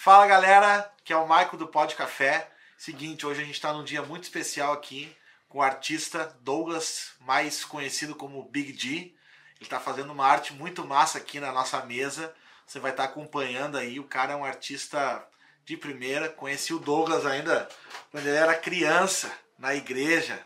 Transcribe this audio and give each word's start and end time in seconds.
Fala 0.00 0.28
galera, 0.28 0.88
que 1.02 1.12
é 1.12 1.16
o 1.16 1.26
Maico 1.26 1.56
do 1.56 1.66
Pod 1.66 1.96
Café. 1.96 2.48
Seguinte, 2.76 3.26
hoje 3.26 3.42
a 3.42 3.44
gente 3.44 3.56
está 3.56 3.72
num 3.72 3.82
dia 3.82 4.00
muito 4.00 4.22
especial 4.22 4.72
aqui 4.72 5.12
com 5.48 5.58
o 5.58 5.62
artista 5.62 6.38
Douglas, 6.40 7.14
mais 7.20 7.64
conhecido 7.64 8.14
como 8.14 8.44
Big 8.44 8.72
D. 8.74 8.88
Ele 8.96 9.12
está 9.60 9.80
fazendo 9.80 10.12
uma 10.12 10.24
arte 10.24 10.52
muito 10.52 10.86
massa 10.86 11.18
aqui 11.18 11.40
na 11.40 11.50
nossa 11.50 11.84
mesa. 11.84 12.32
Você 12.64 12.78
vai 12.78 12.92
estar 12.92 13.02
tá 13.02 13.08
acompanhando 13.08 13.76
aí. 13.76 13.98
O 13.98 14.04
cara 14.04 14.34
é 14.34 14.36
um 14.36 14.44
artista 14.44 15.26
de 15.64 15.76
primeira. 15.76 16.28
Conheci 16.28 16.72
o 16.72 16.78
Douglas 16.78 17.26
ainda 17.26 17.68
quando 18.12 18.24
ele 18.24 18.36
era 18.36 18.54
criança 18.54 19.28
na 19.58 19.74
igreja. 19.74 20.40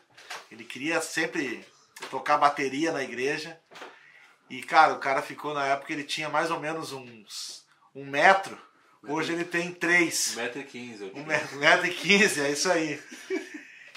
Ele 0.50 0.64
queria 0.64 0.98
sempre 1.02 1.62
tocar 2.10 2.38
bateria 2.38 2.90
na 2.90 3.02
igreja. 3.02 3.60
E 4.48 4.62
cara, 4.62 4.94
o 4.94 4.98
cara 4.98 5.20
ficou 5.20 5.52
na 5.52 5.66
época 5.66 5.92
ele 5.92 6.04
tinha 6.04 6.30
mais 6.30 6.50
ou 6.50 6.58
menos 6.58 6.90
uns 6.90 7.66
um 7.94 8.06
metro 8.06 8.58
Hoje 9.06 9.32
ele 9.32 9.44
tem 9.44 9.72
3. 9.72 10.36
1,15m. 10.36 11.12
1,15m, 11.12 12.44
é 12.44 12.50
isso 12.50 12.70
aí. 12.70 13.02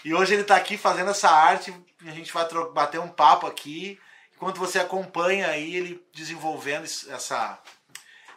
E 0.03 0.13
hoje 0.13 0.34
ele 0.34 0.41
está 0.41 0.55
aqui 0.55 0.77
fazendo 0.77 1.12
essa 1.12 1.29
arte, 1.29 1.73
a 2.05 2.12
gente 2.12 2.31
vai 2.31 2.48
bater 2.73 2.99
um 2.99 3.07
papo 3.07 3.45
aqui, 3.45 3.99
enquanto 4.35 4.57
você 4.57 4.79
acompanha 4.79 5.48
aí 5.48 5.76
ele 5.76 6.03
desenvolvendo 6.13 6.84
essa, 6.84 7.59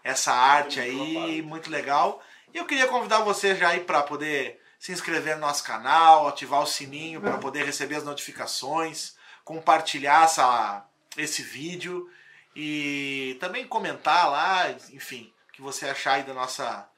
essa 0.05 0.33
arte 0.33 0.79
aí, 0.79 1.41
muito 1.43 1.71
legal. 1.71 2.23
E 2.53 2.59
eu 2.59 2.67
queria 2.67 2.87
convidar 2.87 3.21
você 3.21 3.55
já 3.55 3.71
aí 3.71 3.81
para 3.81 4.03
poder 4.03 4.61
se 4.79 4.93
inscrever 4.93 5.35
no 5.37 5.43
nosso 5.43 5.65
canal, 5.65 6.29
ativar 6.29 6.63
o 6.63 6.67
sininho 6.67 7.21
para 7.21 7.39
poder 7.39 7.65
receber 7.65 7.97
as 7.97 8.05
notificações, 8.05 9.17
compartilhar 9.43 10.25
essa, 10.25 10.87
esse 11.17 11.43
vídeo 11.43 12.11
e 12.55 13.37
também 13.41 13.67
comentar 13.67 14.31
lá, 14.31 14.71
enfim 14.93 15.33
que 15.59 15.63
você 15.63 15.87
achar 15.89 16.13
aí 16.13 16.23
da 16.23 16.33
nossa, 16.33 16.89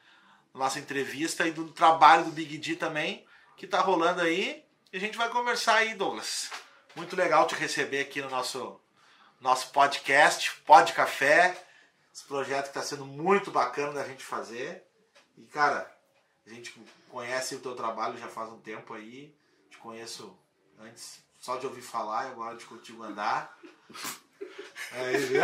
nossa 0.52 0.78
entrevista 0.78 1.48
e 1.48 1.50
do 1.50 1.72
trabalho 1.72 2.26
do 2.26 2.30
Big 2.30 2.58
D 2.58 2.76
também, 2.76 3.26
que 3.56 3.66
tá 3.66 3.80
rolando 3.80 4.20
aí. 4.20 4.62
E 4.92 4.98
a 4.98 5.00
gente 5.00 5.16
vai 5.16 5.30
conversar 5.30 5.76
aí, 5.76 5.94
Douglas. 5.94 6.50
Muito 6.94 7.16
legal 7.16 7.46
te 7.46 7.54
receber 7.54 8.00
aqui 8.00 8.20
no 8.20 8.28
nosso, 8.28 8.78
nosso 9.40 9.70
podcast, 9.70 10.52
Pod 10.66 10.92
Café. 10.92 11.58
Esse 12.12 12.24
projeto 12.24 12.64
que 12.64 12.78
está 12.78 12.82
sendo 12.82 13.06
muito 13.06 13.50
bacana 13.50 13.94
da 13.94 14.04
gente 14.04 14.22
fazer. 14.22 14.84
E, 15.38 15.42
cara, 15.46 15.90
a 16.46 16.50
gente 16.50 16.78
conhece 17.08 17.54
o 17.54 17.60
teu 17.60 17.74
trabalho 17.74 18.18
já 18.18 18.28
faz 18.28 18.50
um 18.50 18.60
tempo 18.60 18.92
aí. 18.92 19.34
Te 19.70 19.78
conheço 19.78 20.38
antes 20.78 21.24
só 21.38 21.56
de 21.56 21.64
ouvir 21.64 21.80
falar 21.80 22.26
e 22.26 22.32
agora 22.32 22.56
de 22.56 22.66
contigo 22.66 23.02
andar. 23.02 23.58
Aí, 24.92 25.16
viu? 25.16 25.42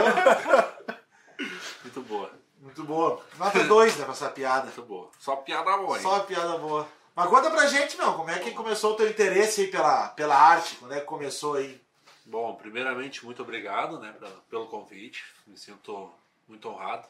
Muito 1.83 2.03
boa. 2.03 2.46
Muito 2.59 2.85
boa. 2.85 3.23
Nota 3.39 3.65
2, 3.65 3.97
né, 3.97 4.05
pra 4.05 4.13
essa 4.13 4.31
piada. 4.31 4.65
Muito 4.65 4.83
boa. 4.83 5.11
Só 5.19 5.37
piada 5.37 5.77
boa, 5.77 5.97
hein? 5.97 6.03
Só 6.03 6.21
piada 6.21 6.59
boa. 6.59 6.89
Mas 7.15 7.31
conta 7.31 7.51
pra 7.51 7.67
gente, 7.67 7.97
meu, 7.97 8.13
como 8.15 8.31
é 8.31 8.39
que 8.39 8.51
começou 8.51 8.93
o 8.93 8.97
teu 8.97 9.09
interesse 9.09 9.63
aí 9.63 9.67
pela, 9.69 10.09
pela 10.09 10.37
arte? 10.37 10.77
Quando 10.77 10.93
é 10.93 11.01
que 11.01 11.07
começou 11.07 11.55
aí? 11.55 11.81
Bom, 12.27 12.55
primeiramente, 12.57 13.25
muito 13.25 13.43
obrigado, 13.43 13.99
né, 13.99 14.15
pelo 14.51 14.67
convite. 14.67 15.25
Me 15.47 15.57
sinto 15.57 16.13
muito 16.47 16.69
honrado. 16.69 17.07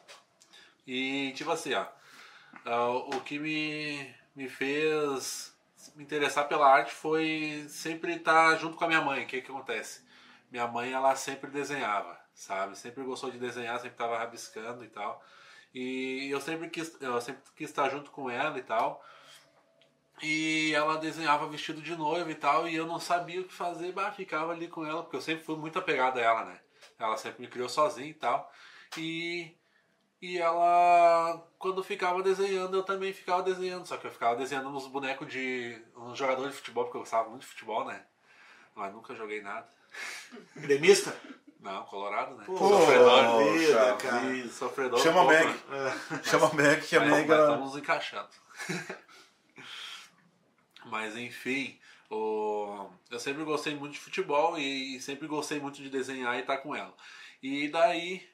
E, 0.85 1.33
tipo 1.35 1.51
assim, 1.51 1.73
ó, 1.73 1.85
uh, 2.65 3.15
o 3.15 3.21
que 3.21 3.37
me, 3.37 4.15
me 4.35 4.47
fez 4.47 5.53
me 5.95 6.03
interessar 6.03 6.47
pela 6.47 6.71
arte 6.71 6.93
foi 6.93 7.65
sempre 7.69 8.15
estar 8.15 8.55
junto 8.57 8.77
com 8.77 8.85
a 8.85 8.87
minha 8.87 9.01
mãe. 9.01 9.23
O 9.23 9.27
que 9.27 9.41
que 9.41 9.51
acontece? 9.51 10.01
Minha 10.51 10.67
mãe, 10.67 10.91
ela 10.93 11.15
sempre 11.15 11.49
desenhava, 11.49 12.17
sabe? 12.37 12.77
Sempre 12.77 13.03
gostou 13.03 13.31
de 13.31 13.39
desenhar, 13.39 13.75
sempre 13.77 13.95
estava 13.95 14.17
rabiscando 14.17 14.85
e 14.85 14.87
tal. 14.87 15.21
E 15.73 16.29
eu 16.29 16.39
sempre 16.39 16.69
quis, 16.69 16.95
eu 17.01 17.19
sempre 17.19 17.41
quis 17.55 17.69
estar 17.69 17.89
junto 17.89 18.11
com 18.11 18.29
ela 18.29 18.57
e 18.57 18.63
tal. 18.63 19.03
E 20.21 20.73
ela 20.73 20.97
desenhava 20.97 21.47
vestido 21.47 21.81
de 21.81 21.95
noiva 21.95 22.31
e 22.31 22.35
tal, 22.35 22.67
e 22.67 22.75
eu 22.75 22.87
não 22.87 22.99
sabia 22.99 23.41
o 23.41 23.43
que 23.43 23.53
fazer, 23.53 23.91
bah, 23.91 24.11
ficava 24.11 24.51
ali 24.51 24.67
com 24.67 24.85
ela, 24.85 25.03
porque 25.03 25.15
eu 25.15 25.21
sempre 25.21 25.43
fui 25.43 25.55
muito 25.55 25.77
apegado 25.77 26.17
a 26.17 26.21
ela, 26.21 26.45
né? 26.45 26.59
Ela 26.97 27.17
sempre 27.17 27.41
me 27.41 27.47
criou 27.47 27.69
sozinha 27.69 28.09
e 28.09 28.13
tal. 28.15 28.51
E, 28.97 29.55
e 30.21 30.37
ela, 30.39 31.47
quando 31.59 31.83
ficava 31.83 32.23
desenhando, 32.23 32.77
eu 32.77 32.83
também 32.83 33.13
ficava 33.13 33.43
desenhando, 33.43 33.85
só 33.87 33.97
que 33.97 34.07
eu 34.07 34.11
ficava 34.11 34.35
desenhando 34.35 34.69
uns 34.69 34.87
bonecos 34.87 35.27
de. 35.31 35.79
uns 35.95 36.17
jogadores 36.17 36.53
de 36.53 36.57
futebol, 36.59 36.85
porque 36.85 36.97
eu 36.97 37.01
gostava 37.01 37.29
muito 37.29 37.41
de 37.41 37.47
futebol, 37.47 37.85
né? 37.85 38.03
Mas 38.75 38.93
nunca 38.93 39.15
joguei 39.15 39.41
nada. 39.41 39.67
Gremista? 40.55 41.15
Não, 41.67 41.83
Colorado, 41.83 42.35
né? 42.37 42.45
Pô, 42.45 42.57
sofredor. 42.57 43.53
Vida, 43.53 43.97
cara. 43.97 44.47
sofredor. 44.47 44.99
Chama 45.01 45.21
o 45.21 45.27
Meg. 45.27 45.49
É. 45.49 46.23
Chama 46.23 46.47
o 46.47 46.55
Meg, 46.55 46.87
que 46.87 46.95
a 46.95 47.01
Meg. 47.01 47.27
Nós 47.27 47.39
estamos 47.41 47.75
encaixando. 47.75 48.29
mas 50.85 51.17
enfim, 51.17 51.77
o... 52.09 52.89
eu 53.11 53.19
sempre 53.19 53.43
gostei 53.43 53.75
muito 53.75 53.93
de 53.93 53.99
futebol 53.99 54.57
e 54.57 54.97
sempre 55.01 55.27
gostei 55.27 55.59
muito 55.59 55.81
de 55.81 55.89
desenhar 55.89 56.37
e 56.37 56.39
estar 56.39 56.57
com 56.59 56.73
ela. 56.73 56.93
E 57.43 57.67
daí, 57.67 58.25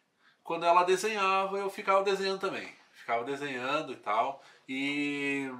quando 0.43 0.67
ela 0.67 0.83
desenhava, 0.83 1.57
eu 1.57 1.71
ficava 1.71 2.03
desenhando 2.03 2.39
também. 2.39 2.71
Ficava 2.93 3.23
desenhando 3.23 3.93
e 3.93 3.97
tal. 3.97 4.43
E. 4.69 5.51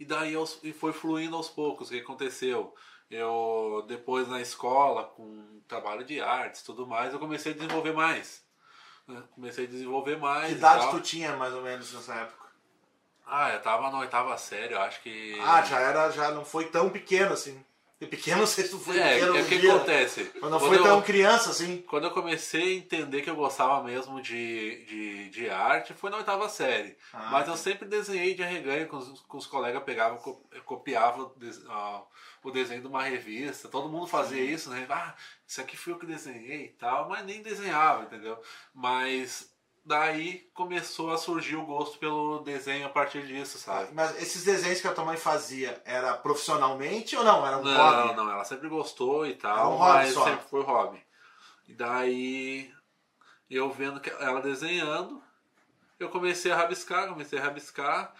E 0.00 0.04
daí 0.04 0.32
eu... 0.32 0.44
e 0.64 0.72
foi 0.72 0.92
fluindo 0.92 1.36
aos 1.36 1.48
poucos. 1.48 1.88
O 1.88 1.92
que 1.92 2.00
aconteceu? 2.00 2.74
Eu 3.10 3.84
depois 3.86 4.28
na 4.28 4.40
escola 4.40 5.04
com 5.04 5.60
trabalho 5.68 6.04
de 6.04 6.20
artes 6.20 6.62
tudo 6.62 6.86
mais 6.86 7.12
eu 7.12 7.18
comecei 7.18 7.52
a 7.52 7.54
desenvolver 7.54 7.92
mais 7.92 8.42
né? 9.06 9.22
comecei 9.34 9.64
a 9.64 9.68
desenvolver 9.68 10.16
mais 10.16 10.48
que 10.48 10.58
idade 10.58 10.90
tu 10.90 11.00
tinha 11.00 11.36
mais 11.36 11.52
ou 11.52 11.62
menos 11.62 11.92
nessa 11.92 12.14
época? 12.14 12.44
Ah 13.26 13.50
eu 13.52 13.60
tava 13.60 13.90
na 13.90 14.00
oitava 14.00 14.36
série 14.36 14.74
eu 14.74 14.80
acho 14.80 15.00
que 15.02 15.38
ah 15.40 15.62
já 15.62 15.80
era 15.80 16.10
já 16.10 16.30
não 16.30 16.44
foi 16.44 16.66
tão 16.66 16.90
pequeno 16.90 17.32
assim. 17.32 17.64
E 18.00 18.06
pequeno 18.06 18.40
não 18.40 18.46
sei 18.46 18.64
se 18.64 18.70
tu 18.70 18.78
foi 18.78 18.98
é, 18.98 19.14
pequeno 19.14 19.36
é 19.36 19.42
o 19.42 19.46
que 19.46 19.58
dia, 19.58 19.74
acontece. 19.74 20.30
Mas 20.40 20.50
não 20.50 20.60
foi 20.60 20.78
eu, 20.78 20.82
tão 20.82 21.02
criança 21.02 21.50
assim. 21.50 21.82
Quando 21.88 22.04
eu 22.04 22.10
comecei 22.10 22.62
a 22.62 22.78
entender 22.78 23.22
que 23.22 23.30
eu 23.30 23.36
gostava 23.36 23.82
mesmo 23.82 24.20
de, 24.20 24.84
de, 24.84 25.30
de 25.30 25.50
arte 25.50 25.94
foi 25.94 26.10
na 26.10 26.18
oitava 26.18 26.48
série. 26.48 26.96
Ah, 27.12 27.30
mas 27.30 27.48
eu 27.48 27.56
sempre 27.56 27.88
desenhei 27.88 28.34
de 28.34 28.42
arreganho 28.42 28.88
com 28.88 28.96
os, 28.96 29.20
com 29.22 29.38
os 29.38 29.46
colegas 29.46 29.82
pegavam 29.82 30.18
copiavam 30.64 31.26
uh, 31.26 32.06
o 32.44 32.50
desenho 32.50 32.82
de 32.82 32.86
uma 32.86 33.02
revista. 33.02 33.68
Todo 33.68 33.88
mundo 33.88 34.06
fazia 34.06 34.44
Sim. 34.44 34.52
isso, 34.52 34.70
né? 34.70 34.86
Ah, 34.90 35.14
isso 35.46 35.60
aqui 35.60 35.76
foi 35.76 35.94
eu 35.94 35.98
que 35.98 36.06
desenhei 36.06 36.66
e 36.66 36.68
tal, 36.68 37.08
mas 37.08 37.24
nem 37.24 37.42
desenhava, 37.42 38.04
entendeu? 38.04 38.40
Mas 38.72 39.52
daí 39.84 40.48
começou 40.52 41.10
a 41.10 41.18
surgir 41.18 41.56
o 41.56 41.64
gosto 41.64 41.98
pelo 41.98 42.40
desenho 42.40 42.86
a 42.86 42.90
partir 42.90 43.26
disso, 43.26 43.58
sabe? 43.58 43.88
Mas 43.92 44.16
esses 44.20 44.44
desenhos 44.44 44.80
que 44.80 44.86
a 44.86 44.92
tua 44.92 45.04
mãe 45.04 45.16
fazia, 45.16 45.80
era 45.86 46.14
profissionalmente 46.18 47.16
ou 47.16 47.24
não? 47.24 47.46
Era 47.46 47.58
um 47.58 47.64
não, 47.64 47.76
hobby? 47.76 48.08
Não, 48.08 48.24
não, 48.24 48.32
ela 48.32 48.44
sempre 48.44 48.68
gostou 48.68 49.26
e 49.26 49.34
tal, 49.34 49.74
um 49.74 49.78
mas 49.78 50.12
só. 50.12 50.24
sempre 50.24 50.44
foi 50.48 50.62
hobby. 50.62 51.02
E 51.66 51.72
daí 51.72 52.72
eu 53.50 53.70
vendo 53.70 54.00
ela 54.20 54.42
desenhando, 54.42 55.22
eu 55.98 56.10
comecei 56.10 56.52
a 56.52 56.56
rabiscar, 56.56 57.08
comecei 57.08 57.38
a 57.38 57.42
rabiscar 57.42 58.14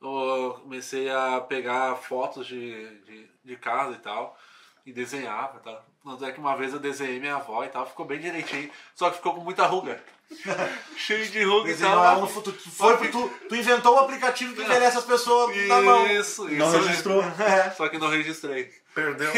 eu 0.00 0.58
comecei 0.62 1.08
a 1.10 1.40
pegar 1.40 1.96
fotos 1.96 2.46
de, 2.46 3.00
de, 3.00 3.30
de 3.44 3.56
casa 3.56 3.94
e 3.94 3.98
tal, 3.98 4.38
e 4.84 4.92
desenhava, 4.92 5.58
tá? 5.60 5.82
Tanto 6.04 6.24
é 6.24 6.32
que 6.32 6.38
uma 6.38 6.56
vez 6.56 6.72
eu 6.72 6.78
desenhei 6.78 7.18
minha 7.18 7.36
avó 7.36 7.64
e 7.64 7.68
tal, 7.68 7.86
ficou 7.86 8.06
bem 8.06 8.20
direitinho, 8.20 8.70
só 8.94 9.10
que 9.10 9.16
ficou 9.16 9.34
com 9.34 9.40
muita 9.40 9.66
ruga. 9.66 10.00
Cheio 10.96 11.28
de 11.28 11.42
ruga 11.44 11.70
e 11.70 11.76
tal. 11.76 12.20
No 12.20 12.28
futuro. 12.28 12.56
Foi, 12.56 13.08
tu, 13.08 13.28
tu 13.48 13.54
inventou 13.56 13.94
um 13.94 13.98
aplicativo 14.00 14.54
que 14.54 14.62
envelhece 14.62 14.98
as 14.98 15.04
pessoas 15.04 15.56
isso, 15.56 15.68
na 15.68 15.80
mão. 15.80 16.06
Isso, 16.06 16.48
Não 16.48 16.70
registrou. 16.70 17.22
É. 17.22 17.70
Só 17.76 17.88
que 17.88 17.98
não 17.98 18.08
registrei. 18.08 18.72
Perdeu. 18.94 19.30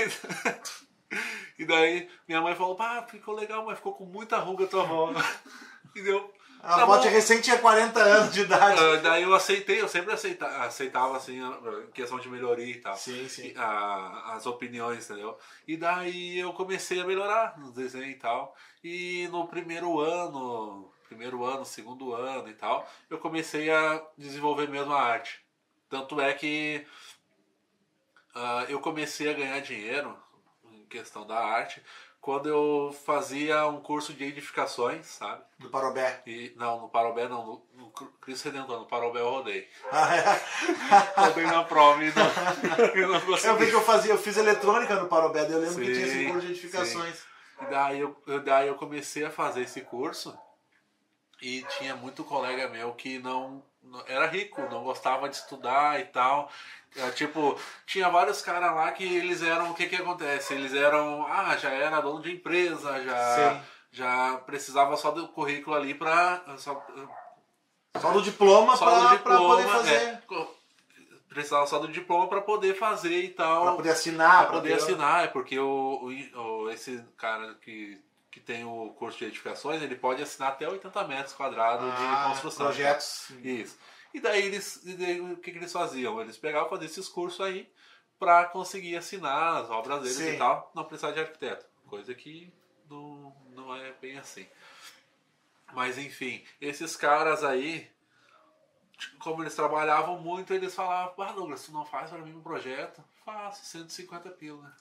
e 1.58 1.64
daí 1.64 2.08
minha 2.26 2.41
mãe 2.41 2.54
falou, 2.54 2.74
pá, 2.74 3.06
ficou 3.08 3.34
legal, 3.34 3.64
mas 3.64 3.76
ficou 3.76 3.94
com 3.94 4.04
muita 4.04 4.38
ruga 4.38 4.66
tua 4.66 4.82
avó. 4.82 5.12
e 5.94 6.02
deu, 6.02 6.32
a 6.62 6.86
tá 6.86 7.08
recente 7.08 7.42
tinha 7.42 7.58
40 7.58 8.00
anos 8.00 8.34
de 8.34 8.41
idade. 8.41 8.82
Uh, 8.82 9.00
daí 9.02 9.22
eu 9.22 9.34
aceitei, 9.34 9.80
eu 9.80 9.88
sempre 9.88 10.12
aceita, 10.12 10.47
aceitava 10.62 11.16
assim, 11.16 11.41
a 11.41 11.92
questão 11.92 12.18
de 12.18 12.28
melhoria 12.28 12.72
e 12.72 12.80
tal. 12.80 12.97
Sim, 12.97 13.28
sim. 13.28 13.53
A, 13.56 14.34
as 14.34 14.47
opiniões, 14.47 15.09
entendeu? 15.09 15.38
E 15.66 15.77
daí 15.77 16.38
eu 16.38 16.53
comecei 16.53 17.00
a 17.00 17.04
melhorar 17.04 17.59
no 17.59 17.72
desenho 17.72 18.10
e 18.10 18.15
tal. 18.15 18.54
E 18.83 19.28
no 19.30 19.47
primeiro 19.47 20.00
ano, 20.00 20.92
primeiro 21.06 21.44
ano, 21.44 21.65
segundo 21.65 22.12
ano 22.12 22.48
e 22.48 22.54
tal, 22.54 22.88
eu 23.09 23.18
comecei 23.18 23.71
a 23.71 24.03
desenvolver 24.16 24.68
mesmo 24.68 24.92
a 24.92 25.00
arte. 25.00 25.41
Tanto 25.88 26.21
é 26.21 26.34
que 26.34 26.86
uh, 28.34 28.68
eu 28.68 28.80
comecei 28.80 29.30
a 29.30 29.33
ganhar 29.33 29.60
dinheiro 29.60 30.16
em 30.71 30.84
questão 30.86 31.27
da 31.27 31.38
arte 31.38 31.83
quando 32.20 32.48
eu 32.48 32.94
fazia 33.04 33.66
um 33.66 33.80
curso 33.80 34.12
de 34.12 34.24
edificações, 34.24 35.06
sabe? 35.06 35.42
No 35.59 35.70
Parobé? 35.70 36.22
E, 36.26 36.53
não, 36.56 36.82
no 36.82 36.88
Parobé 36.88 37.28
não, 37.28 37.47
no, 37.47 37.66
no 37.74 37.91
Cristo 38.20 38.47
Redentor, 38.47 38.80
no 38.80 38.86
Parobé 38.86 39.20
eu 39.20 39.30
rodei. 39.30 39.68
Ah, 39.91 40.16
é? 40.16 41.20
rodei 41.20 41.47
na 41.47 41.65
prova 41.65 42.04
e 42.04 42.12
não, 42.12 42.26
e 42.94 43.06
não 43.06 43.20
consegui. 43.20 43.48
Eu 43.48 43.56
vi 43.56 43.66
que 43.68 43.74
eu 43.74 43.82
fazia, 43.82 44.12
eu 44.12 44.18
fiz 44.18 44.36
eletrônica 44.36 44.94
no 44.97 45.09
Parobé, 45.09 45.42
eu 45.42 45.59
lembro 45.59 45.74
sim, 45.74 45.80
que 45.80 45.92
tinha 45.92 46.06
esse 46.06 46.26
curso 46.26 46.47
de 46.47 46.53
edificações. 46.53 47.15
Sim. 47.15 47.28
E 47.62 47.66
daí 47.70 48.00
eu, 48.00 48.16
daí 48.44 48.68
eu 48.68 48.74
comecei 48.74 49.24
a 49.24 49.30
fazer 49.30 49.62
esse 49.62 49.80
curso 49.80 50.38
e 51.41 51.64
tinha 51.78 51.94
muito 51.94 52.24
colega 52.24 52.68
meu 52.68 52.92
que 52.94 53.18
não 53.18 53.62
era 54.06 54.26
rico, 54.26 54.60
não 54.62 54.84
gostava 54.84 55.28
de 55.28 55.36
estudar 55.36 56.00
e 56.00 56.04
tal. 56.06 56.50
É, 56.96 57.10
tipo, 57.10 57.58
tinha 57.86 58.08
vários 58.08 58.40
caras 58.42 58.74
lá 58.74 58.90
que 58.92 59.04
eles 59.04 59.42
eram, 59.42 59.70
o 59.70 59.74
que 59.74 59.86
que 59.86 59.96
acontece? 59.96 60.54
Eles 60.54 60.74
eram, 60.74 61.26
ah, 61.26 61.56
já 61.56 61.70
era 61.70 62.00
dono 62.00 62.22
de 62.22 62.32
empresa, 62.32 63.02
já, 63.04 63.34
Sim. 63.54 63.60
já 63.92 64.36
precisava 64.46 64.96
só 64.96 65.10
do 65.10 65.28
currículo 65.28 65.76
ali 65.76 65.94
pra. 65.94 66.42
Só, 66.56 66.84
Só 68.00 68.10
do 68.12 68.22
diploma 68.22 68.76
só 68.76 68.84
pra, 68.86 68.94
do 68.98 69.04
pra 69.06 69.16
diploma, 69.16 69.54
poder 69.56 69.68
fazer. 69.68 69.94
é, 69.94 70.22
precisava 71.28 71.66
só 71.66 71.78
do 71.78 71.88
diploma 71.88 72.26
pra 72.28 72.40
poder 72.40 72.74
fazer 72.74 73.22
e 73.22 73.28
tal. 73.28 73.64
Pra 73.64 73.72
poder 73.74 73.90
assinar. 73.90 74.46
Pra 74.46 74.56
poder 74.56 74.68
ter- 74.70 74.74
assinar, 74.82 75.24
é 75.24 75.28
porque 75.28 75.58
o, 75.58 76.10
o- 76.34 76.70
esse 76.70 77.04
cara 77.16 77.54
que, 77.62 78.00
que 78.30 78.40
tem 78.40 78.64
o 78.64 78.90
curso 78.98 79.18
de 79.18 79.26
edificações, 79.26 79.82
ele 79.82 79.94
pode 79.94 80.22
assinar 80.22 80.48
até 80.50 80.68
80 80.68 81.04
metros 81.04 81.34
quadrados 81.34 81.88
Ah, 81.96 82.24
de 82.24 82.28
construção. 82.30 82.66
Projetos. 82.66 83.30
Isso. 83.44 83.76
E 84.13 84.21
daí 84.21 84.47
eles, 84.47 84.81
e 84.84 84.95
daí 84.95 85.21
o 85.21 85.37
que, 85.37 85.53
que 85.53 85.59
eles 85.59 85.72
faziam? 85.72 86.21
Eles 86.21 86.37
pegavam 86.37 86.69
fazer 86.69 86.87
esses 86.87 87.09
cursos 87.09 87.41
aí 87.41 87.71
para 88.19 88.47
conseguir 88.47 88.97
assinar 88.97 89.63
as 89.63 89.71
obras 89.71 90.03
deles 90.03 90.16
Sim. 90.16 90.34
e 90.34 90.39
tal, 90.39 90.71
não 90.75 90.84
precisar 90.84 91.13
de 91.13 91.21
arquiteto. 91.21 91.66
Coisa 91.87 92.15
que 92.15 92.53
não, 92.91 93.34
não 93.55 93.75
é 93.75 93.93
bem 93.93 94.19
assim. 94.19 94.47
Mas 95.72 95.99
enfim, 95.99 96.45
esses 96.60 96.97
caras 96.97 97.45
aí, 97.45 97.89
como 99.21 99.43
eles 99.43 99.55
trabalhavam 99.55 100.19
muito, 100.19 100.53
eles 100.53 100.75
falavam, 100.75 101.25
ah 101.25 101.33
Douglas, 101.33 101.65
tu 101.65 101.72
não 101.72 101.84
faz 101.84 102.10
para 102.10 102.19
mim 102.19 102.34
um 102.34 102.43
projeto? 102.43 103.05
Faço, 103.25 103.65
150 103.66 104.31
pila. 104.31 104.75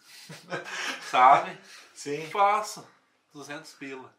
Sabe? 1.12 1.58
Sim. 1.94 2.26
Faço 2.30 2.88
200 3.34 3.74
pila. 3.74 4.14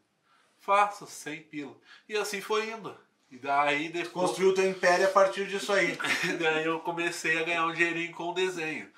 Faço 0.61 1.07
100 1.07 1.43
pila. 1.45 1.77
E 2.09 2.17
assim 2.17 2.41
foi 2.41 2.71
indo. 2.71 2.95
E 3.31 3.39
daí 3.39 3.89
depois. 3.91 4.29
Construiu 4.29 4.51
o 4.51 4.55
teu 4.55 4.69
império 4.69 5.07
a 5.07 5.11
partir 5.11 5.47
disso 5.47 5.73
aí. 5.73 5.99
daí 6.41 6.65
eu 6.65 6.81
comecei 6.81 7.39
a 7.39 7.45
ganhar 7.45 7.67
um 7.67 7.73
dinheirinho 7.73 8.15
com 8.15 8.31
o 8.31 8.35
desenho. 8.35 8.91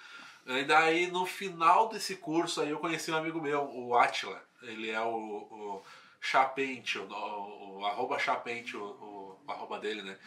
E 0.47 0.65
daí 0.65 1.06
no 1.09 1.27
final 1.27 1.88
desse 1.88 2.17
curso 2.17 2.61
aí 2.61 2.71
eu 2.71 2.79
conheci 2.79 3.11
um 3.11 3.17
amigo 3.17 3.41
meu, 3.41 3.69
o 3.73 3.97
Atila. 3.97 4.43
Ele 4.62 4.91
é 4.91 5.00
o, 5.00 5.15
o 5.15 5.82
Chapente, 6.21 6.99
o, 6.99 7.05
o, 7.05 7.79
o 7.79 7.87
arroba 7.87 8.19
Chapente, 8.19 8.77
o, 8.77 8.82
o, 8.82 9.41
o 9.47 9.50
arroba 9.50 9.79
dele, 9.79 10.03
né? 10.03 10.19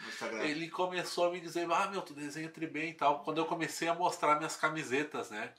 Ele 0.42 0.68
começou 0.68 1.26
a 1.26 1.30
me 1.30 1.40
dizer, 1.40 1.66
ah 1.70 1.88
meu, 1.88 2.02
tu 2.02 2.12
desenha 2.14 2.48
tri 2.48 2.66
bem 2.66 2.90
e 2.90 2.94
tal. 2.94 3.20
Quando 3.20 3.38
eu 3.38 3.46
comecei 3.46 3.88
a 3.88 3.94
mostrar 3.94 4.36
minhas 4.36 4.56
camisetas, 4.56 5.30
né? 5.30 5.52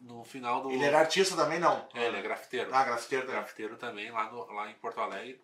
No 0.00 0.24
final 0.24 0.62
do. 0.62 0.70
Ele 0.70 0.84
era 0.84 0.98
artista 0.98 1.36
também, 1.36 1.60
não? 1.60 1.88
É, 1.94 2.06
ele 2.06 2.16
é 2.16 2.22
grafiteiro 2.22 2.74
Ah, 2.74 2.84
grafiteiro 2.84 3.24
também. 3.24 3.40
grafiteiro 3.40 3.76
também, 3.76 4.10
lá, 4.10 4.30
no, 4.30 4.52
lá 4.52 4.68
em 4.70 4.74
Porto 4.74 5.00
Alegre. 5.00 5.40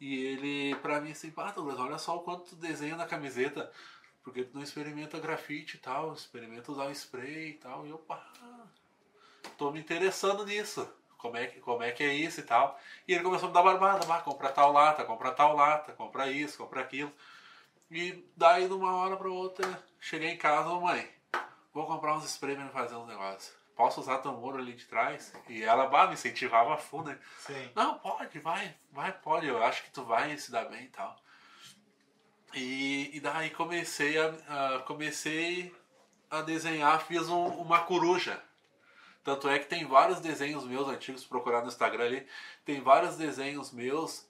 E 0.00 0.24
ele, 0.24 0.76
pra 0.76 1.00
mim, 1.00 1.10
assim, 1.10 1.30
pá, 1.30 1.50
Douglas, 1.50 1.78
olha 1.78 1.98
só 1.98 2.16
o 2.16 2.20
quanto 2.20 2.50
tu 2.50 2.56
desenha 2.56 2.96
na 2.96 3.06
camiseta, 3.06 3.70
porque 4.22 4.44
tu 4.44 4.54
não 4.54 4.62
experimenta 4.62 5.18
grafite 5.18 5.76
e 5.76 5.80
tal, 5.80 6.12
experimenta 6.12 6.70
usar 6.70 6.86
o 6.86 6.92
spray 6.92 7.50
e 7.50 7.54
tal. 7.54 7.86
E 7.86 7.90
eu, 7.90 7.98
pá, 7.98 8.24
tô 9.56 9.70
me 9.70 9.80
interessando 9.80 10.46
nisso. 10.46 10.88
Como 11.16 11.36
é, 11.36 11.48
que, 11.48 11.58
como 11.60 11.82
é 11.82 11.90
que 11.90 12.04
é 12.04 12.14
isso 12.14 12.38
e 12.38 12.44
tal. 12.44 12.78
E 13.06 13.12
ele 13.12 13.24
começou 13.24 13.46
a 13.46 13.48
me 13.48 13.54
dar 13.54 13.62
barbada, 13.64 14.06
vá, 14.06 14.20
compra 14.20 14.52
tal 14.52 14.72
lata, 14.72 15.04
compra 15.04 15.32
tal 15.32 15.56
lata, 15.56 15.92
compra 15.92 16.30
isso, 16.30 16.56
compra 16.56 16.80
aquilo. 16.80 17.12
E 17.90 18.24
daí, 18.36 18.68
de 18.68 18.74
uma 18.74 18.94
hora 18.94 19.16
pra 19.16 19.28
outra, 19.28 19.82
cheguei 19.98 20.30
em 20.30 20.36
casa, 20.36 20.68
mãe, 20.74 21.10
vou 21.74 21.86
comprar 21.86 22.16
uns 22.16 22.24
spray 22.24 22.54
pra 22.54 22.68
fazer 22.68 22.94
uns 22.94 23.08
negócios. 23.08 23.57
Posso 23.78 24.00
usar 24.00 24.18
teu 24.18 24.32
muro 24.32 24.58
ali 24.58 24.72
de 24.72 24.84
trás? 24.86 25.32
E 25.48 25.62
ela, 25.62 25.86
bah, 25.86 26.08
me 26.08 26.14
incentivava 26.14 26.74
a 26.74 26.76
fundo, 26.76 27.10
né? 27.10 27.18
Sim. 27.38 27.70
Não, 27.76 27.96
pode, 27.96 28.36
vai, 28.40 28.74
vai, 28.90 29.12
pode, 29.12 29.46
eu 29.46 29.62
acho 29.62 29.84
que 29.84 29.90
tu 29.92 30.02
vai 30.04 30.36
se 30.36 30.50
dar 30.50 30.64
bem 30.64 30.86
e 30.86 30.88
tal. 30.88 31.16
E, 32.52 33.16
e 33.16 33.20
daí 33.20 33.50
comecei 33.50 34.18
a, 34.18 34.34
a- 34.48 34.78
comecei 34.80 35.72
a 36.28 36.42
desenhar, 36.42 37.00
fiz 37.06 37.28
um- 37.28 37.46
uma 37.46 37.78
coruja. 37.84 38.42
Tanto 39.22 39.48
é 39.48 39.60
que 39.60 39.66
tem 39.66 39.86
vários 39.86 40.18
desenhos 40.18 40.64
meus 40.64 40.88
antigos, 40.88 41.24
procurar 41.24 41.60
no 41.62 41.68
Instagram 41.68 42.04
ali, 42.04 42.26
tem 42.64 42.80
vários 42.80 43.16
desenhos 43.16 43.70
meus 43.70 44.26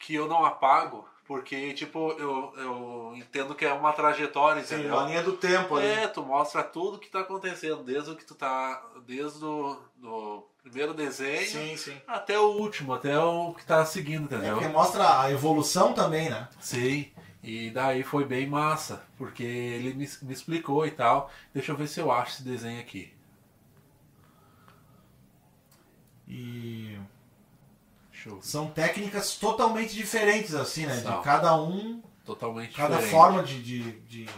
que 0.00 0.12
eu 0.12 0.26
não 0.26 0.44
apago, 0.44 1.08
porque, 1.28 1.74
tipo, 1.74 2.10
eu, 2.12 2.54
eu 2.56 3.12
entendo 3.14 3.54
que 3.54 3.66
é 3.66 3.72
uma 3.74 3.92
trajetória, 3.92 4.64
Sim, 4.64 4.76
entendeu? 4.76 4.94
uma 4.94 5.04
linha 5.06 5.22
do 5.22 5.34
tempo 5.34 5.76
ali. 5.76 5.86
É, 5.86 6.08
tu 6.08 6.22
mostra 6.24 6.64
tudo 6.64 6.98
que 6.98 7.10
tá 7.10 7.20
acontecendo, 7.20 7.84
desde 7.84 8.10
o 8.10 8.16
que 8.16 8.24
tu 8.24 8.34
tá. 8.34 8.82
Desde 9.06 9.44
o 9.44 9.78
do 9.96 10.46
primeiro 10.62 10.94
desenho 10.94 11.46
Sim, 11.46 11.76
sim. 11.76 12.00
até 12.06 12.38
o 12.38 12.46
último, 12.52 12.94
até 12.94 13.18
o 13.18 13.52
que 13.52 13.64
tá 13.66 13.84
seguindo, 13.84 14.22
É 14.22 14.36
entendeu? 14.38 14.54
porque 14.56 14.68
mostra 14.68 15.20
a 15.20 15.30
evolução 15.30 15.92
também, 15.92 16.30
né? 16.30 16.48
Sim. 16.60 17.12
E 17.42 17.70
daí 17.70 18.02
foi 18.02 18.24
bem 18.24 18.46
massa, 18.46 19.04
porque 19.18 19.42
ele 19.44 19.92
me, 19.92 20.08
me 20.22 20.32
explicou 20.32 20.86
e 20.86 20.90
tal. 20.90 21.30
Deixa 21.52 21.72
eu 21.72 21.76
ver 21.76 21.88
se 21.88 22.00
eu 22.00 22.10
acho 22.10 22.32
esse 22.36 22.42
desenho 22.42 22.80
aqui. 22.80 23.12
E 26.26 26.98
São 28.42 28.68
técnicas 28.68 29.34
totalmente 29.36 29.94
diferentes, 29.94 30.54
assim, 30.54 30.86
né? 30.86 30.94
São. 31.00 31.18
De 31.18 31.24
cada 31.24 31.54
um, 31.60 32.02
Totalmente 32.24 32.74
cada 32.76 32.96
diferente. 32.96 33.10
forma 33.10 33.42
de, 33.42 33.62
de, 33.62 33.92
de- 34.00 34.28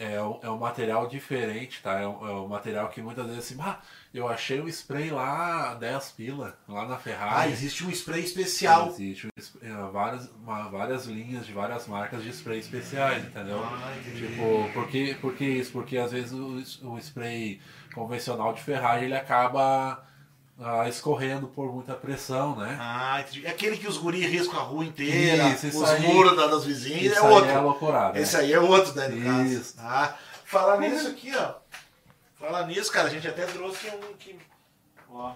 É 0.00 0.22
um, 0.22 0.38
é 0.44 0.48
um 0.48 0.58
material 0.58 1.08
diferente, 1.08 1.82
tá? 1.82 1.98
É 1.98 2.06
um, 2.06 2.24
é 2.28 2.32
um 2.32 2.46
material 2.46 2.88
que 2.88 3.02
muitas 3.02 3.26
vezes 3.26 3.40
assim, 3.50 3.60
ah, 3.60 3.80
eu 4.14 4.28
achei 4.28 4.60
um 4.60 4.68
spray 4.68 5.10
lá 5.10 5.74
10 5.74 6.12
pila, 6.12 6.56
lá 6.68 6.86
na 6.86 6.94
Ah, 6.94 6.98
Ferrari. 6.98 7.50
existe 7.50 7.84
um 7.84 7.90
spray 7.90 8.22
especial. 8.22 8.90
Existe 8.90 9.26
um 9.26 9.30
é, 9.60 9.90
várias, 9.90 10.30
uma- 10.40 10.68
várias 10.68 11.04
linhas 11.06 11.44
de 11.44 11.52
várias 11.52 11.88
marcas 11.88 12.22
de 12.22 12.28
spray 12.30 12.60
especiais, 12.60 13.24
entendeu? 13.24 13.60
Ah. 13.64 13.92
Tipo, 14.14 14.70
por 14.72 14.86
que, 14.86 15.14
por 15.14 15.34
que 15.34 15.44
isso? 15.44 15.72
Porque 15.72 15.98
às 15.98 16.12
vezes 16.12 16.30
o, 16.32 16.62
o 16.92 16.98
spray 17.00 17.60
convencional 17.92 18.52
de 18.52 18.62
ferragem 18.62 19.06
ele 19.06 19.16
acaba 19.16 20.06
ah, 20.60 20.88
escorrendo 20.88 21.46
por 21.48 21.72
muita 21.72 21.94
pressão, 21.94 22.56
né? 22.56 22.76
Ah, 22.80 23.20
entendi. 23.20 23.46
É 23.46 23.50
aquele 23.50 23.76
que 23.76 23.86
os 23.86 23.96
guri 23.96 24.26
riscam 24.26 24.58
a 24.58 24.62
rua 24.62 24.84
inteira, 24.84 25.48
Isso, 25.48 25.66
isso 25.68 25.82
os 25.82 25.88
aí. 25.90 26.00
muros 26.02 26.36
da- 26.36 26.46
das 26.48 26.64
vizinhas, 26.64 27.16
é 27.16 27.20
aí 27.20 27.32
outro. 27.32 27.50
é 27.50 27.58
loucurada. 27.58 28.18
Esse 28.18 28.36
aí 28.36 28.52
é 28.52 28.58
outro, 28.60 28.94
né, 28.94 29.08
no 29.08 29.24
caso. 29.24 29.44
Isso. 29.44 29.74
Ah, 29.78 30.14
falar 30.44 30.78
nisso 30.78 31.08
aqui, 31.08 31.32
ó. 31.36 31.54
Falar 32.38 32.66
nisso, 32.66 32.90
cara, 32.92 33.08
a 33.08 33.10
gente 33.10 33.26
até 33.26 33.44
trouxe 33.46 33.88
um 33.88 34.14
que... 34.18 34.36
Ó. 35.10 35.32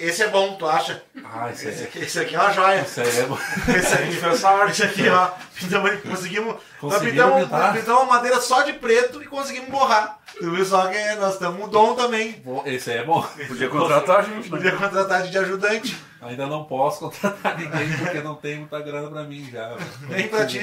Esse 0.00 0.24
é 0.24 0.28
bom, 0.28 0.56
tu 0.56 0.66
acha? 0.66 1.00
Ah, 1.24 1.48
esse 1.52 1.68
Esse 1.68 1.80
aí, 1.82 1.86
aqui, 1.86 1.98
esse 2.00 2.18
aqui 2.18 2.34
é 2.34 2.40
uma 2.40 2.52
joia. 2.52 2.80
esse 2.80 3.00
aí 3.00 3.18
é 3.20 3.22
bom. 3.26 3.38
Esse 3.68 3.94
aqui, 3.94 4.70
esse 4.70 4.82
aqui, 4.82 5.08
ó. 5.08 5.30
Pintamos, 5.54 6.00
conseguimos. 6.02 6.54
Nós 6.54 6.62
Conseguiram 6.94 7.28
pintamos, 7.36 7.50
nós 7.50 7.76
pintamos 7.78 8.02
uma 8.02 8.12
madeira 8.14 8.40
só 8.40 8.62
de 8.62 8.72
preto 8.72 9.22
e 9.22 9.26
conseguimos 9.26 9.68
borrar. 9.70 10.18
Tu 10.38 10.50
viu 10.50 10.64
só 10.64 10.86
que 10.88 11.14
nós 11.16 11.34
estamos 11.34 11.64
um 11.64 11.68
dom 11.68 11.94
também. 11.94 12.32
Bom, 12.44 12.62
Esse 12.64 12.90
aí 12.92 12.98
é 12.98 13.04
bom. 13.04 13.22
Podia 13.48 13.68
contratar 13.70 14.20
a 14.20 14.22
gente, 14.22 14.44
né? 14.44 14.56
Podia 14.56 14.76
contratar 14.76 15.22
de 15.22 15.38
ajudante. 15.38 15.96
Ainda 16.22 16.46
não 16.46 16.64
posso 16.64 17.00
contratar 17.00 17.58
ninguém 17.58 17.96
porque 17.98 18.20
não 18.20 18.34
tem 18.34 18.58
muita 18.58 18.80
grana 18.80 19.08
pra 19.10 19.24
mim 19.24 19.48
já. 19.50 19.76
Nem 20.08 20.28
pra 20.28 20.46
ti. 20.46 20.60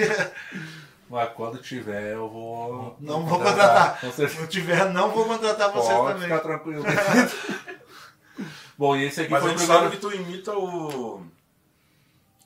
Mas 1.10 1.30
quando 1.34 1.58
tiver 1.60 2.14
eu 2.14 2.30
vou. 2.30 2.98
Não 3.00 3.26
vou 3.26 3.40
contratar. 3.40 4.00
Se 4.14 4.40
não 4.40 4.48
tiver, 4.48 4.86
não 4.92 5.10
vou 5.12 5.26
contratar 5.26 5.72
vocês 5.72 5.98
Pode 5.98 6.14
também. 6.14 6.28
ficar 6.30 6.40
tranquilo. 6.40 6.84
Bom, 8.78 8.96
e 8.96 9.06
esse 9.06 9.22
aqui 9.22 9.32
Mas 9.32 9.42
foi 9.42 9.50
o 9.50 9.52
gente 9.54 9.66
primeiro. 9.66 9.84
sabe 9.90 9.96
que 9.96 10.02
tu 10.02 10.14
imita 10.14 10.54
o. 10.54 11.16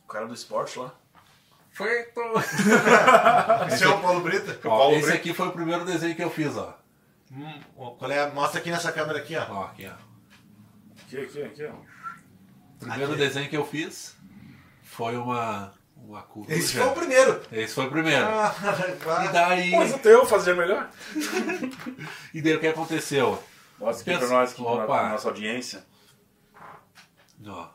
O 0.06 0.08
cara 0.08 0.26
do 0.28 0.34
esporte 0.34 0.80
lá. 0.80 0.92
Feito! 1.72 2.20
Esse 3.74 3.84
é 3.86 3.88
o 3.88 3.98
Paulo 4.00 4.20
Brita? 4.20 4.60
Ó, 4.66 4.78
Paulo 4.78 4.94
esse 4.96 5.04
Brito. 5.08 5.18
aqui 5.18 5.34
foi 5.34 5.48
o 5.48 5.52
primeiro 5.54 5.86
desenho 5.86 6.14
que 6.16 6.22
eu 6.24 6.30
fiz, 6.30 6.58
ó. 6.58 6.74
Hum, 7.32 7.60
ó, 7.78 7.92
qual 7.92 8.12
é? 8.12 8.30
Mostra 8.32 8.60
aqui 8.60 8.70
nessa 8.70 8.92
câmera 8.92 9.20
aqui, 9.20 9.36
ó. 9.36 9.46
Ó, 9.50 9.64
aqui, 9.66 9.88
ó. 9.88 9.94
Aqui, 11.04 11.18
aqui, 11.18 11.44
aqui, 11.44 11.66
ó. 11.66 11.72
O 11.72 12.80
primeiro 12.80 13.12
Aqui. 13.14 13.22
desenho 13.22 13.50
que 13.50 13.56
eu 13.58 13.66
fiz 13.66 14.16
foi 14.84 15.16
uma, 15.16 15.74
uma 15.96 16.22
coruja. 16.24 16.54
Esse 16.56 16.78
foi 16.78 16.88
o 16.88 16.92
primeiro. 16.94 17.42
Esse 17.52 17.74
foi 17.76 17.86
o 17.86 17.92
primeiro. 17.92 18.26
Ah, 18.26 18.54
E 19.26 19.28
daí, 19.32 19.72
Mas 19.72 19.94
o 19.94 20.00
teu 20.00 20.26
fazia 20.26 20.54
melhor. 20.56 20.90
e 22.34 22.42
daí 22.42 22.56
o 22.56 22.60
que 22.60 22.68
aconteceu? 22.68 23.42
Mostra 23.80 24.02
aqui 24.02 24.20
Pensa- 24.20 24.28
pra 24.28 24.40
nós, 24.40 24.52
aqui, 24.52 24.64
pra 24.64 24.72
Opa. 24.72 25.10
nossa 25.10 25.28
audiência. 25.30 25.86
Ó. 27.48 27.68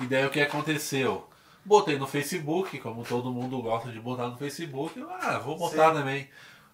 E 0.00 0.06
daí 0.06 0.24
o 0.26 0.30
que 0.30 0.40
aconteceu? 0.40 1.28
Botei 1.64 1.98
no 1.98 2.06
Facebook, 2.06 2.78
como 2.78 3.04
todo 3.04 3.30
mundo 3.32 3.60
gosta 3.60 3.90
de 3.90 4.00
botar 4.00 4.28
no 4.28 4.36
Facebook. 4.38 5.02
Ah, 5.20 5.38
vou 5.38 5.58
botar 5.58 5.92
também. 5.92 6.28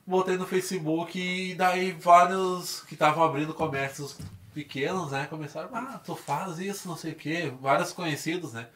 Botei 0.06 0.36
no 0.36 0.46
Facebook 0.46 1.18
e 1.18 1.54
daí 1.54 1.90
vários 1.92 2.80
que 2.82 2.94
estavam 2.94 3.24
abrindo 3.24 3.52
comércios 3.52 4.16
pequenos, 4.54 5.10
né? 5.10 5.26
Começaram, 5.28 5.68
ah, 5.74 6.00
tu 6.04 6.14
faz 6.14 6.58
isso, 6.60 6.86
não 6.88 6.96
sei 6.96 7.12
o 7.12 7.16
quê. 7.16 7.52
Vários 7.60 7.92
conhecidos, 7.92 8.52
né? 8.52 8.68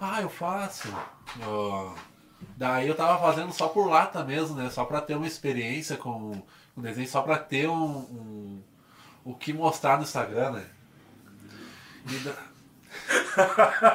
Ah, 0.00 0.22
eu 0.22 0.30
faço. 0.30 0.88
Ó, 1.46 1.92
daí 2.56 2.88
eu 2.88 2.94
tava 2.94 3.18
fazendo 3.20 3.52
só 3.52 3.68
por 3.68 3.86
lata 3.88 4.24
mesmo, 4.24 4.56
né? 4.56 4.70
Só 4.70 4.84
pra 4.84 5.00
ter 5.02 5.14
uma 5.16 5.26
experiência 5.26 5.96
com 5.96 6.42
o 6.74 6.80
desenho, 6.80 7.08
só 7.08 7.20
pra 7.22 7.38
ter 7.38 7.68
um, 7.68 7.74
um- 7.98 8.62
o 9.24 9.34
que 9.34 9.52
mostrar 9.52 9.96
no 9.98 10.04
Instagram, 10.04 10.52
né? 10.52 10.64
E 12.08 12.18
da- 12.18 12.36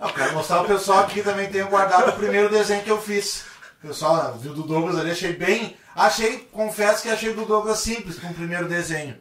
Eu 0.00 0.08
quero 0.14 0.34
mostrar 0.34 0.62
o 0.62 0.66
pessoal 0.66 1.00
aqui 1.00 1.22
também 1.22 1.50
tenho 1.50 1.68
guardado 1.68 2.10
o 2.10 2.16
primeiro 2.16 2.48
desenho 2.48 2.82
que 2.84 2.90
eu 2.90 3.00
fiz. 3.02 3.44
Pessoal 3.80 4.36
viu 4.38 4.52
do 4.54 4.62
Douglas 4.64 4.96
ali, 4.98 5.10
achei 5.12 5.32
bem. 5.34 5.76
Achei, 5.94 6.38
confesso 6.52 7.02
que 7.02 7.08
achei 7.08 7.32
do 7.32 7.44
Douglas 7.44 7.78
simples 7.80 8.18
com 8.18 8.28
o 8.28 8.34
primeiro 8.34 8.68
desenho. 8.68 9.16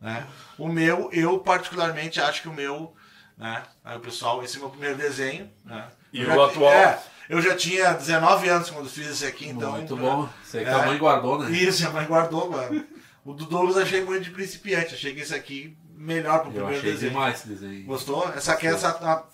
Né? 0.00 0.26
O 0.58 0.68
meu, 0.68 1.08
eu 1.12 1.38
particularmente 1.38 2.20
acho 2.20 2.42
que 2.42 2.48
o 2.48 2.52
meu, 2.52 2.94
né? 3.38 3.62
Aí 3.84 3.96
o 3.96 4.00
pessoal, 4.00 4.42
esse 4.42 4.56
é 4.56 4.58
o 4.58 4.62
meu 4.62 4.70
primeiro 4.70 4.96
desenho. 4.96 5.50
Né? 5.64 5.86
E 6.12 6.22
Eu 6.22 6.30
o 6.30 6.34
já- 6.34 6.44
atual? 6.46 6.72
É, 6.72 7.02
eu 7.28 7.40
já 7.40 7.56
tinha 7.56 7.92
19 7.94 8.48
anos 8.48 8.68
quando 8.70 8.88
fiz 8.88 9.06
esse 9.08 9.24
aqui, 9.24 9.48
então. 9.48 9.72
Muito 9.72 9.96
bom. 9.96 10.28
Sei 10.44 10.64
que 10.64 10.70
É. 10.70 10.74
a 10.74 10.86
mãe 10.86 10.98
guardou, 10.98 11.38
né? 11.38 11.50
Isso, 11.50 11.86
a 11.86 11.90
mãe 11.90 12.04
guardou, 12.06 12.50
mano. 12.50 12.84
O 13.24 13.32
do 13.32 13.46
Douglas 13.46 13.76
achei 13.76 14.04
muito 14.04 14.24
de 14.24 14.30
principiante. 14.30 14.94
Achei 14.94 15.14
que 15.14 15.20
esse 15.20 15.34
aqui 15.34 15.76
melhor 15.94 16.40
pro 16.40 16.48
Eu 16.48 16.52
primeiro 16.54 16.78
achei 16.78 16.92
desenho. 16.92 17.12
demais 17.12 17.36
esse 17.38 17.48
desenho. 17.48 17.84
Gostou? 17.86 18.28
Essa 18.34 18.52
aqui 18.54 18.66
é 18.66 18.70
essa, 18.70 18.94
uma, 18.96 19.24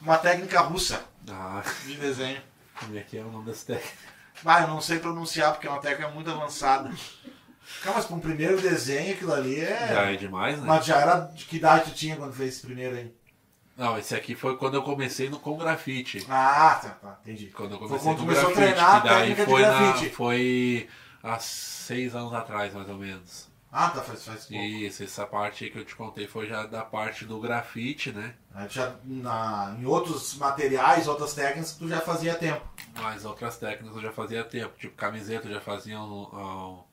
uma 0.00 0.18
técnica 0.18 0.60
russa 0.60 1.00
Ah, 1.30 1.62
de 1.86 1.94
desenho. 1.96 2.40
como 2.80 2.98
é 2.98 3.02
que 3.02 3.16
é 3.16 3.20
o 3.22 3.30
nome 3.30 3.44
desse 3.46 3.64
técnico? 3.64 3.96
Ah, 4.44 4.62
eu 4.62 4.68
não 4.68 4.80
sei 4.80 4.98
pronunciar 4.98 5.52
porque 5.52 5.66
é 5.66 5.70
uma 5.70 5.80
técnica 5.80 6.10
muito 6.10 6.30
avançada. 6.30 6.90
Cara, 7.82 7.96
mas 7.96 8.04
para 8.06 8.16
um 8.16 8.20
primeiro 8.20 8.60
desenho 8.60 9.12
aquilo 9.14 9.32
ali 9.32 9.60
é. 9.60 9.88
Já 9.88 10.02
é 10.12 10.16
demais, 10.16 10.58
né? 10.60 10.64
Mas 10.66 10.84
já 10.86 10.96
era 11.00 11.20
de 11.20 11.44
que 11.44 11.56
idade 11.56 11.90
tu 11.90 11.94
tinha 11.96 12.16
quando 12.16 12.32
fez 12.32 12.54
esse 12.54 12.66
primeiro 12.66 12.96
aí? 12.96 13.12
Não, 13.76 13.98
esse 13.98 14.14
aqui 14.14 14.34
foi 14.34 14.56
quando 14.56 14.74
eu 14.74 14.82
comecei 14.82 15.28
no, 15.28 15.38
com 15.38 15.56
grafite. 15.58 16.24
Ah, 16.30 16.78
tá, 16.82 16.88
tá, 16.90 17.18
entendi. 17.22 17.46
Quando 17.48 17.72
eu 17.72 17.78
Foi 17.78 17.88
comecei 17.88 18.08
quando 18.08 18.18
com 18.18 18.24
começou 18.24 18.50
a 18.50 18.52
grafite. 18.54 18.74
treinar 18.74 18.96
a 18.96 19.00
que 19.00 19.08
daí 19.08 19.34
foi, 19.46 19.62
na, 19.62 19.94
foi 20.12 20.88
há 21.22 21.38
seis 21.38 22.14
anos 22.14 22.32
atrás, 22.32 22.72
mais 22.72 22.88
ou 22.88 22.96
menos. 22.96 23.48
Ah, 23.78 23.90
tá, 23.90 24.00
faz, 24.00 24.24
faz 24.24 24.46
pouco. 24.46 24.62
Isso, 24.64 25.02
essa 25.04 25.26
parte 25.26 25.64
aí 25.64 25.70
que 25.70 25.78
eu 25.78 25.84
te 25.84 25.94
contei 25.94 26.26
foi 26.26 26.46
já 26.46 26.64
da 26.64 26.82
parte 26.82 27.26
do 27.26 27.38
grafite, 27.38 28.10
né? 28.10 28.34
Aí 28.54 28.68
Já 28.70 28.96
na, 29.04 29.76
em 29.78 29.84
outros 29.84 30.34
materiais, 30.38 31.06
outras 31.06 31.34
técnicas, 31.34 31.74
tu 31.76 31.86
já 31.86 32.00
fazia 32.00 32.34
tempo. 32.36 32.66
Mas 32.94 33.26
outras 33.26 33.58
técnicas 33.58 33.94
eu 33.96 34.02
já 34.02 34.12
fazia 34.12 34.42
tempo, 34.44 34.72
tipo 34.78 34.96
camiseta 34.96 35.46
eu 35.46 35.52
já 35.52 35.60
fazia 35.60 36.00
um, 36.00 36.22
um- 36.22 36.84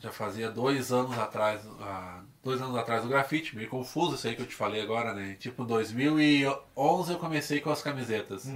já 0.00 0.10
fazia 0.12 0.50
dois 0.50 0.92
anos 0.92 1.16
atrás, 1.18 1.60
ah, 1.80 2.22
dois 2.42 2.60
anos 2.62 2.76
atrás 2.76 3.02
do 3.02 3.08
grafite, 3.08 3.54
meio 3.56 3.68
confuso 3.68 4.14
isso 4.14 4.26
aí 4.28 4.36
que 4.36 4.42
eu 4.42 4.46
te 4.46 4.54
falei 4.54 4.80
agora, 4.80 5.12
né? 5.12 5.36
Tipo, 5.40 5.62
em 5.64 5.66
2011 5.66 7.12
eu 7.12 7.18
comecei 7.18 7.60
com 7.60 7.70
as 7.70 7.82
camisetas. 7.82 8.46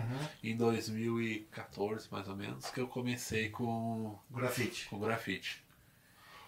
Em 0.43 0.57
2014, 0.57 2.09
mais 2.11 2.29
ou 2.29 2.37
menos, 2.37 2.71
que 2.71 2.81
eu 2.81 2.87
comecei 2.89 3.51
com, 3.51 4.17
Grafite. 4.31 4.87
com 4.89 4.99
grafite. 5.01 5.62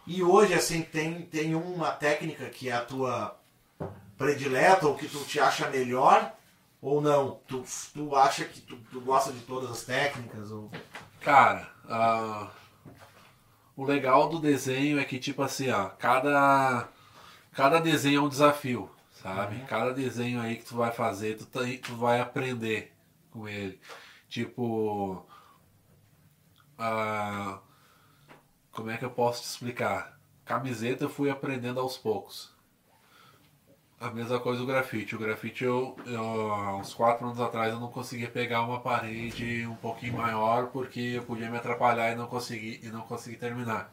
E 0.06 0.22
hoje, 0.22 0.54
assim, 0.54 0.82
tem, 0.82 1.22
tem 1.22 1.54
uma 1.54 1.90
técnica 1.90 2.46
que 2.50 2.68
é 2.68 2.72
a 2.72 2.84
tua 2.84 3.38
predileta 4.18 4.86
ou 4.86 4.96
que 4.96 5.08
tu 5.08 5.24
te 5.24 5.40
acha 5.40 5.68
melhor? 5.70 6.34
Ou 6.80 7.00
não? 7.00 7.40
Tu, 7.48 7.64
tu 7.94 8.14
acha 8.14 8.44
que 8.44 8.60
tu, 8.60 8.76
tu 8.90 9.00
gosta 9.00 9.32
de 9.32 9.40
todas 9.40 9.70
as 9.70 9.82
técnicas? 9.82 10.50
Ou... 10.50 10.70
Cara, 11.20 11.68
ah, 11.88 12.50
o 13.74 13.84
legal 13.84 14.28
do 14.28 14.38
desenho 14.38 14.98
é 14.98 15.04
que, 15.04 15.18
tipo 15.18 15.42
assim, 15.42 15.70
ó, 15.70 15.88
cada, 15.88 16.86
cada 17.52 17.80
desenho 17.80 18.20
é 18.20 18.22
um 18.22 18.28
desafio, 18.28 18.90
sabe? 19.10 19.60
Cada 19.66 19.94
desenho 19.94 20.40
aí 20.40 20.56
que 20.56 20.66
tu 20.66 20.76
vai 20.76 20.92
fazer, 20.92 21.38
tu, 21.38 21.46
tu 21.78 21.96
vai 21.96 22.20
aprender 22.20 22.92
com 23.30 23.48
ele. 23.48 23.80
Tipo, 24.28 25.26
ah, 26.78 27.58
como 28.74 28.90
é 28.90 28.96
que 28.96 29.04
eu 29.04 29.10
posso 29.10 29.42
te 29.42 29.46
explicar? 29.46 30.18
Camiseta 30.44 31.04
eu 31.04 31.08
fui 31.08 31.30
aprendendo 31.30 31.80
aos 31.80 31.96
poucos. 31.96 32.52
A 34.00 34.10
mesma 34.10 34.38
coisa 34.38 34.62
o 34.62 34.66
grafite. 34.66 35.16
O 35.16 35.18
grafite, 35.18 35.64
eu, 35.64 35.96
eu, 36.04 36.22
uns 36.78 36.92
quatro 36.92 37.26
anos 37.26 37.40
atrás, 37.40 37.72
eu 37.72 37.80
não 37.80 37.88
conseguia 37.88 38.28
pegar 38.28 38.62
uma 38.62 38.80
parede 38.80 39.66
um 39.66 39.76
pouquinho 39.76 40.14
maior 40.14 40.66
porque 40.66 41.00
eu 41.00 41.22
podia 41.22 41.48
me 41.48 41.56
atrapalhar 41.56 42.12
e 42.12 42.14
não 42.14 42.26
consegui, 42.26 42.80
e 42.82 42.88
não 42.88 43.00
consegui 43.02 43.36
terminar. 43.36 43.90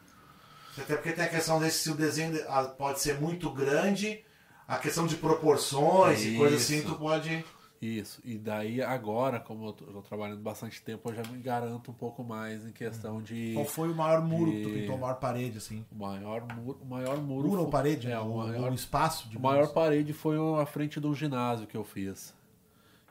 Até 0.77 0.95
porque 0.95 1.13
tem 1.13 1.25
a 1.25 1.29
questão 1.29 1.59
desse 1.59 1.79
se 1.79 1.91
o 1.91 1.95
desenho 1.95 2.37
ah, 2.49 2.63
pode 2.63 2.99
ser 2.99 3.19
muito 3.21 3.49
grande, 3.49 4.23
a 4.67 4.77
questão 4.77 5.05
de 5.05 5.15
proporções 5.15 6.23
e 6.25 6.35
coisa 6.35 6.55
assim, 6.55 6.79
Isso. 6.79 6.87
tu 6.87 6.95
pode. 6.95 7.45
Isso. 7.81 8.21
E 8.23 8.37
daí 8.37 8.79
agora, 8.79 9.39
como 9.39 9.65
eu 9.65 9.73
tô 9.73 10.01
trabalhando 10.03 10.39
bastante 10.39 10.79
tempo, 10.83 11.09
eu 11.09 11.15
já 11.15 11.23
me 11.23 11.39
garanto 11.39 11.89
um 11.89 11.93
pouco 11.95 12.23
mais 12.23 12.63
em 12.63 12.71
questão 12.71 13.21
de. 13.23 13.53
Qual 13.55 13.65
foi 13.65 13.89
o 13.91 13.95
maior 13.95 14.21
muro 14.21 14.51
que 14.51 14.61
tu 14.61 14.69
pintou, 14.69 14.95
a 14.95 14.99
maior 14.99 15.15
parede, 15.15 15.57
assim? 15.57 15.83
O 15.91 15.95
maior 15.95 16.45
muro. 16.55 16.77
O 16.79 16.85
maior 16.85 17.17
muro, 17.17 17.47
Muro 17.47 17.61
ou 17.63 17.69
parede? 17.71 18.11
É, 18.11 18.19
o 18.19 18.27
ou, 18.27 18.37
maior, 18.37 18.71
espaço 18.71 19.27
de 19.27 19.35
o 19.37 19.41
maior 19.41 19.61
muros? 19.61 19.73
parede 19.73 20.13
foi 20.13 20.37
a 20.61 20.65
frente 20.67 20.99
do 20.99 21.11
ginásio 21.15 21.65
que 21.65 21.75
eu 21.75 21.83
fiz. 21.83 22.35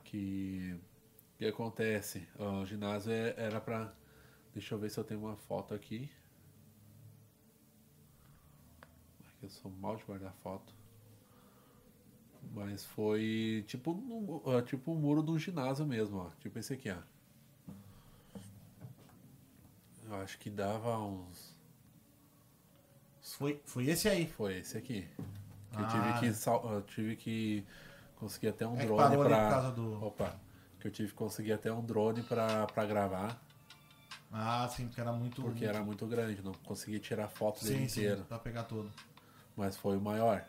Que. 0.04 0.76
O 1.34 1.38
que 1.38 1.46
acontece? 1.46 2.28
O 2.38 2.64
ginásio 2.64 3.10
é- 3.12 3.34
era 3.36 3.60
pra. 3.60 3.92
Deixa 4.54 4.74
eu 4.74 4.78
ver 4.78 4.88
se 4.90 4.98
eu 5.00 5.04
tenho 5.04 5.18
uma 5.20 5.36
foto 5.36 5.74
aqui. 5.74 6.08
É 9.42 9.46
Eu 9.46 9.50
sou 9.50 9.70
mal 9.70 9.96
de 9.96 10.04
guardar 10.04 10.32
foto. 10.34 10.72
Mas 12.52 12.84
foi 12.84 13.64
tipo, 13.68 13.94
no- 13.94 14.42
ó, 14.44 14.60
tipo 14.60 14.92
o 14.92 14.96
muro 14.96 15.22
do 15.22 15.38
ginásio 15.38 15.86
mesmo, 15.86 16.18
ó. 16.18 16.30
Tipo 16.40 16.58
esse 16.58 16.72
aqui, 16.74 16.90
ó. 16.90 16.96
Eu 20.08 20.16
acho 20.16 20.38
que 20.38 20.50
dava 20.50 20.98
uns. 20.98 21.54
Foi, 23.22 23.60
foi 23.64 23.86
esse 23.86 24.08
aí. 24.08 24.26
Foi 24.26 24.58
esse 24.58 24.76
aqui. 24.76 25.06
Que 25.72 25.78
eu 25.80 25.84
Ah. 25.84 25.88
tive 26.18 26.32
que 26.32 26.46
eu 26.46 26.82
tive 26.82 27.16
que 27.16 27.64
conseguir 28.16 28.48
até 28.48 28.66
um 28.66 28.74
É 28.78 28.84
drone 28.84 29.16
causa 29.28 29.70
do- 29.70 30.04
Opa. 30.04 30.34
Que 30.80 30.88
eu 30.88 30.90
tive 30.90 31.10
que 31.10 31.14
conseguir 31.14 31.52
até 31.52 31.72
um 31.72 31.84
drone 31.84 32.22
pra, 32.22 32.66
pra 32.66 32.84
gravar. 32.84 33.40
Ah, 34.32 34.68
sim, 34.68 34.86
porque 34.86 35.00
era 35.00 35.12
muito. 35.12 35.40
Porque 35.42 35.64
era 35.64 35.82
muito 35.82 36.06
grande, 36.06 36.42
não 36.42 36.52
consegui 36.64 36.98
tirar 36.98 37.28
foto 37.28 37.64
dele 37.64 37.80
Sim, 37.80 37.88
sim, 37.88 38.00
inteiro. 38.00 38.24
pra 38.24 38.38
pegar 38.38 38.64
todo. 38.64 38.90
Mas 39.56 39.76
foi 39.76 39.96
o 39.96 40.00
maior. 40.00 40.44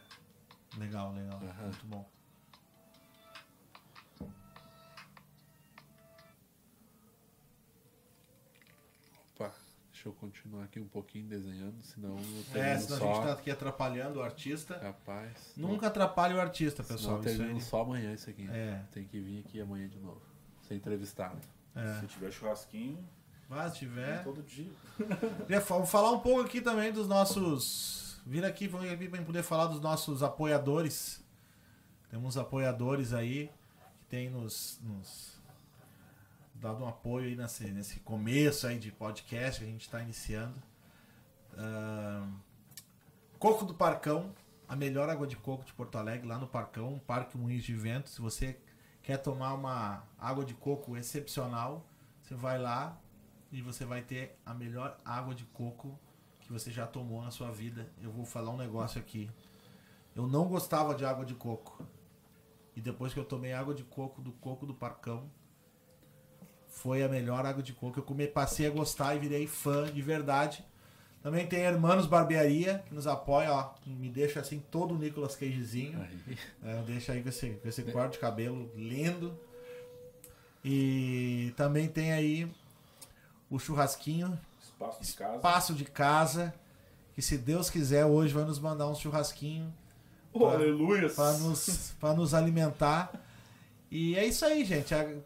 Legal, 0.78 1.14
legal. 1.14 1.40
Muito 1.40 1.86
bom. 1.86 2.10
Opa, 9.36 9.52
deixa 9.92 10.08
eu 10.10 10.14
continuar 10.14 10.64
aqui 10.64 10.80
um 10.80 10.88
pouquinho 10.88 11.26
desenhando, 11.28 11.82
senão 11.84 12.18
eu 12.18 12.62
É, 12.62 12.78
senão 12.78 12.98
a 12.98 13.00
só. 13.00 13.14
gente 13.16 13.24
tá 13.26 13.34
aqui 13.34 13.52
atrapalhando 13.52 14.20
o 14.20 14.24
artista. 14.24 14.76
Capaz. 14.76 15.54
Nunca 15.56 15.88
atrapalhe 15.88 16.34
o 16.34 16.40
artista, 16.42 16.84
Senão 16.84 16.98
pessoal. 17.22 17.24
eu 17.48 17.58
Isso 17.58 17.70
só 17.70 17.82
amanhã 17.82 18.14
isso 18.14 18.30
aqui. 18.30 18.48
É. 18.50 18.82
Tem 18.92 19.06
que 19.06 19.20
vir 19.20 19.44
aqui 19.46 19.60
amanhã 19.62 19.88
de 19.88 20.00
novo. 20.00 20.22
Ser 20.68 20.76
entrevistado. 20.76 21.40
É. 21.76 22.00
Se 22.02 22.08
tiver 22.08 22.32
churrasquinho, 22.32 22.98
Mas 23.50 23.74
se 23.74 23.80
tiver. 23.80 24.24
todo 24.24 24.42
dia. 24.44 24.72
Fa- 25.62 25.86
falar 25.86 26.12
um 26.12 26.20
pouco 26.20 26.42
aqui 26.42 26.62
também 26.62 26.92
dos 26.92 27.08
nossos. 27.08 28.11
Vir 28.26 28.46
aqui, 28.46 28.68
vamos 28.68 28.92
aqui 28.92 29.10
para 29.10 29.22
poder 29.24 29.42
falar 29.42 29.66
dos 29.66 29.82
nossos 29.82 30.22
apoiadores. 30.22 31.24
Temos 32.10 32.38
apoiadores 32.38 33.14
aí 33.14 33.50
que 33.98 34.06
tem 34.06 34.30
nos, 34.30 34.80
nos 34.84 35.42
dado 36.54 36.84
um 36.84 36.88
apoio 36.88 37.30
aí 37.30 37.36
nesse, 37.36 37.66
nesse 37.72 38.00
começo 38.02 38.68
aí 38.68 38.78
de 38.78 38.92
podcast 38.92 39.60
que 39.60 39.66
a 39.66 39.72
gente 39.72 39.82
está 39.82 40.02
iniciando. 40.04 40.56
Ahn, 41.58 42.32
coco 43.40 43.66
do 43.66 43.74
Parcão, 43.74 44.36
a 44.70 44.76
melhor 44.76 45.10
água 45.10 45.26
de 45.26 45.36
coco 45.36 45.66
de 45.66 45.74
Porto 45.74 45.98
Alegre, 45.98 46.28
lá 46.28 46.38
no 46.38 46.48
Parcão, 46.48 47.02
Parque 47.08 47.36
Moinhos 47.36 47.64
de 47.64 47.74
Vento. 47.74 48.12
Se 48.12 48.22
você 48.22 48.56
quer 49.02 49.18
tomar 49.18 49.56
uma 49.56 50.04
água 50.20 50.46
de 50.46 50.54
coco 50.54 50.96
excepcional, 50.96 51.84
você 52.22 52.36
vai 52.36 52.60
lá 52.60 52.96
e 53.52 53.64
você 53.64 53.84
vai 53.84 54.04
ter 54.04 54.38
a 54.46 54.54
melhor 54.54 54.96
água 55.04 55.34
de 55.34 55.44
coco 55.46 56.00
que 56.52 56.60
você 56.60 56.70
já 56.70 56.86
tomou 56.86 57.22
na 57.22 57.32
sua 57.32 57.50
vida. 57.50 57.88
Eu 58.02 58.12
vou 58.12 58.26
falar 58.26 58.52
um 58.52 58.58
negócio 58.58 59.00
aqui. 59.00 59.32
Eu 60.14 60.28
não 60.28 60.48
gostava 60.48 60.94
de 60.94 61.06
água 61.06 61.26
de 61.26 61.34
coco. 61.34 61.82
E 62.76 62.82
depois 62.82 63.14
que 63.14 63.20
eu 63.20 63.24
tomei 63.24 63.54
água 63.54 63.74
de 63.74 63.84
coco 63.84 64.22
do 64.22 64.32
coco 64.34 64.66
do 64.66 64.74
Parcão, 64.74 65.30
foi 66.68 67.04
a 67.04 67.10
melhor 67.10 67.46
água 67.46 67.64
de 67.64 67.74
coco. 67.74 68.00
Eu 68.00 68.04
come, 68.04 68.28
passei 68.28 68.68
a 68.68 68.70
gostar 68.70 69.16
e 69.16 69.20
virei 69.20 69.48
fã 69.48 69.92
de 69.92 70.02
verdade. 70.02 70.66
Também 71.24 71.48
tem 71.48 71.62
Hermanos 71.62 72.08
Barbearia, 72.08 72.84
que 72.88 72.94
nos 72.94 73.08
apoia, 73.08 73.54
ó. 73.54 73.74
Me 73.86 74.10
deixa 74.10 74.40
assim 74.40 74.62
todo 74.72 74.94
o 74.94 74.98
Nicolas 74.98 75.36
Cagezinho. 75.36 76.00
É, 76.64 76.82
deixa 76.84 77.14
aí 77.14 77.22
com 77.22 77.30
esse, 77.30 77.52
com 77.52 77.68
esse 77.68 77.84
corte 77.84 78.14
de 78.14 78.20
cabelo 78.20 78.70
lindo. 78.76 79.38
E 80.64 81.54
também 81.56 81.88
tem 81.88 82.12
aí 82.12 82.52
o 83.50 83.60
churrasquinho, 83.60 84.38
Espaço 84.82 85.04
de 85.04 85.14
casa. 85.14 85.36
espaço 85.36 85.74
de 85.74 85.86
casa. 85.86 86.54
Que 87.14 87.22
se 87.22 87.38
Deus 87.38 87.70
quiser, 87.70 88.06
hoje 88.06 88.34
vai 88.34 88.46
nos 88.46 88.58
mandar 88.60 88.88
um 88.88 88.96
churrasquinho 88.96 89.74
Oh, 90.34 90.46
aleluia. 90.46 91.10
para 91.10 91.38
nos, 91.40 91.94
pra 92.00 92.14
nos 92.14 92.34
alimentar. 92.34 93.12
E 93.90 94.16
é 94.16 94.26
isso 94.26 94.46
aí, 94.46 94.64
gente. 94.64 94.94
O 94.94 95.22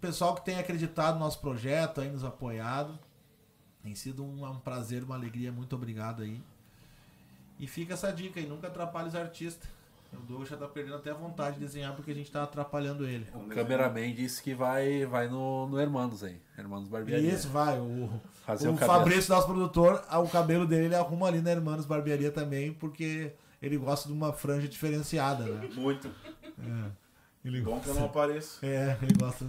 pessoal 0.00 0.34
que 0.34 0.44
tem 0.44 0.58
acreditado 0.58 1.14
no 1.14 1.20
nosso 1.20 1.40
projeto, 1.40 2.00
aí 2.02 2.10
nos 2.10 2.24
apoiado. 2.24 2.98
Tem 3.82 3.94
sido 3.94 4.22
um, 4.22 4.44
um 4.44 4.58
prazer, 4.58 5.02
uma 5.02 5.14
alegria. 5.14 5.50
Muito 5.50 5.74
obrigado 5.74 6.22
aí. 6.22 6.42
E 7.58 7.66
fica 7.66 7.94
essa 7.94 8.12
dica 8.12 8.38
aí, 8.38 8.46
nunca 8.46 8.66
atrapalhe 8.68 9.08
os 9.08 9.14
artistas. 9.14 9.68
O 10.12 10.16
Douglas 10.22 10.48
já 10.48 10.56
tá 10.56 10.66
perdendo 10.66 10.96
até 10.96 11.10
a 11.10 11.14
vontade 11.14 11.54
de 11.54 11.60
desenhar 11.60 11.94
porque 11.94 12.10
a 12.10 12.14
gente 12.14 12.30
tá 12.30 12.42
atrapalhando 12.42 13.06
ele. 13.06 13.26
O 13.34 13.48
cameraman 13.48 14.12
disse 14.12 14.42
que 14.42 14.54
vai, 14.54 15.06
vai 15.06 15.28
no, 15.28 15.68
no 15.68 15.80
Hermanos 15.80 16.24
aí. 16.24 16.40
Hermanos 16.58 16.88
Barbearia. 16.88 17.32
Isso, 17.32 17.48
vai. 17.48 17.78
O, 17.78 18.10
Fazer 18.44 18.68
o 18.68 18.74
o. 18.74 18.76
Fabrício, 18.76 19.32
nosso 19.32 19.46
produtor, 19.46 20.04
ah, 20.08 20.18
o 20.18 20.28
cabelo 20.28 20.66
dele 20.66 20.86
ele 20.86 20.94
arruma 20.96 21.26
ali 21.28 21.40
na 21.40 21.50
Hermanos 21.50 21.86
Barbearia 21.86 22.30
também, 22.32 22.72
porque 22.72 23.32
ele 23.62 23.76
gosta 23.76 24.08
de 24.08 24.14
uma 24.14 24.32
franja 24.32 24.66
diferenciada, 24.68 25.44
né? 25.44 25.68
Muito. 25.74 26.08
É. 26.08 26.90
Ele 27.44 27.62
Bom 27.62 27.80
que 27.80 27.88
eu 27.88 27.94
gosta, 27.94 28.00
não 28.00 28.06
apareço. 28.06 28.64
é, 28.66 28.98
ele 29.00 29.14
gosta. 29.14 29.46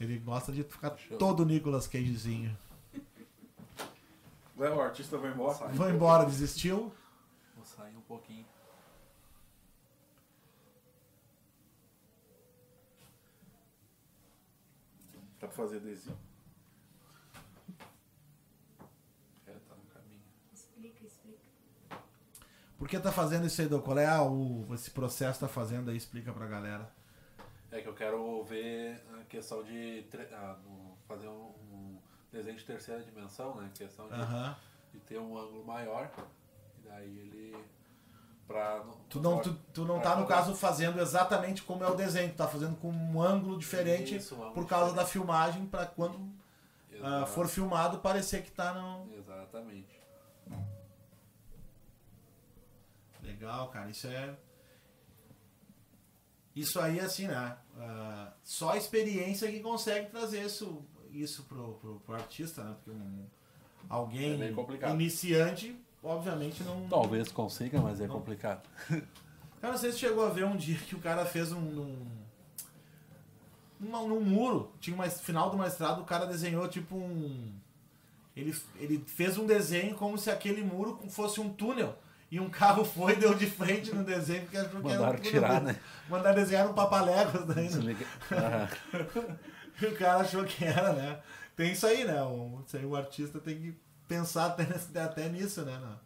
Ele 0.00 0.18
gosta 0.18 0.52
de 0.52 0.62
ficar 0.62 0.90
todo 1.18 1.44
Nicolas 1.44 1.86
Cagezinho. 1.86 2.56
Ué, 4.58 4.70
o 4.70 4.80
artista 4.80 5.16
vai 5.18 5.30
embora. 5.30 5.54
Foi 5.54 5.90
embora, 5.90 6.24
desistiu. 6.24 6.92
Vou 7.54 7.64
sair 7.64 7.94
um 7.96 8.00
pouquinho. 8.00 8.44
Pra 15.46 15.54
fazer 15.54 15.76
adesivo. 15.76 16.16
É, 19.46 19.52
tá 19.52 19.74
no 19.76 19.84
caminho. 19.94 20.20
Explica, 20.52 21.04
explica. 21.06 21.38
Por 22.78 22.88
que 22.88 22.98
tá 22.98 23.12
fazendo 23.12 23.46
isso 23.46 23.60
aí, 23.60 23.68
Dô? 23.68 23.80
Qual 23.80 23.96
é 23.98 24.06
a- 24.06 24.22
o, 24.22 24.66
esse 24.74 24.90
processo 24.90 25.34
que 25.38 25.46
tá 25.46 25.48
fazendo 25.48 25.90
aí? 25.90 25.96
Explica 25.96 26.32
pra 26.32 26.46
galera. 26.46 26.90
É 27.70 27.80
que 27.80 27.88
eu 27.88 27.94
quero 27.94 28.42
ver 28.44 29.00
a 29.20 29.24
questão 29.24 29.62
de 29.62 30.02
tre- 30.10 30.28
ah, 30.32 30.58
no- 30.64 30.96
fazer 31.06 31.28
um, 31.28 31.50
um 31.72 31.98
desenho 32.32 32.56
de 32.56 32.64
terceira 32.64 33.02
dimensão, 33.02 33.54
né? 33.60 33.70
Questão 33.74 34.08
de, 34.08 34.14
Aham. 34.14 34.56
de 34.92 34.98
ter 35.00 35.18
um 35.18 35.38
ângulo 35.38 35.64
maior. 35.64 36.10
E 36.78 36.88
daí 36.88 37.18
ele. 37.18 37.56
Pra, 38.46 38.84
Tu 39.08 39.20
não, 39.20 39.40
tu, 39.40 39.54
tu 39.74 39.84
não 39.84 39.98
tá, 40.00 40.14
no 40.14 40.24
caso, 40.26 40.54
fazendo 40.54 41.00
exatamente 41.00 41.62
como 41.62 41.82
é 41.82 41.88
o 41.88 41.94
desenho. 41.96 42.30
Tu 42.30 42.36
tá 42.36 42.46
fazendo 42.46 42.76
com 42.76 42.88
um 42.90 43.20
ângulo 43.20 43.58
diferente 43.58 44.16
Isso, 44.16 44.34
um 44.34 44.38
ângulo 44.38 44.54
por 44.54 44.66
causa 44.66 44.94
da 44.94 45.02
diferente. 45.02 45.12
filmagem, 45.12 45.66
pra 45.66 45.84
quando 45.86 46.30
Exato. 46.92 47.26
for 47.32 47.48
filmado 47.48 47.98
parecer 47.98 48.42
que 48.44 48.50
tá 48.52 48.72
no. 48.72 49.12
Exatamente. 49.16 49.96
Legal, 53.22 53.68
cara. 53.68 53.90
Isso 53.90 54.06
é. 54.06 54.36
Isso 56.54 56.80
aí, 56.80 57.00
assim, 57.00 57.26
né? 57.26 57.56
Ah, 57.78 58.32
só 58.42 58.70
a 58.70 58.76
experiência 58.76 59.50
que 59.50 59.60
consegue 59.60 60.08
trazer 60.08 60.42
isso, 60.44 60.82
isso 61.10 61.42
pro, 61.44 61.74
pro, 61.74 62.00
pro 62.00 62.14
artista, 62.14 62.62
né? 62.64 62.74
Porque 62.76 62.90
um, 62.90 63.26
alguém 63.88 64.40
É 64.42 64.90
iniciante, 64.90 65.78
obviamente, 66.06 66.62
não. 66.62 66.86
Talvez 66.88 67.30
consiga, 67.32 67.80
mas 67.80 68.00
é 68.00 68.06
Não. 68.06 68.14
complicado. 68.14 68.62
Cara, 69.60 69.72
não 69.72 69.78
sei 69.78 69.90
se 69.92 69.98
chegou 69.98 70.24
a 70.24 70.28
ver 70.30 70.44
um 70.44 70.56
dia 70.56 70.76
que 70.78 70.94
o 70.94 70.98
cara 71.00 71.24
fez 71.24 71.50
um. 71.52 71.60
Num, 71.60 72.06
numa- 73.80 74.02
num 74.02 74.20
muro, 74.20 74.70
tinha 74.80 74.94
uma 74.94 75.08
final 75.08 75.50
de 75.50 75.56
uma 75.56 75.66
estrada, 75.66 76.00
o 76.00 76.04
cara 76.04 76.26
desenhou 76.26 76.66
tipo 76.68 76.94
um. 76.96 77.52
Ele, 78.36 78.54
ele 78.78 79.02
fez 79.06 79.38
um 79.38 79.46
desenho 79.46 79.94
como 79.94 80.18
se 80.18 80.30
aquele 80.30 80.62
muro 80.62 80.98
fosse 81.08 81.40
um 81.40 81.48
túnel. 81.48 81.96
E 82.30 82.38
um 82.40 82.50
carro 82.50 82.84
foi 82.86 83.12
e 83.12 83.16
deu 83.16 83.34
de 83.34 83.46
frente 83.46 83.94
no 83.94 84.04
desenho, 84.04 84.42
porque 84.42 84.56
achou 84.58 84.80
que 84.82 84.88
era 84.88 85.00
um 85.02 85.06
túnel 85.06 85.18
tirar, 85.20 85.60
né? 85.62 85.76
Mandaram 86.08 86.34
desenhar 86.36 86.66
no 86.68 86.74
papaléguas 86.74 87.46
daí, 87.46 87.70
né? 87.70 87.96
Ah, 88.32 88.68
E 89.80 89.86
o 89.86 89.94
cara 89.96 90.20
achou 90.22 90.42
que 90.44 90.64
era, 90.64 90.92
né? 90.94 91.18
Tem 91.54 91.72
isso 91.72 91.86
aí, 91.86 92.04
né? 92.04 92.22
O, 92.22 92.62
isso 92.66 92.76
aí, 92.76 92.84
o 92.84 92.96
artista 92.96 93.38
tem 93.38 93.56
que 93.58 93.74
pensar 94.08 94.46
até, 94.46 94.64
nesse- 94.64 94.98
até 94.98 95.28
nisso, 95.28 95.62
né? 95.62 95.78
Não. 95.78 95.98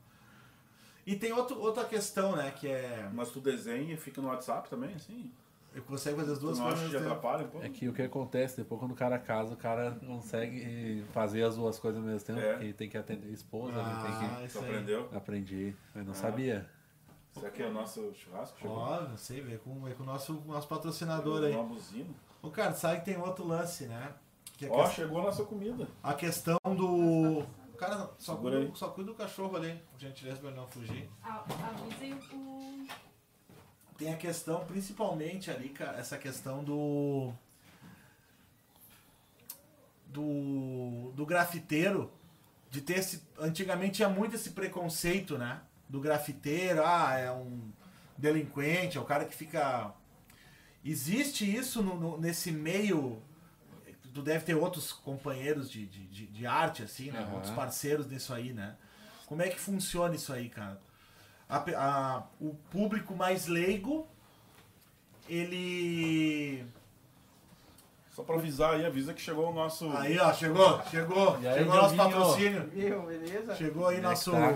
E 1.06 1.16
tem 1.16 1.32
outro, 1.32 1.58
outra 1.60 1.84
questão, 1.84 2.36
né? 2.36 2.50
Que 2.50 2.68
é. 2.68 3.08
Mas 3.12 3.30
tu 3.30 3.40
desenha 3.40 3.92
e 3.94 3.96
fica 3.96 4.20
no 4.20 4.28
WhatsApp 4.28 4.68
também, 4.68 4.94
assim? 4.94 5.30
Eu 5.74 5.82
consigo 5.82 6.16
fazer 6.16 6.32
as 6.32 6.38
Tu 6.38 6.42
duas 6.46 6.58
não 6.58 6.66
coisas. 6.66 6.82
acha 6.84 6.90
que 6.90 6.96
atrapalha 6.96 7.44
um 7.44 7.48
pouco? 7.48 7.64
É 7.66 7.68
que 7.68 7.88
o 7.88 7.92
que 7.92 8.02
acontece, 8.02 8.56
depois 8.56 8.78
quando 8.80 8.90
o 8.92 8.96
cara 8.96 9.18
casa, 9.20 9.54
o 9.54 9.56
cara 9.56 9.92
consegue 10.04 11.04
fazer 11.12 11.44
as 11.44 11.54
duas 11.56 11.78
coisas 11.78 12.00
ao 12.00 12.06
mesmo 12.06 12.26
tempo, 12.26 12.40
É. 12.40 12.52
porque 12.54 12.72
tem 12.72 12.88
que 12.88 12.98
atender 12.98 13.28
a 13.28 13.30
esposa, 13.32 13.72
ele 13.72 13.80
Ah, 13.80 14.34
tem 14.36 14.46
isso 14.46 14.58
Tu 14.58 14.64
aí. 14.64 14.70
aprendeu? 14.70 15.08
que... 15.08 15.16
Aprendi, 15.16 15.76
eu 15.94 16.04
não 16.04 16.10
Ah. 16.10 16.14
sabia. 16.16 16.68
Isso 17.36 17.46
aqui 17.46 17.62
é 17.62 17.66
o 17.68 17.72
nosso 17.72 18.12
churrasco? 18.14 18.58
Chegou? 18.60 18.76
Ó, 18.76 19.00
não 19.02 19.16
sei, 19.16 19.40
vê 19.40 19.58
com, 19.58 19.80
vê 19.84 19.94
com 19.94 20.02
o 20.02 20.06
nosso, 20.06 20.42
nosso 20.46 20.66
patrocinador 20.66 21.44
aí. 21.44 21.54
Uma 21.54 21.62
buzina. 21.62 22.10
Ô, 22.42 22.50
cara, 22.50 22.72
sabe 22.74 22.98
que 22.98 23.04
tem 23.04 23.16
outro 23.16 23.46
lance, 23.46 23.84
né? 23.86 24.12
Que 24.56 24.66
é 24.66 24.70
Ó, 24.70 24.88
que- 24.88 24.94
chegou 24.96 25.20
a 25.20 25.24
nossa 25.26 25.44
comida. 25.44 25.86
a 26.02 26.14
questão 26.14 26.58
do. 26.64 27.44
Cara, 27.80 28.10
só 28.18 28.36
cuida, 28.36 28.70
só 28.76 28.88
cuida 28.90 29.10
do 29.10 29.16
cachorro 29.16 29.56
ali, 29.56 29.82
por 29.90 29.98
gentileza, 29.98 30.36
pra 30.38 30.50
ele 30.50 30.58
não 30.60 30.68
fugir. 30.68 31.08
A- 31.22 31.42
Avisem 31.70 32.12
o. 32.34 32.86
Tem 33.96 34.12
a 34.12 34.16
questão, 34.18 34.66
principalmente 34.66 35.50
ali, 35.50 35.70
cara, 35.70 35.96
essa 35.98 36.18
questão 36.18 36.62
do. 36.62 37.32
Do, 40.06 41.12
do 41.14 41.24
grafiteiro, 41.24 42.12
de 42.70 42.80
ter 42.82 42.98
esse. 42.98 43.22
Antigamente 43.38 43.94
tinha 43.96 44.08
muito 44.10 44.34
esse 44.36 44.50
preconceito, 44.50 45.38
né? 45.38 45.62
Do 45.88 46.00
grafiteiro, 46.00 46.82
ah, 46.84 47.16
é 47.16 47.30
um 47.32 47.70
delinquente, 48.18 48.98
é 48.98 49.00
o 49.00 49.04
cara 49.04 49.24
que 49.24 49.34
fica. 49.34 49.94
Existe 50.84 51.44
isso 51.50 51.82
no- 51.82 51.98
no- 51.98 52.18
nesse 52.18 52.52
meio. 52.52 53.22
Tu 54.12 54.22
deve 54.22 54.44
ter 54.44 54.54
outros 54.54 54.92
companheiros 54.92 55.70
de, 55.70 55.86
de, 55.86 56.06
de, 56.06 56.26
de 56.26 56.46
arte, 56.46 56.82
assim, 56.82 57.10
né? 57.10 57.20
Aham. 57.20 57.34
Outros 57.34 57.52
parceiros 57.52 58.06
nisso 58.08 58.32
aí, 58.34 58.52
né? 58.52 58.74
Como 59.26 59.40
é 59.42 59.48
que 59.48 59.58
funciona 59.60 60.14
isso 60.14 60.32
aí, 60.32 60.48
cara? 60.48 60.80
A 61.48 61.56
a- 61.58 62.22
o 62.40 62.54
público 62.70 63.14
mais 63.14 63.46
leigo, 63.46 64.08
ele. 65.28 66.64
Só 68.14 68.22
pra 68.24 68.34
avisar 68.36 68.74
aí, 68.74 68.84
avisa 68.84 69.14
que 69.14 69.20
chegou 69.20 69.50
o 69.50 69.54
nosso. 69.54 69.88
Aí, 69.96 70.18
ó, 70.18 70.32
chegou, 70.32 70.82
chegou. 70.90 71.38
E 71.40 71.46
aí, 71.48 71.58
chegou 71.58 71.74
nosso 71.76 71.96
patrocínio. 71.96 72.66
Viu, 72.68 73.02
beleza? 73.02 73.54
Chegou 73.56 73.86
aí 73.86 73.96
Como 73.96 74.06
é 74.06 74.10
nosso, 74.10 74.30
tá? 74.32 74.52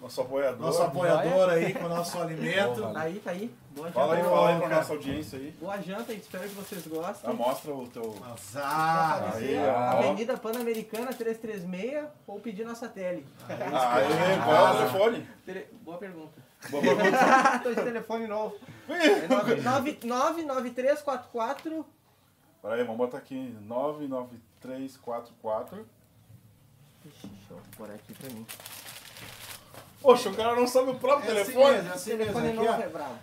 Nosso 0.00 0.20
apoiador. 0.20 0.60
nosso 0.60 0.80
apoiador 0.82 1.48
aí 1.50 1.74
com 1.74 1.84
o 1.84 1.88
nosso 1.88 2.16
alimento. 2.22 2.82
Tá 2.92 3.00
aí, 3.00 3.18
tá 3.18 3.30
aí. 3.32 3.52
Boa 3.74 3.90
Fala 3.90 4.14
aí, 4.14 4.20
janta. 4.22 4.30
fala 4.34 4.48
aí 4.50 4.58
pra 4.60 4.68
nossa 4.68 4.92
audiência 4.92 5.38
aí. 5.38 5.50
Boa 5.60 5.80
janta, 5.80 6.12
espero 6.12 6.48
que 6.48 6.54
vocês 6.54 6.86
gostem. 6.86 7.34
mostra 7.34 7.74
o 7.74 7.88
teu. 7.88 8.14
Azar. 8.32 9.32
Aí. 9.34 9.58
Avenida 9.58 10.36
Pan-Americana 10.36 11.12
336 11.12 12.04
ou 12.28 12.38
pedir 12.40 12.64
nossa 12.64 12.88
tele. 12.88 13.26
Aê, 13.48 14.38
qual 14.44 14.56
é 14.56 14.70
o 14.70 14.76
telefone? 14.78 15.28
Tele- 15.44 15.66
Boa 15.82 15.98
pergunta. 15.98 16.40
Boa 16.70 16.82
pergunta. 16.82 17.58
Tô 17.62 17.68
de 17.70 17.82
telefone 17.82 18.26
novo. 18.28 18.54
É 18.88 19.26
nove- 19.28 19.56
nove- 19.60 19.98
99344 20.04 21.84
Peraí, 22.62 22.82
vamos 22.82 22.96
botar 22.98 23.18
aqui. 23.18 23.54
99344. 23.62 25.86
Ixi, 27.04 27.26
deixa 27.28 27.52
eu 27.52 27.60
pôr 27.76 27.88
aqui 27.90 28.12
pra 28.14 28.30
mim. 28.30 28.44
Poxa, 30.00 30.30
o 30.30 30.34
cara 30.36 30.54
não 30.54 30.66
sabe 30.66 30.90
o 30.90 30.98
próprio 30.98 31.30
É 31.30 31.40
assim 31.40 31.52
telefone. 31.52 31.76
mesmo, 31.76 31.88
é 31.88 31.92
assim 31.94 32.14
mesmo. 32.16 32.32
telefone 32.34 32.68
ó. 32.68 32.74
é 32.74 32.88
bravo. 32.88 33.18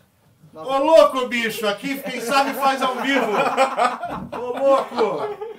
Ô 0.53 0.77
louco, 0.77 1.27
bicho, 1.27 1.67
aqui 1.67 2.01
quem 2.01 2.21
sabe 2.21 2.53
faz 2.53 2.81
ao 2.81 2.95
vivo. 2.95 3.25
Ô 4.31 4.57
louco. 4.57 5.55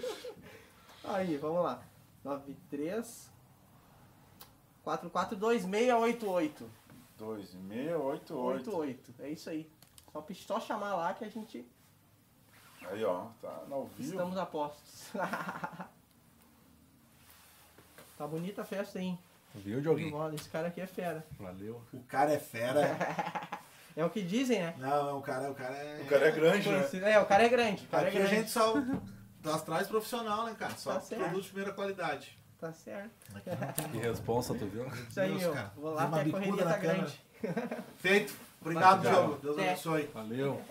Aí, 1.04 1.36
vamos 1.36 1.62
lá. 1.62 1.82
93 2.24 3.30
442688. 4.82 6.70
2688. 7.18 8.38
88. 8.38 9.14
É 9.20 9.28
isso 9.28 9.50
aí. 9.50 9.70
Só, 10.12 10.24
só 10.34 10.60
chamar 10.60 10.94
lá 10.94 11.12
que 11.12 11.24
a 11.24 11.28
gente 11.28 11.66
Aí, 12.88 13.04
ó, 13.04 13.26
tá 13.42 13.64
ao 13.70 13.86
vivo. 13.86 14.10
estamos 14.12 14.38
a 14.38 14.46
postos. 14.46 15.10
tá 18.16 18.26
bonita 18.26 18.62
a 18.62 18.64
festa, 18.64 19.00
hein? 19.00 19.18
Viu, 19.56 19.80
Dioguinho? 19.80 20.14
Olha, 20.14 20.34
esse 20.34 20.48
cara 20.48 20.68
aqui 20.68 20.80
é 20.80 20.86
fera. 20.86 21.24
Valeu. 21.38 21.82
O 21.92 22.00
cara 22.04 22.32
é 22.32 22.38
fera. 22.38 22.96
É 23.98 24.04
o 24.04 24.10
que 24.10 24.20
dizem, 24.20 24.60
né? 24.60 24.74
Não, 24.76 25.16
o 25.20 25.22
cara, 25.22 25.50
o 25.50 25.54
cara 25.54 25.74
é. 25.74 26.02
O 26.02 26.06
cara 26.06 26.28
é 26.28 26.30
grande, 26.30 26.68
né? 26.68 27.12
É, 27.12 27.18
o 27.18 27.24
cara 27.24 27.44
é 27.44 27.48
grande. 27.48 27.82
O 27.84 27.88
cara 27.88 28.04
é 28.04 28.08
Aqui 28.08 28.18
a 28.18 28.20
grande. 28.20 28.36
gente 28.36 28.50
só 28.50 28.74
nós 29.42 29.62
traz 29.62 29.86
profissional, 29.88 30.44
né, 30.44 30.54
cara? 30.58 30.74
Só 30.76 30.98
Tá 31.00 31.16
produto 31.16 31.40
de 31.44 31.48
primeira 31.48 31.72
qualidade. 31.72 32.38
Tá 32.60 32.70
certo. 32.74 33.10
Que 33.90 33.96
responsa, 33.96 34.52
tu 34.54 34.66
viu? 34.66 34.86
Isso 35.08 35.18
aí, 35.18 35.38
Deus, 35.38 35.54
cara. 35.54 35.72
Vou 35.76 35.94
lá 35.94 36.10
que 36.10 36.18
a 36.18 36.24
bicuda 36.24 36.44
correria 36.46 36.64
tá 36.66 36.78
câmera. 36.78 36.98
grande. 36.98 37.20
Feito. 37.96 38.34
Obrigado, 38.60 38.98
Obrigado. 38.98 39.16
Diogo. 39.24 39.38
Deus 39.42 39.56
É. 39.58 39.68
abençoe. 39.70 40.10
Valeu. 40.12 40.62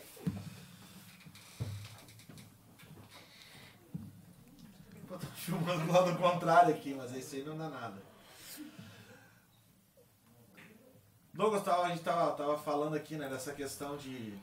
Eu 5.12 5.18
tô 5.18 5.26
filmando 5.36 5.86
do 5.86 5.92
lado 5.92 6.16
contrário 6.18 6.76
aqui, 6.76 6.94
mas 6.94 7.16
esse 7.16 7.38
aí 7.38 7.44
não 7.44 7.58
dá 7.58 7.70
nada. 7.70 7.96
Douglas, 11.36 11.64
tava, 11.64 11.84
a 11.84 11.90
gente 11.90 12.02
tava, 12.02 12.32
tava 12.32 12.58
falando 12.58 12.96
aqui, 12.96 13.16
né, 13.18 13.28
dessa 13.28 13.52
questão 13.52 13.98
de 13.98 14.34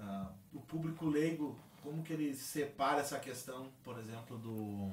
ah, 0.00 0.26
o 0.52 0.60
público 0.60 1.06
leigo, 1.06 1.56
como 1.82 2.02
que 2.02 2.12
ele 2.12 2.34
separa 2.34 3.00
essa 3.00 3.18
questão, 3.18 3.68
por 3.84 3.96
exemplo, 3.98 4.36
do 4.38 4.92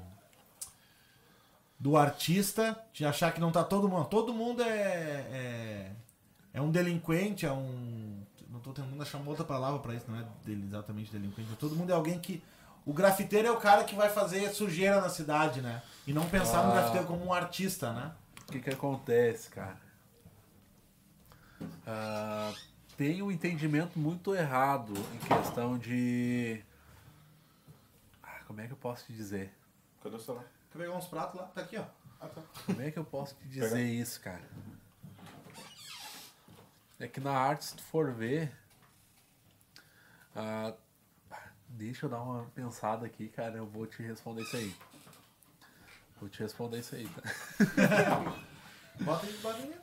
do 1.79 1.97
artista, 1.97 2.77
de 2.93 3.03
achar 3.05 3.33
que 3.33 3.41
não 3.41 3.51
tá 3.51 3.61
todo 3.61 3.89
mundo. 3.89 4.05
Todo 4.05 4.33
mundo 4.33 4.61
é, 4.61 4.69
é, 4.69 5.91
é 6.53 6.61
um 6.61 6.71
delinquente, 6.71 7.45
é 7.45 7.51
um. 7.51 8.21
tô 8.63 8.71
tentando 8.71 9.01
achar 9.01 9.17
uma 9.17 9.29
outra 9.29 9.43
palavra 9.43 9.79
pra 9.79 9.93
isso, 9.93 10.05
não 10.09 10.17
é 10.17 10.25
exatamente 10.47 11.11
delinquente. 11.11 11.49
Todo 11.57 11.75
mundo 11.75 11.89
é 11.89 11.93
alguém 11.93 12.19
que. 12.19 12.41
O 12.85 12.93
grafiteiro 12.93 13.47
é 13.47 13.51
o 13.51 13.57
cara 13.57 13.83
que 13.85 13.95
vai 13.95 14.09
fazer 14.09 14.49
sujeira 14.53 15.01
na 15.01 15.09
cidade, 15.09 15.61
né? 15.61 15.81
E 16.05 16.13
não 16.13 16.29
pensar 16.29 16.63
no 16.63 16.71
Ah. 16.71 16.75
grafiteiro 16.75 17.07
como 17.07 17.25
um 17.25 17.33
artista, 17.33 17.91
né? 17.91 18.11
O 18.47 18.51
que 18.51 18.59
que 18.59 18.69
acontece, 18.69 19.49
cara? 19.49 19.77
Ah, 21.85 22.53
tem 22.97 23.21
um 23.21 23.31
entendimento 23.31 23.97
muito 23.97 24.33
errado 24.35 24.93
em 25.13 25.19
questão 25.19 25.77
de. 25.77 26.63
Ah, 28.21 28.39
como 28.47 28.61
é 28.61 28.67
que 28.67 28.73
eu 28.73 28.77
posso 28.77 29.05
te 29.05 29.13
dizer? 29.13 29.53
Cadê 30.01 30.15
o 30.15 30.19
celular? 30.19 30.45
Quer 30.71 30.79
pegar 30.79 30.91
uns 30.93 31.07
pratos 31.07 31.39
lá? 31.39 31.47
Tá 31.47 31.61
aqui, 31.61 31.77
ó. 31.77 31.85
Ah, 32.19 32.27
tá. 32.27 32.41
Como 32.65 32.81
é 32.81 32.91
que 32.91 32.97
eu 32.97 33.05
posso 33.05 33.35
te 33.35 33.47
dizer 33.47 33.83
isso, 33.83 34.19
cara? 34.21 34.43
É 36.99 37.07
que 37.07 37.19
na 37.19 37.31
arte, 37.33 37.65
se 37.65 37.75
tu 37.75 37.83
for 37.83 38.11
ver. 38.13 38.51
ah, 40.35 40.73
deixa 41.67 42.05
eu 42.05 42.09
dar 42.09 42.21
uma 42.21 42.45
pensada 42.55 43.05
aqui, 43.05 43.27
cara. 43.27 43.57
Eu 43.57 43.65
vou 43.65 43.85
te 43.85 44.01
responder 44.01 44.43
isso 44.43 44.55
aí. 44.55 44.75
Vou 46.19 46.29
te 46.29 46.39
responder 46.41 46.79
isso 46.79 46.95
aí, 46.95 47.09
tá? 47.09 47.21
Bota 49.03 49.25
aí, 49.25 49.37
bota 49.39 49.57
aí. 49.57 49.82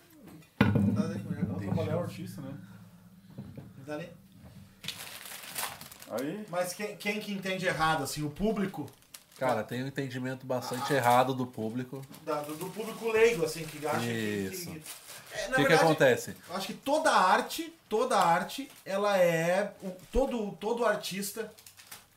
Trabalhar 0.73 1.97
o 1.97 2.01
artista, 2.01 2.41
né? 2.41 2.55
Dá 3.87 3.95
ali. 3.95 4.09
Aí, 6.11 6.45
Mas 6.51 6.73
quem, 6.73 6.97
quem 6.97 7.21
que 7.21 7.33
entende 7.33 7.67
errado, 7.67 8.03
assim, 8.03 8.23
o 8.23 8.31
público, 8.31 8.91
Cara, 9.39 9.63
tem 9.63 9.83
um 9.83 9.87
entendimento 9.87 10.45
bastante 10.45 10.93
errado 10.93 11.33
do 11.33 11.47
público. 11.47 12.03
da- 12.27 12.43
do, 12.43 12.55
do 12.57 12.67
público 12.67 13.11
leigo, 13.11 13.45
assim, 13.45 13.65
que 13.65 13.87
acha 13.87 14.01
que- 14.01 14.51
Isso. 14.53 14.71
que. 14.71 14.83
É, 15.33 15.49
O 15.49 15.55
que, 15.55 15.65
que 15.65 15.73
acontece? 15.73 16.35
Eu 16.49 16.57
acho 16.57 16.67
que 16.67 16.75
toda 16.75 17.11
arte, 17.13 17.73
toda 17.89 18.19
arte, 18.19 18.71
ela 18.85 19.17
é. 19.17 19.73
o- 19.83 19.93
Todo, 20.13 20.51
todo 20.61 20.85
artista, 20.85 21.51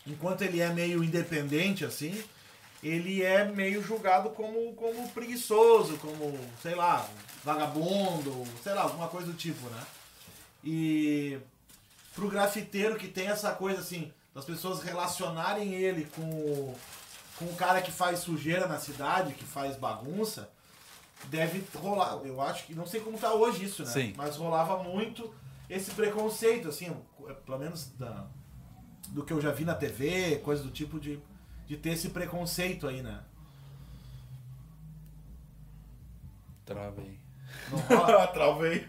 enquanto 0.06 0.42
ele 0.42 0.60
é 0.60 0.70
meio 0.70 1.04
independente, 1.04 1.86
assim, 1.86 2.22
ele 2.84 3.24
é 3.24 3.46
meio 3.46 3.82
julgado 3.82 4.30
como, 4.32 4.74
como 4.74 5.10
preguiçoso, 5.10 5.98
como, 5.98 6.38
sei 6.62 6.76
lá, 6.76 7.08
vagabundo, 7.44 8.44
sei 8.62 8.74
lá, 8.74 8.82
alguma 8.82 9.08
coisa 9.08 9.28
do 9.28 9.34
tipo, 9.34 9.70
né? 9.70 9.84
E 10.64 11.40
pro 12.14 12.30
grafiteiro 12.30 12.98
que 12.98 13.08
tem 13.08 13.28
essa 13.28 13.52
coisa 13.54 13.80
assim, 13.80 14.12
das 14.36 14.46
pessoas 14.46 14.82
relacionarem 14.82 15.74
ele 15.74 16.06
com 16.16 16.22
o, 16.22 16.76
com 17.38 17.46
o 17.46 17.56
cara 17.56 17.82
que 17.82 17.92
faz 17.92 18.20
sujeira 18.20 18.68
na 18.68 18.80
cidade, 18.80 19.34
que 19.34 19.46
faz 19.46 19.78
bagunça, 19.78 20.50
deve 21.26 21.64
rolar. 21.76 22.20
Eu 22.26 22.42
acho 22.42 22.66
que 22.66 22.76
não 22.76 22.86
sei 22.86 23.00
como 23.00 23.18
tá 23.18 23.34
hoje 23.34 23.66
isso, 23.66 23.84
né? 23.84 23.90
Sim. 23.90 24.14
Mas 24.18 24.36
rolava 24.36 24.84
muito 24.84 25.34
esse 25.70 25.92
preconceito, 25.92 26.68
assim, 26.68 26.94
pelo 27.46 27.58
menos 27.58 27.88
da, 27.98 28.28
do 29.10 29.24
que 29.24 29.32
eu 29.32 29.42
já 29.42 29.52
vi 29.52 29.64
na 29.64 29.76
TV, 29.76 30.40
coisa 30.44 30.64
do 30.64 30.70
tipo 30.70 31.00
de, 31.00 31.20
de 31.68 31.78
ter 31.78 31.92
esse 31.92 32.10
preconceito 32.10 32.88
aí, 32.88 33.02
né? 33.02 33.22
Travei. 36.66 37.20
Não 37.72 37.80
rola. 37.80 38.28
travei. 38.34 38.86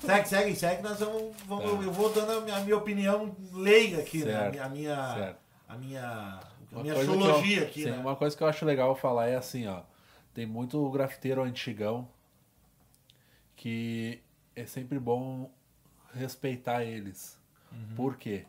segue, 0.00 0.28
segue, 0.28 0.56
segue, 0.56 0.82
nós 0.82 0.98
vamos, 1.00 1.36
vamos 1.46 1.64
Tá. 1.64 1.82
eu 1.84 1.92
vou 1.92 2.12
dando 2.12 2.32
a 2.32 2.40
minha, 2.40 2.56
a 2.56 2.60
minha 2.60 2.76
opinião 2.76 3.34
leiga 3.52 3.98
aqui, 3.98 4.22
Certo, 4.22 4.54
né? 4.56 4.62
A 4.62 4.68
minha, 4.68 5.14
certo. 5.14 5.38
a 5.68 5.76
minha, 5.76 6.40
a 6.72 6.78
minha 6.82 6.94
astrologia 6.94 7.62
aqui, 7.62 7.82
sim, 7.84 7.90
né? 7.90 7.98
Uma 7.98 8.16
coisa 8.16 8.36
que 8.36 8.42
eu 8.42 8.46
acho 8.48 8.64
legal 8.64 8.94
falar 8.94 9.28
é 9.28 9.36
assim, 9.36 9.66
ó. 9.66 9.82
Tem 10.34 10.46
muito 10.46 10.88
grafiteiro 10.90 11.42
antigão 11.42 12.08
que 13.56 14.22
é 14.54 14.66
sempre 14.66 14.98
bom 14.98 15.50
respeitar 16.14 16.84
eles. 16.84 17.38
Uhum. 17.72 17.96
Por 17.96 18.16
quê? 18.16 18.44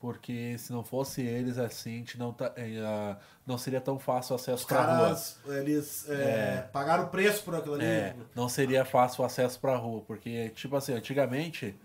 Porque 0.00 0.56
se 0.56 0.72
não 0.72 0.82
fosse 0.82 1.20
eles 1.20 1.58
assim, 1.58 1.96
a 1.96 1.98
gente 1.98 2.18
não, 2.18 2.32
tá, 2.32 2.52
eh, 2.56 3.16
não 3.46 3.58
seria 3.58 3.82
tão 3.82 3.98
fácil 3.98 4.32
o 4.32 4.36
acesso 4.36 4.62
Os 4.62 4.64
pra 4.64 4.82
rua. 5.44 5.56
eles 5.58 6.08
é, 6.08 6.66
pagaram 6.72 7.04
o 7.04 7.08
preço 7.08 7.42
por 7.44 7.54
aquilo 7.54 7.74
ali. 7.74 7.84
É, 7.84 8.16
não 8.34 8.48
seria 8.48 8.82
fácil 8.84 9.22
o 9.22 9.26
acesso 9.26 9.60
pra 9.60 9.76
rua, 9.76 10.00
porque, 10.06 10.48
tipo 10.50 10.74
assim, 10.74 10.94
antigamente, 10.94 11.76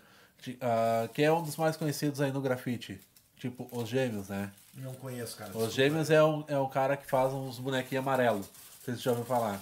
ti- 0.41 0.57
ah, 0.61 1.09
quem 1.13 1.25
é 1.25 1.31
um 1.33 1.43
dos 1.43 1.57
mais 1.57 1.75
conhecidos 1.75 2.21
aí 2.21 2.31
no 2.31 2.39
grafite? 2.39 3.01
Tipo, 3.35 3.67
os 3.69 3.89
gêmeos, 3.89 4.29
né? 4.29 4.49
Não 4.75 4.93
conheço, 4.93 5.35
cara. 5.35 5.55
Os 5.57 5.73
gêmeos 5.73 6.09
é 6.09 6.23
um, 6.23 6.45
é 6.47 6.57
um 6.57 6.69
cara 6.69 6.95
que 6.95 7.05
faz 7.05 7.33
uns 7.33 7.59
bonequinhos 7.59 8.01
amarelos. 8.01 8.47
Não 8.47 8.85
sei 8.85 8.93
se 8.95 8.99
você 9.01 9.03
já 9.03 9.11
ouviu 9.11 9.25
falar. 9.25 9.61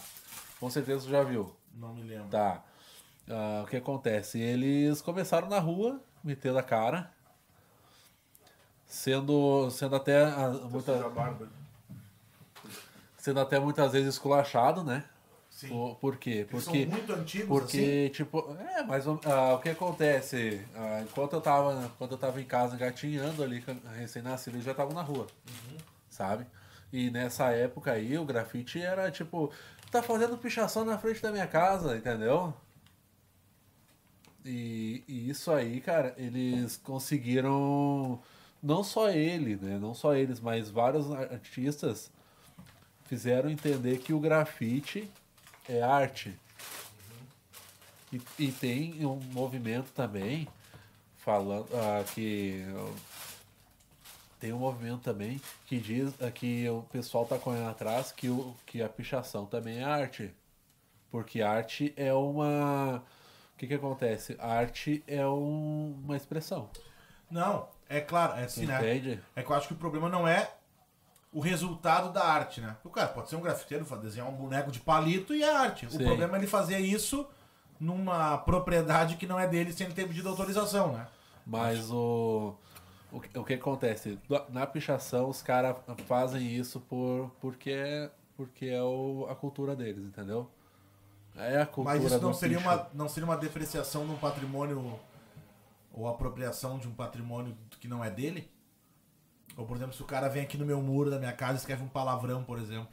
Com 0.60 0.70
certeza 0.70 1.02
você 1.06 1.10
já 1.10 1.24
viu. 1.24 1.52
Não 1.74 1.92
me 1.96 2.04
lembro. 2.04 2.28
Tá. 2.30 2.64
Ah, 3.28 3.64
o 3.64 3.68
que 3.68 3.78
acontece? 3.78 4.40
Eles 4.40 5.02
começaram 5.02 5.50
na 5.50 5.58
rua, 5.60 6.00
metendo 6.24 6.60
a 6.60 6.64
cara. 6.64 7.10
Sendo, 8.94 9.72
sendo 9.72 9.96
até 9.96 10.24
ah, 10.24 10.50
muita, 10.70 10.94
Muita 11.10 11.50
sendo 13.18 13.40
até 13.40 13.60
muitas 13.60 13.92
vezes 13.92 14.14
esculachado, 14.14 14.84
né? 14.84 15.04
Sim. 15.50 15.70
Por, 15.70 15.96
por 15.96 16.18
quê? 16.18 16.30
Eles 16.30 16.64
Porque 16.64 16.84
são 16.84 16.92
muito 16.92 17.14
antigos, 17.14 17.48
porque, 17.48 18.10
tipo, 18.10 18.56
é, 18.60 18.84
mas 18.84 19.08
ah, 19.08 19.56
o 19.56 19.60
que 19.60 19.70
acontece? 19.70 20.64
Ah, 20.76 21.02
enquanto, 21.02 21.34
eu 21.34 21.42
tava, 21.42 21.86
enquanto 21.86 22.12
eu 22.12 22.18
tava 22.20 22.40
em 22.40 22.46
casa 22.46 22.76
engatinhando 22.76 23.42
ali, 23.42 23.64
a 23.84 23.94
recém-nascido, 23.94 24.58
eles 24.58 24.66
já 24.66 24.72
estavam 24.72 24.94
na 24.94 25.02
rua. 25.02 25.26
Sabe? 26.08 26.46
E 26.92 27.10
nessa 27.10 27.50
época 27.50 27.94
aí, 27.94 28.16
o 28.20 28.26
grafite 28.26 28.80
era 28.80 29.10
tipo, 29.10 29.52
tá 29.90 30.04
fazendo 30.04 30.38
pichação 30.38 30.86
na 30.86 31.00
frente 31.00 31.20
da 31.20 31.32
minha 31.32 31.48
casa, 31.48 31.98
entendeu? 31.98 32.54
E, 34.46 35.04
e 35.08 35.30
isso 35.32 35.52
aí, 35.52 35.82
cara, 35.82 36.14
eles 36.16 36.78
conseguiram. 36.78 38.22
Não 38.64 38.82
só 38.84 39.10
ele, 39.10 39.58
né? 39.58 39.78
Não 39.78 39.94
só 39.94 40.16
eles, 40.16 40.40
mas 40.40 40.70
vários 40.72 41.12
artistas 41.12 42.10
fizeram 43.06 43.50
entender 43.50 44.00
que 44.00 44.14
o 44.14 44.20
grafite 44.22 45.12
é 45.68 45.82
arte. 45.82 46.34
E, 48.12 48.22
e 48.40 48.52
tem 48.54 49.06
um 49.06 49.16
movimento 49.34 49.92
também 49.92 50.48
falando 51.18 51.68
ah, 51.74 52.04
que 52.14 52.64
tem 54.40 54.54
um 54.54 54.60
movimento 54.60 55.02
também 55.02 55.42
que 55.68 55.78
diz 55.78 56.14
ah, 56.22 56.32
que 56.32 56.68
o 56.70 56.84
pessoal 56.84 57.26
tá 57.26 57.38
correndo 57.38 57.70
atrás 57.70 58.12
que, 58.12 58.30
o, 58.30 58.56
que 58.66 58.82
a 58.82 58.88
pichação 58.88 59.46
também 59.46 59.80
é 59.80 59.84
arte. 59.84 60.34
Porque 61.12 61.42
arte 61.42 61.94
é 61.96 62.14
uma. 62.14 63.04
O 63.54 63.58
que, 63.58 63.68
que 63.68 63.74
acontece? 63.74 64.36
Arte 64.40 65.04
é 65.06 65.26
um- 65.28 66.00
uma 66.04 66.18
expressão. 66.18 66.70
Não, 67.30 67.68
é 67.98 68.02
claro, 68.02 68.40
é 68.40 68.44
assim, 68.46 68.66
né? 68.66 68.78
Entende? 68.78 69.22
É 69.36 69.44
que 69.44 69.50
eu 69.52 69.56
acho 69.56 69.68
que 69.68 69.74
o 69.74 69.78
problema 69.78 70.10
não 70.10 70.28
é 70.28 70.52
o 71.32 71.40
resultado 71.40 72.12
da 72.12 72.24
arte, 72.24 72.62
né? 72.62 72.76
O 72.84 72.90
cara 72.90 73.08
pode 73.08 73.30
ser 73.30 73.36
um 73.36 73.42
grafiteiro, 73.42 73.84
desenhar 73.98 74.28
um 74.30 74.34
boneco 74.36 74.72
de 74.72 74.80
palito 74.80 75.34
e 75.34 75.44
é 75.44 75.56
arte. 75.56 75.86
O 75.88 75.92
Sim. 75.92 76.04
problema 76.04 76.36
é 76.36 76.40
ele 76.40 76.48
fazer 76.48 76.78
isso 76.80 77.28
numa 77.80 78.38
propriedade 78.38 79.16
que 79.18 79.26
não 79.26 79.40
é 79.40 79.48
dele 79.48 79.74
sem 79.74 79.88
ele 79.88 79.96
ter 79.96 80.08
pedido 80.08 80.30
autorização, 80.30 80.94
né? 80.94 81.08
Mas 81.46 81.90
o, 81.92 82.56
o, 83.12 83.20
que- 83.20 83.38
o 83.40 83.44
que 83.44 83.54
acontece? 83.56 84.20
Na 84.50 84.66
pichação, 84.68 85.28
os 85.30 85.42
caras 85.42 85.76
fazem 86.08 86.46
isso 86.56 86.80
por, 86.80 87.32
porque, 87.42 87.72
é- 87.72 88.12
porque 88.38 88.68
é 88.68 88.82
o, 88.82 89.28
a 89.30 89.36
cultura 89.36 89.76
deles, 89.76 90.06
entendeu? 90.06 90.50
É 91.36 91.62
a 91.62 91.66
cultura 91.66 91.96
Mas 92.00 92.06
isso 92.06 92.22
não 92.22 92.34
seria, 92.34 92.58
picho. 92.58 92.70
uma, 92.70 92.88
não 92.94 93.10
seria 93.10 93.26
uma 93.26 93.36
depreciação 93.38 94.06
de 94.06 94.12
um 94.12 94.18
patrimônio 94.18 95.00
ou 95.94 96.08
apropriação 96.08 96.78
de 96.80 96.88
um 96.88 96.94
patrimônio 96.94 97.56
que 97.80 97.88
não 97.88 98.04
é 98.04 98.10
dele? 98.10 98.52
Ou, 99.56 99.66
por 99.66 99.78
exemplo, 99.78 99.94
se 99.94 100.02
o 100.02 100.06
cara 100.06 100.28
vem 100.28 100.42
aqui 100.44 100.58
no 100.58 100.66
meu 100.66 100.82
muro 100.82 101.12
da 101.12 101.20
minha 101.20 101.32
casa 101.34 101.54
e 101.54 101.58
escreve 101.58 101.84
um 101.84 101.88
palavrão, 101.88 102.44
por 102.44 102.58
exemplo. 102.60 102.92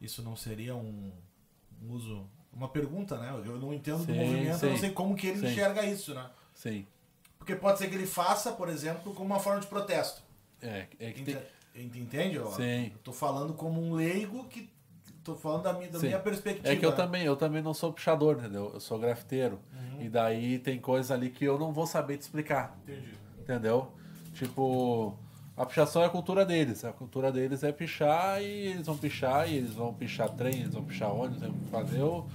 Isso 0.00 0.22
não 0.22 0.36
seria 0.36 0.74
um, 0.74 1.12
um 1.82 1.92
uso. 1.92 2.26
Uma 2.52 2.68
pergunta, 2.68 3.16
né? 3.18 3.30
Eu 3.44 3.58
não 3.58 3.72
entendo 3.72 3.98
do 3.98 4.12
Sim, 4.12 4.18
movimento, 4.18 4.64
eu 4.64 4.70
não 4.70 4.76
sim. 4.76 4.80
sei 4.80 4.90
como 4.92 5.14
que 5.14 5.26
ele 5.28 5.38
Sim. 5.40 5.46
enxerga 5.46 5.84
isso, 5.84 6.14
né? 6.14 6.30
Sim. 6.54 6.86
Porque 7.38 7.54
pode 7.54 7.78
ser 7.78 7.88
que 7.88 7.94
ele 7.94 8.06
faça, 8.06 8.52
por 8.52 8.68
exemplo, 8.68 9.14
como 9.14 9.26
uma 9.26 9.38
forma 9.38 9.60
de 9.60 9.66
protesto. 9.66 10.22
É, 10.60 10.86
é 10.98 11.12
que 11.12 11.22
tem, 11.22 11.36
ent- 11.74 11.96
Entende? 11.96 12.38
ó? 12.38 12.50
Sim. 12.50 12.90
Eu 12.92 12.98
tô 13.04 13.12
falando 13.12 13.54
como 13.54 13.80
um 13.80 13.94
leigo 13.94 14.48
que. 14.48 14.68
Tô 15.30 15.36
falando 15.36 15.62
da 15.62 15.72
minha, 15.72 15.88
da 15.88 16.00
Sim. 16.00 16.06
minha 16.08 16.18
perspectiva. 16.18 16.68
É 16.68 16.74
que 16.74 16.84
eu 16.84 16.90
né? 16.90 16.96
também, 16.96 17.24
eu 17.24 17.36
também 17.36 17.62
não 17.62 17.72
sou 17.72 17.92
pichador, 17.92 18.36
entendeu? 18.36 18.72
Eu 18.74 18.80
sou 18.80 18.98
grafiteiro. 18.98 19.60
Uhum. 19.72 20.02
E 20.02 20.08
daí 20.08 20.58
tem 20.58 20.80
coisas 20.80 21.12
ali 21.12 21.30
que 21.30 21.44
eu 21.44 21.56
não 21.56 21.72
vou 21.72 21.86
saber 21.86 22.16
te 22.16 22.22
explicar. 22.22 22.76
Entendi. 22.82 23.14
Entendeu? 23.38 23.92
Tipo, 24.34 25.16
a 25.56 25.64
pichação 25.64 26.02
é 26.02 26.06
a 26.06 26.08
cultura 26.08 26.44
deles. 26.44 26.84
A 26.84 26.92
cultura 26.92 27.30
deles 27.30 27.62
é 27.62 27.70
pichar 27.70 28.42
e 28.42 28.46
eles 28.70 28.86
vão 28.86 28.96
pichar 28.96 29.48
e 29.48 29.54
eles 29.54 29.72
vão 29.72 29.94
pichar 29.94 30.28
trem, 30.30 30.62
eles 30.62 30.74
vão 30.74 30.82
pichar 30.82 31.14
ônibus, 31.14 31.42
vão 31.42 31.54
fazer 31.70 32.02
o, 32.02 32.26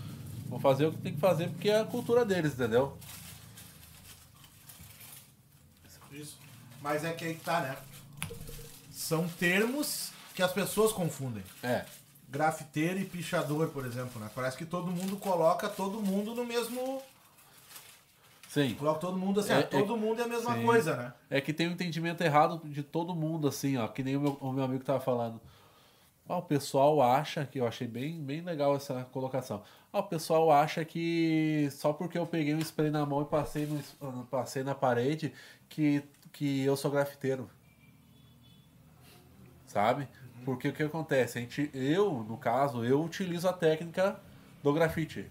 vão 0.47 0.59
fazer 0.59 0.85
o 0.85 0.91
que 0.93 0.97
tem 0.99 1.13
que 1.13 1.19
fazer 1.19 1.49
porque 1.49 1.69
é 1.69 1.81
a 1.81 1.85
cultura 1.85 2.23
deles, 2.23 2.53
entendeu? 2.53 2.97
Isso. 6.13 6.39
Mas 6.81 7.03
é 7.03 7.11
que 7.11 7.25
aí 7.25 7.35
que 7.35 7.43
tá, 7.43 7.59
né? 7.59 7.75
São 8.89 9.27
termos 9.27 10.13
que 10.33 10.41
as 10.41 10.53
pessoas 10.53 10.93
confundem. 10.93 11.43
É, 11.61 11.83
Grafiteiro 12.35 12.99
e 12.99 13.05
pichador, 13.05 13.69
por 13.69 13.85
exemplo, 13.85 14.19
né? 14.19 14.29
Parece 14.35 14.57
que 14.57 14.65
todo 14.65 14.91
mundo 14.91 15.15
coloca 15.15 15.69
todo 15.69 16.01
mundo 16.01 16.35
no 16.35 16.43
mesmo 16.43 17.01
Sim. 18.49 18.73
Coloca 18.75 18.99
todo 18.99 19.17
mundo 19.17 19.39
assim, 19.39 19.51
É- 19.51 19.55
ah, 19.55 19.59
é- 19.59 19.63
todo 19.63 19.97
mundo 19.97 20.21
é 20.21 20.25
a 20.25 20.27
mesma 20.27 20.55
sim. 20.55 20.65
coisa, 20.65 20.95
né? 20.95 21.13
É 21.29 21.41
que 21.41 21.51
tem 21.51 21.67
um 21.67 21.71
entendimento 21.71 22.21
errado 22.21 22.61
de 22.63 22.83
todo 22.83 23.13
mundo, 23.13 23.47
assim, 23.49 23.75
ó. 23.75 23.85
Que 23.87 24.01
nem 24.01 24.15
o 24.15 24.21
meu, 24.21 24.37
o 24.39 24.51
meu 24.53 24.63
amigo 24.63 24.81
tava 24.83 25.01
falando. 25.01 25.41
Ah, 26.27 26.37
o 26.37 26.41
pessoal 26.41 27.01
acha, 27.01 27.45
que 27.45 27.59
eu 27.59 27.67
achei 27.67 27.85
bem, 27.87 28.21
bem 28.23 28.41
legal 28.41 28.75
essa 28.75 29.03
colocação. 29.11 29.61
Ah, 29.91 29.99
o 29.99 30.03
pessoal 30.03 30.51
acha 30.51 30.83
que 30.85 31.67
só 31.71 31.91
porque 31.93 32.17
eu 32.17 32.25
peguei 32.25 32.53
um 32.55 32.59
spray 32.59 32.89
na 32.89 33.05
mão 33.05 33.21
e 33.21 33.25
passei, 33.25 33.65
no, 33.65 34.25
passei 34.25 34.63
na 34.63 34.73
parede 34.73 35.33
que, 35.69 36.01
que 36.31 36.61
eu 36.63 36.77
sou 36.77 36.89
grafiteiro. 36.89 37.49
Sabe? 39.67 40.07
Porque 40.45 40.69
o 40.69 40.73
que 40.73 40.83
acontece? 40.83 41.37
A 41.39 41.41
gente, 41.41 41.69
eu, 41.73 42.23
no 42.23 42.37
caso, 42.37 42.85
eu 42.85 43.01
utilizo 43.03 43.47
a 43.49 43.53
técnica 43.53 44.19
do 44.63 44.71
grafite. 44.71 45.29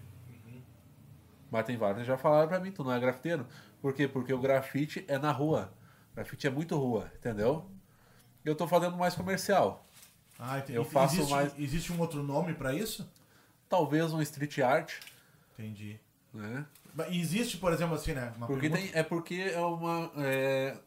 Mas 1.49 1.65
tem 1.65 1.77
vários 1.77 2.01
que 2.01 2.05
já 2.07 2.17
falaram 2.17 2.47
pra 2.49 2.59
mim, 2.59 2.71
tu 2.71 2.83
não 2.83 2.91
é 2.91 2.99
grafiteiro. 2.99 3.47
Por 3.81 3.93
quê? 3.93 4.07
Porque 4.07 4.33
o 4.33 4.39
grafite 4.39 5.05
é 5.07 5.17
na 5.17 5.31
rua. 5.31 5.71
O 6.11 6.15
grafite 6.15 6.47
é 6.47 6.49
muito 6.49 6.75
rua, 6.77 7.09
entendeu? 7.17 7.69
Eu 8.43 8.55
tô 8.55 8.67
fazendo 8.67 8.97
mais 8.97 9.15
comercial. 9.15 9.85
Ah, 10.37 10.57
entendi. 10.59 10.77
Eu 10.77 10.83
faço 10.83 11.15
existe, 11.15 11.31
mais- 11.31 11.57
Existe 11.59 11.93
um 11.93 11.99
outro 11.99 12.21
nome 12.21 12.53
pra 12.53 12.73
isso? 12.73 13.09
Talvez 13.69 14.11
um 14.13 14.21
street 14.21 14.59
art, 14.59 14.93
Entendi. 15.57 15.99
né? 16.33 16.65
Mas 16.93 17.13
Existe, 17.15 17.57
por 17.57 17.71
exemplo, 17.73 17.95
assim, 17.95 18.13
né? 18.13 18.33
Uma 18.37 18.47
Porque 18.47 18.69
pergunta- 18.69 18.91
tem, 18.91 18.99
é 18.99 19.03
porque 19.03 19.35
é 19.53 19.59
uma. 19.59 20.11
é, 20.17 20.77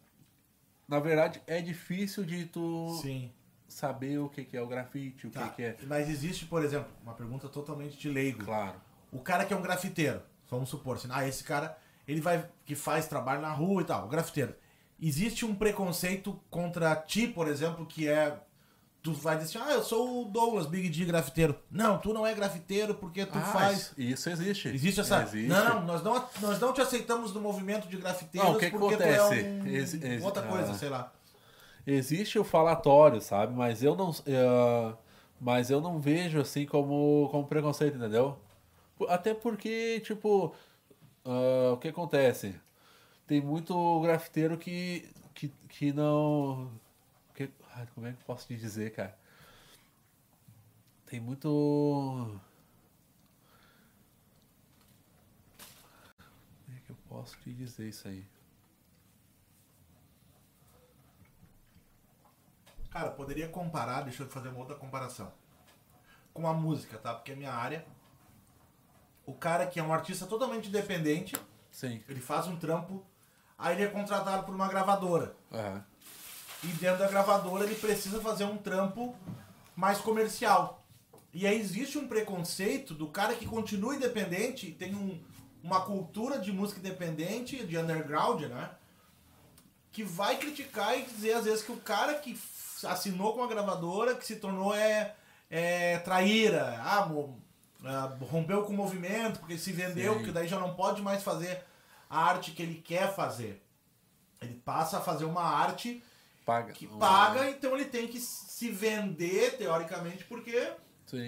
na 0.86 1.00
verdade, 1.00 1.40
é 1.46 1.60
difícil 1.62 2.24
de 2.24 2.44
tu 2.46 2.98
Sim. 3.02 3.30
Saber 3.68 4.18
o 4.18 4.28
que, 4.28 4.44
que 4.44 4.56
é 4.56 4.62
o 4.62 4.66
grafite, 4.66 5.26
o 5.26 5.30
Tá. 5.30 5.48
que, 5.48 5.56
que 5.56 5.62
é. 5.62 5.76
Mas 5.86 6.08
existe, 6.08 6.46
por 6.46 6.64
exemplo, 6.64 6.88
uma 7.02 7.12
pergunta 7.14 7.48
totalmente 7.48 7.96
de 7.98 8.08
leigo. 8.08 8.44
Claro. 8.44 8.74
O 9.12 9.20
cara 9.20 9.44
que 9.44 9.52
é 9.52 9.56
um 9.56 9.62
grafiteiro, 9.62 10.20
vamos 10.50 10.68
supor, 10.68 10.96
assim, 10.96 11.08
ah, 11.10 11.26
esse 11.28 11.44
cara, 11.44 11.76
ele 12.06 12.20
vai, 12.20 12.44
que 12.64 12.74
faz 12.74 13.06
trabalho 13.06 13.40
na 13.42 13.52
rua 13.52 13.82
e 13.82 13.84
tal, 13.84 14.06
o 14.06 14.08
grafiteiro. 14.08 14.54
Existe 15.00 15.44
um 15.44 15.54
preconceito 15.54 16.40
contra 16.50 16.96
ti, 16.96 17.26
por 17.28 17.46
exemplo, 17.46 17.86
que 17.86 18.08
é, 18.08 18.36
tu 19.00 19.12
vai 19.12 19.38
dizer 19.38 19.58
assim, 19.58 19.70
ah, 19.70 19.74
eu 19.74 19.84
sou 19.84 20.22
o 20.22 20.24
Douglas, 20.24 20.66
Big 20.66 20.88
D 20.88 21.04
grafiteiro. 21.04 21.56
Não, 21.70 21.98
tu 21.98 22.12
não 22.12 22.26
é 22.26 22.34
grafiteiro 22.34 22.94
porque 22.94 23.24
tu 23.24 23.38
Ah, 23.38 23.42
faz... 23.42 23.92
Isso 23.96 24.28
existe. 24.28 24.68
Existe 24.68 25.00
essa... 25.00 25.22
Existe. 25.22 25.46
Não, 25.48 25.84
nós 25.84 26.02
não, 26.02 26.28
nós 26.40 26.58
não 26.58 26.72
te 26.72 26.80
aceitamos 26.80 27.32
no 27.32 27.40
movimento 27.40 27.86
de 27.86 27.96
grafiteiros 27.96 28.50
Não, 28.50 28.56
o 28.56 28.58
que 28.58 28.70
que 28.70 28.76
porque 28.78 28.96
tu 28.96 29.02
acontece? 29.04 29.40
é 29.40 29.48
um... 29.48 29.66
Exi- 29.68 30.04
exi- 30.06 30.24
outra 30.24 30.42
coisa, 30.42 30.72
ah. 30.72 30.74
sei 30.74 30.88
lá. 30.88 31.12
Existe 31.88 32.38
o 32.38 32.44
falatório, 32.44 33.20
sabe? 33.20 33.54
Mas 33.54 33.82
eu 33.82 33.96
não. 33.96 34.10
eh, 34.26 34.94
mas 35.40 35.70
eu 35.70 35.80
não 35.80 35.98
vejo 36.00 36.40
assim 36.40 36.66
como, 36.66 37.28
como 37.30 37.46
preconceito, 37.46 37.96
entendeu? 37.96 38.38
Até 39.08 39.34
porque, 39.34 40.00
tipo, 40.00 40.54
ah, 41.24 41.72
o 41.74 41.78
que 41.78 41.88
acontece? 41.88 42.54
Tem 43.26 43.40
muito 43.42 44.00
grafiteiro 44.02 44.58
que, 44.58 45.08
que, 45.34 45.48
que 45.68 45.92
não. 45.92 46.70
Que, 47.34 47.50
ai, 47.74 47.88
como 47.94 48.06
é 48.08 48.12
que 48.12 48.18
eu 48.20 48.26
posso 48.26 48.46
te 48.48 48.56
dizer, 48.56 48.92
cara? 48.94 49.16
Tem 51.06 51.20
muito. 51.20 51.48
Como 51.48 52.38
é 56.76 56.80
que 56.86 56.90
eu 56.90 56.96
posso 57.08 57.36
te 57.38 57.52
dizer 57.52 57.88
isso 57.88 58.06
aí? 58.08 58.24
Cara, 62.98 63.12
poderia 63.12 63.46
comparar, 63.46 64.00
deixa 64.02 64.24
eu 64.24 64.28
fazer 64.28 64.48
uma 64.48 64.58
outra 64.58 64.74
comparação. 64.74 65.32
Com 66.34 66.48
a 66.48 66.52
música, 66.52 66.98
tá? 66.98 67.14
Porque 67.14 67.30
é 67.30 67.36
minha 67.36 67.52
área. 67.52 67.86
O 69.24 69.32
cara 69.32 69.68
que 69.68 69.78
é 69.78 69.82
um 69.84 69.92
artista 69.92 70.26
totalmente 70.26 70.66
independente, 70.68 71.36
Sim. 71.70 72.02
ele 72.08 72.20
faz 72.20 72.48
um 72.48 72.56
trampo, 72.56 73.06
aí 73.56 73.76
ele 73.76 73.84
é 73.84 73.86
contratado 73.86 74.42
por 74.42 74.52
uma 74.52 74.66
gravadora. 74.66 75.36
Aham. 75.52 75.84
E 76.64 76.66
dentro 76.66 76.98
da 76.98 77.06
gravadora 77.06 77.62
ele 77.66 77.76
precisa 77.76 78.20
fazer 78.20 78.42
um 78.42 78.58
trampo 78.58 79.14
mais 79.76 79.98
comercial. 80.00 80.84
E 81.32 81.46
aí 81.46 81.56
existe 81.56 81.98
um 81.98 82.08
preconceito 82.08 82.94
do 82.94 83.06
cara 83.06 83.36
que 83.36 83.46
continua 83.46 83.94
independente, 83.94 84.72
tem 84.72 84.92
um- 84.96 85.22
uma 85.62 85.82
cultura 85.82 86.40
de 86.40 86.50
música 86.50 86.80
independente, 86.80 87.64
de 87.64 87.78
underground, 87.78 88.42
né? 88.42 88.72
Que 89.92 90.02
vai 90.02 90.36
criticar 90.36 90.98
e 90.98 91.02
dizer 91.02 91.34
às 91.34 91.44
vezes 91.44 91.62
que 91.64 91.70
o 91.70 91.76
cara 91.76 92.14
que 92.14 92.34
assinou 92.86 93.34
com 93.34 93.42
a 93.42 93.46
gravadora, 93.46 94.14
que 94.14 94.26
se 94.26 94.36
tornou 94.36 94.74
é, 94.74 95.14
é 95.50 95.98
traíra, 95.98 96.80
ah, 96.80 97.08
ah, 97.84 98.16
rompeu 98.30 98.62
com 98.64 98.72
o 98.72 98.76
movimento, 98.76 99.40
porque 99.40 99.58
se 99.58 99.72
vendeu, 99.72 100.18
Sim. 100.18 100.24
que 100.24 100.32
daí 100.32 100.48
já 100.48 100.58
não 100.58 100.74
pode 100.74 101.02
mais 101.02 101.22
fazer 101.22 101.62
a 102.08 102.24
arte 102.24 102.52
que 102.52 102.62
ele 102.62 102.80
quer 102.80 103.14
fazer. 103.14 103.62
Ele 104.40 104.54
passa 104.64 104.98
a 104.98 105.00
fazer 105.00 105.24
uma 105.24 105.42
arte 105.42 106.02
Paga. 106.46 106.72
que 106.72 106.86
paga, 106.86 107.50
então 107.50 107.74
ele 107.74 107.84
tem 107.84 108.08
que 108.08 108.18
se 108.18 108.70
vender, 108.70 109.58
teoricamente, 109.58 110.24
porque 110.24 110.72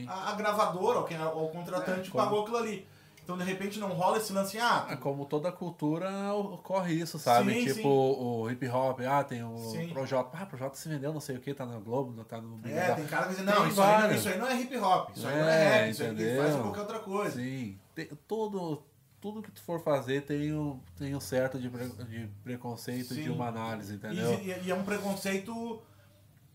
a, 0.08 0.30
a 0.30 0.34
gravadora 0.34 0.98
ou, 1.00 1.04
quem, 1.04 1.20
ou 1.20 1.46
o 1.46 1.50
contratante 1.50 2.08
É, 2.08 2.12
pagou 2.12 2.42
aquilo 2.42 2.56
ali. 2.56 2.86
Então, 3.22 3.38
de 3.38 3.44
repente, 3.44 3.78
não 3.78 3.88
rola 3.92 4.18
esse 4.18 4.32
lance, 4.32 4.58
ah, 4.58 4.86
É 4.90 4.96
como 4.96 5.24
toda 5.24 5.52
cultura 5.52 6.32
ocorre 6.34 6.94
isso, 6.94 7.16
sabe? 7.18 7.54
Sim, 7.54 7.64
tipo 7.64 7.74
sim. 7.74 7.86
o 7.86 8.50
hip 8.50 8.66
hop, 8.68 9.00
ah, 9.08 9.22
tem 9.22 9.44
o 9.44 9.56
Sim. 9.56 9.88
Projota, 9.90 10.36
ah, 10.36 10.46
Projota 10.46 10.74
se 10.76 10.88
vendeu, 10.88 11.12
não 11.12 11.20
sei 11.20 11.36
o 11.36 11.40
que, 11.40 11.54
tá 11.54 11.64
na 11.64 11.78
Globo, 11.78 12.24
tá 12.24 12.40
no 12.40 12.56
Big 12.56 12.74
é, 12.74 12.78
Brother. 12.86 12.96
tem 12.96 13.06
cara 13.06 13.28
que 13.28 13.34
diz, 13.36 13.44
não, 13.44 13.68
isso 13.68 13.80
aí, 13.80 13.86
não 13.92 14.00
vários. 14.00 14.20
isso 14.20 14.28
aí 14.30 14.38
não 14.38 14.46
é 14.48 14.60
hip 14.60 14.76
hop, 14.78 15.10
isso 15.16 15.26
aí 15.28 15.38
não 15.38 15.48
é 15.48 15.52
É, 15.54 15.68
rap, 15.82 15.90
isso 15.90 16.02
aí 16.02 16.36
faz 16.36 16.54
é 16.54 16.58
qualquer 16.60 16.80
outra 16.80 16.98
coisa. 16.98 17.36
Sim, 17.36 17.78
tem, 17.94 18.06
todo, 18.26 18.82
tudo 19.20 19.42
que 19.42 19.52
tu 19.52 19.62
for 19.62 19.80
fazer 19.80 20.22
tem 20.22 20.52
um, 20.52 20.80
tem 20.98 21.14
um 21.14 21.20
certo 21.20 21.56
de, 21.58 21.68
pre- 21.70 21.88
de 22.06 22.28
preconceito 22.42 23.14
de 23.14 23.22
Sim. 23.24 23.30
uma 23.30 23.46
análise, 23.46 23.94
entendeu? 23.94 24.40
e- 24.40 24.64
e 24.64 24.70
é 24.70 24.74
um 24.74 24.82
preconceito 24.82 25.80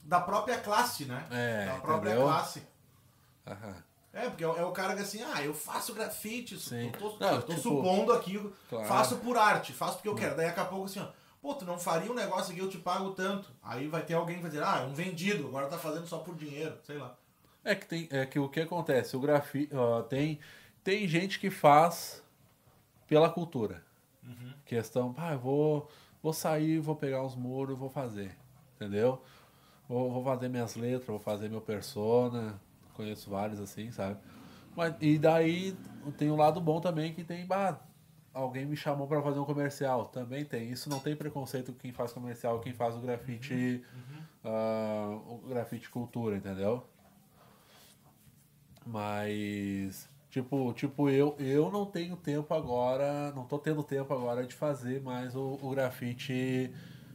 da 0.04 0.20
própria 0.20 0.58
classe, 0.60 1.06
né? 1.06 1.26
É, 1.32 1.66
da 1.68 1.76
própria 1.76 2.10
entendeu? 2.10 2.28
classe. 2.28 2.64
Aham, 3.48 3.76
É, 4.16 4.30
porque 4.30 4.46
é 4.46 4.48
o 4.48 4.56
é 4.56 4.64
o 4.64 4.72
cara 4.72 4.96
que 4.96 5.02
assim, 5.02 5.22
ah, 5.22 5.44
eu 5.44 5.54
faço 5.54 5.94
grafite, 5.94 6.58
Sim. 6.58 6.86
eu 6.86 6.92
tô, 6.94 7.18
Não, 7.20 7.42
tô 7.42 7.48
tipo, 7.50 7.62
supondo 7.62 8.14
aqui, 8.14 8.42
claro. 8.70 8.88
faço 8.88 9.18
por 9.18 9.36
arte, 9.38 9.74
faço 9.74 9.96
porque 9.96 10.08
eu 10.08 10.16
quero. 10.16 10.38
Daí 10.38 10.48
daqui 10.48 10.60
a 10.62 10.66
pouco 10.66 10.86
assim, 10.86 11.02
ó, 11.02 11.08
pô, 11.42 11.54
tu 11.54 11.66
não 11.66 11.78
faria 11.78 12.10
um 12.10 12.16
negócio 12.16 12.54
aqui, 12.54 12.62
eu 12.62 12.70
te 12.70 12.78
pago 12.78 13.12
tanto. 13.12 13.52
Aí 13.62 13.90
vai 13.90 14.04
ter 14.06 14.14
alguém 14.14 14.38
que 14.38 14.42
vai 14.42 14.50
dizer, 14.50 14.64
ah, 14.64 14.80
é 14.84 14.86
um 14.86 14.94
vendido, 14.94 15.48
agora 15.48 15.68
tá 15.68 15.78
fazendo 15.78 16.08
só 16.08 16.20
por 16.20 16.34
dinheiro, 16.34 16.78
sei 16.82 16.98
lá. 16.98 17.14
É 17.62 17.76
que 17.76 17.86
tem, 17.86 18.08
é 18.10 18.26
que 18.26 18.40
o 18.40 18.48
que 18.48 18.62
acontece, 18.62 19.18
o 19.18 19.20
grafite, 19.20 19.74
tem 20.08 20.40
tem 20.82 21.06
gente 21.08 21.38
que 21.38 21.50
faz 21.50 22.24
pela 23.08 23.30
cultura. 23.30 23.84
Questão, 24.66 25.14
ah, 25.18 25.34
eu 25.34 25.40
vou 25.40 25.92
vou 26.24 26.32
sair, 26.32 26.80
vou 26.80 26.96
pegar 26.96 27.22
uns 27.22 27.36
muros, 27.36 27.78
vou 27.78 27.90
fazer, 27.90 28.36
entendeu? 28.76 29.22
Vou, 29.90 30.10
vou 30.10 30.24
fazer 30.24 30.48
minhas 30.48 30.76
letras, 30.76 31.08
vou 31.08 31.20
fazer 31.20 31.50
meu 31.50 31.62
persona, 31.62 32.60
conheço 32.96 33.30
vários 33.30 33.60
assim, 33.60 33.92
sabe? 33.92 34.18
Mas 34.76 34.96
e 35.00 35.18
daí 35.18 35.78
tem 36.18 36.32
um 36.32 36.36
lado 36.36 36.60
bom 36.60 36.82
também 36.82 37.14
que 37.14 37.24
tem, 37.24 37.46
bah, 37.46 37.80
alguém 38.34 38.66
me 38.66 38.76
chamou 38.76 39.08
para 39.08 39.22
fazer 39.22 39.40
um 39.40 39.46
comercial, 39.46 40.08
também 40.08 40.44
tem. 40.44 40.70
Isso 40.70 40.90
não 40.90 41.00
tem 41.00 41.16
preconceito 41.16 41.74
quem 41.74 41.94
faz 41.94 42.12
comercial, 42.12 42.60
quem 42.60 42.74
faz 42.74 42.96
o 42.96 43.00
grafite, 43.00 43.84
ah, 44.44 45.18
o 45.28 45.48
grafite 45.48 45.90
cultura, 45.90 46.36
entendeu? 46.36 46.86
Mas, 48.86 50.08
tipo, 50.30 50.74
tipo 50.74 51.10
eu, 51.10 51.36
eu 51.40 51.72
não 51.72 51.86
tenho 51.86 52.18
tempo 52.18 52.54
agora, 52.54 53.32
não 53.32 53.46
tô 53.46 53.58
tendo 53.58 53.82
tempo 53.84 54.14
agora 54.14 54.46
de 54.46 54.54
fazer 54.54 55.02
mais 55.02 55.36
o, 55.36 55.58
o 55.62 55.70
grafite, 55.72 56.72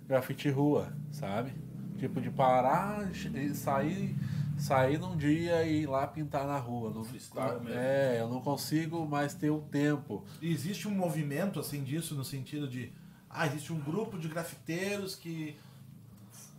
grafite 0.07 0.49
rua, 0.49 0.93
sabe? 1.13 1.53
Tipo, 1.99 2.21
de 2.21 2.31
parar 2.31 3.11
e 3.13 3.55
sair, 3.55 4.17
sair 4.61 4.99
num 4.99 5.17
dia 5.17 5.65
e 5.65 5.83
ir 5.83 5.87
lá 5.87 6.07
pintar 6.07 6.47
na 6.47 6.59
rua. 6.59 6.91
Não, 6.91 7.05
Freestyle 7.05 7.61
mesmo. 7.61 7.79
é, 7.79 8.21
eu 8.21 8.29
não 8.29 8.41
consigo 8.41 9.07
mais 9.07 9.35
ter 9.35 9.51
o 9.51 9.61
tempo. 9.61 10.25
E 10.41 10.51
existe 10.53 10.87
um 10.87 10.93
movimento 10.93 11.59
assim 11.61 11.83
disso 11.83 12.15
no 12.15 12.25
sentido 12.25 12.69
de, 12.69 12.93
ah, 13.29 13.47
existe 13.47 13.73
um 13.73 13.81
grupo 13.81 14.19
de 14.19 14.29
grafiteiros 14.29 15.15
que, 15.17 15.57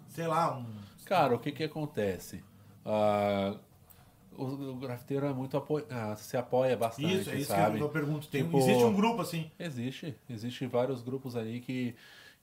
sei 0.10 0.28
lá, 0.28 0.58
um... 0.58 0.66
Cara, 1.06 1.36
o 1.36 1.40
que 1.40 1.52
que 1.52 1.64
acontece? 1.64 2.44
Ah, 2.86 3.56
o, 4.38 4.44
o 4.46 4.76
grafiteiro 4.76 5.26
é 5.26 5.34
muito 5.34 5.58
apo... 5.58 5.82
ah, 5.90 6.16
se 6.16 6.38
apoia 6.38 6.76
bastante, 6.78 7.14
Isso, 7.22 7.30
é 7.30 7.36
isso 7.36 7.50
sabe? 7.52 7.78
que 7.78 7.84
eu 7.84 7.90
pergunto. 7.90 8.28
Tem, 8.28 8.44
Tipo- 8.44 8.58
Existe 8.58 8.84
um 8.84 8.94
grupo 8.94 9.22
assim. 9.22 9.52
Existe, 9.60 10.16
existe 10.30 10.66
vários 10.68 11.02
grupos 11.02 11.36
ali 11.36 11.60
que, 11.60 11.94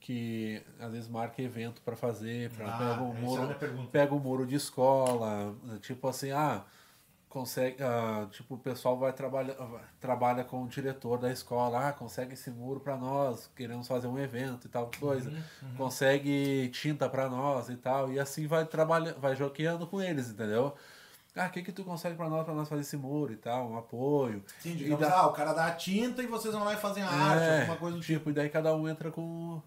que 0.01 0.63
às 0.79 0.93
vezes 0.93 1.09
marca 1.09 1.43
evento 1.43 1.81
para 1.83 1.97
fazer, 1.97 2.51
pra, 2.51 2.69
Ah, 2.69 2.79
pega 2.79 3.03
o 3.03 3.11
é 3.11 3.21
muro, 3.21 3.89
pega 3.91 4.15
o 4.15 4.21
muro 4.21 4.47
de 4.47 4.55
escola, 4.57 5.55
tipo 5.81 6.07
assim, 6.09 6.31
ah, 6.31 6.65
consegue, 7.29 7.83
ah, 7.83 8.27
tipo 8.31 8.55
o 8.55 8.59
pessoal 8.59 8.97
vai 8.97 9.13
trabalhar, 9.13 9.55
trabalha 10.01 10.45
com 10.45 10.63
o 10.65 10.69
diretor 10.69 11.19
da 11.19 11.31
escola, 11.31 11.89
ah, 11.89 11.93
consegue 11.93 12.35
esse 12.35 12.51
muro 12.51 12.81
para 12.81 12.97
nós, 12.97 13.51
queremos 13.57 13.87
fazer 13.87 14.07
um 14.07 14.19
evento 14.19 14.67
e 14.67 14.71
tal 14.71 14.91
coisa, 14.99 15.31
Uhum, 15.31 15.77
consegue 15.77 16.69
tinta 16.73 17.09
para 17.09 17.29
nós 17.29 17.69
e 17.69 17.77
tal, 17.77 18.11
e 18.13 18.19
assim 18.19 18.47
vai 18.47 18.65
trabalhando, 18.65 19.19
vai 19.21 19.35
joqueando 19.37 19.87
com 19.87 20.01
eles, 20.01 20.31
entendeu? 20.31 20.75
ah, 21.37 21.47
o 21.47 21.51
que 21.51 21.63
que 21.63 21.71
tu 21.71 21.85
consegue 21.85 22.17
pra 22.17 22.29
nós, 22.29 22.45
pra 22.45 22.53
nós 22.55 22.69
fazer 22.69 22.81
esse 22.83 22.97
muro 22.97 23.33
e 23.33 23.37
tal, 23.37 23.69
um 23.69 23.79
apoio. 23.79 24.43
Sim, 24.59 24.73
E 24.73 24.75
digamos, 24.75 25.07
dá- 25.07 25.19
ah, 25.21 25.27
o 25.29 25.33
cara 25.33 25.53
dá 25.53 25.67
a 25.67 25.71
tinta 25.73 26.21
e 26.23 26.27
vocês 26.27 26.53
vão 26.53 26.65
lá 26.65 26.73
e 26.75 26.77
fazem 26.77 27.03
a 27.03 27.09
arte, 27.11 27.49
É, 27.49 27.61
alguma 27.61 27.77
coisa 27.77 27.97
do 27.97 28.03
tipo. 28.03 28.19
tipo, 28.19 28.31
e 28.31 28.33
daí 28.33 28.49
cada 28.49 28.75
um 28.75 28.89
entra 28.89 29.11
com 29.13 29.63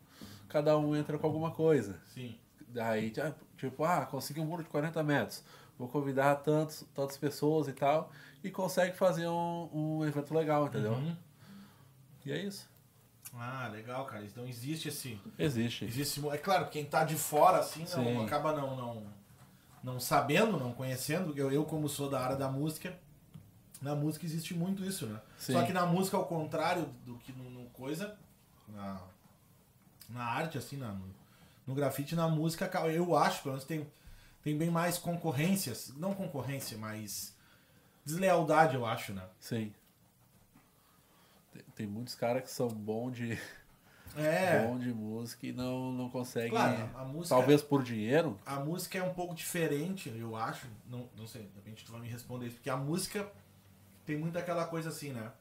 cada 0.52 0.78
um 0.78 0.96
entra 0.96 1.18
com 1.18 1.26
alguma 1.26 1.52
coisa. 1.52 2.00
Sim. 2.14 2.38
Daí, 2.68 3.14
ah, 3.20 3.34
tipo, 3.58 3.84
ah, 3.84 4.06
consegui 4.06 4.42
um 4.42 4.46
muro 4.46 4.64
de 4.64 4.70
40 4.70 5.02
metros. 5.02 5.44
Vou 5.80 5.88
convidar 5.88 6.36
tantos, 6.36 6.86
tantas 6.94 7.18
pessoas 7.18 7.68
e 7.68 7.74
tal. 7.74 8.12
E 8.44 8.52
consegue 8.52 8.96
fazer 8.96 9.28
um, 9.28 9.70
um 9.74 10.06
evento 10.06 10.34
legal, 10.34 10.68
entendeu? 10.68 10.94
Uhum. 10.94 11.16
E 12.26 12.32
é 12.32 12.44
isso. 12.44 12.70
Ah, 13.34 13.70
legal, 13.72 14.06
cara. 14.06 14.26
Então 14.26 14.46
existe 14.46 14.90
esse. 14.90 15.20
Existe. 15.40 15.86
existe 15.86 16.28
é 16.28 16.38
claro, 16.38 16.68
quem 16.68 16.84
tá 16.84 17.04
de 17.04 17.16
fora, 17.16 17.60
assim, 17.60 17.86
não, 17.96 18.04
Sim. 18.04 18.26
acaba 18.26 18.54
não, 18.54 18.76
não, 18.76 19.04
não 19.84 20.00
sabendo, 20.00 20.60
não 20.60 20.74
conhecendo. 20.74 21.34
Eu, 21.38 21.52
eu, 21.52 21.64
como 21.64 21.88
sou 21.88 22.10
da 22.10 22.20
área 22.20 22.36
da 22.36 22.50
música, 22.50 22.94
na 23.82 23.96
música 23.96 24.26
existe 24.26 24.54
muito 24.54 24.84
isso, 24.84 25.08
né? 25.08 25.20
Sim. 25.38 25.54
Só 25.54 25.64
que 25.64 25.72
na 25.72 25.86
música, 25.86 26.18
ao 26.18 26.26
contrário 26.26 26.88
do 27.06 27.16
que 27.20 27.32
no, 27.32 27.50
no 27.50 27.70
coisa, 27.70 28.18
na, 28.68 29.02
na 30.14 30.24
arte, 30.24 30.58
assim, 30.58 30.78
na, 30.78 30.92
no, 30.94 31.14
no 31.68 31.76
grafite, 31.76 32.16
na 32.16 32.28
música, 32.28 32.68
ca- 32.68 32.88
eu 32.88 33.16
acho, 33.16 33.42
pelo 33.44 33.54
menos 33.54 33.66
tem, 33.66 33.88
tem 34.44 34.58
bem 34.58 34.70
mais 34.70 34.98
concorrências. 34.98 35.94
Não 35.98 36.14
concorrência, 36.14 36.78
mas 36.78 37.36
deslealdade, 38.06 38.76
eu 38.76 38.86
acho, 38.86 39.14
né? 39.14 39.24
Sim. 39.40 39.74
Tem, 41.54 41.64
tem 41.76 41.88
muitos 41.88 42.16
caras 42.16 42.44
que 42.44 42.50
são 42.52 42.68
bons 42.70 43.12
de, 43.12 43.38
É. 44.16 44.66
bom 44.66 44.78
de 44.80 44.94
música 44.94 45.46
e 45.48 45.52
não, 45.52 45.92
não 45.92 46.10
conseguem. 46.10 46.50
Claro, 46.50 46.90
a 46.96 47.04
música- 47.04 47.36
Talvez 47.36 47.62
por 47.62 47.84
dinheiro. 47.84 48.40
A 48.46 48.60
música 48.60 48.98
é 48.98 49.04
um 49.04 49.14
pouco 49.14 49.34
diferente, 49.36 50.10
eu 50.18 50.36
acho. 50.36 50.68
Não, 50.88 51.10
não 51.18 51.28
sei, 51.28 51.44
de 51.44 51.56
repente 51.56 51.86
tu 51.86 51.92
vai 51.92 52.02
me 52.02 52.08
responder 52.10 52.48
isso. 52.48 52.56
Porque 52.56 52.70
a 52.70 52.78
música 52.78 53.30
tem 54.06 54.18
muito 54.18 54.38
aquela 54.38 54.66
coisa 54.66 54.90
assim, 54.90 55.12
né? 55.12 55.32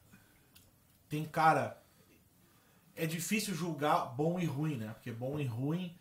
Tem 1.09 1.25
cara. 1.25 1.80
É 2.95 3.05
difícil 3.05 3.53
julgar 3.55 4.05
bom 4.15 4.39
e 4.39 4.45
ruim, 4.45 4.75
né? 4.77 4.91
Porque 4.93 5.11
bom 5.11 5.39
e 5.39 5.45
ruim 5.45 5.95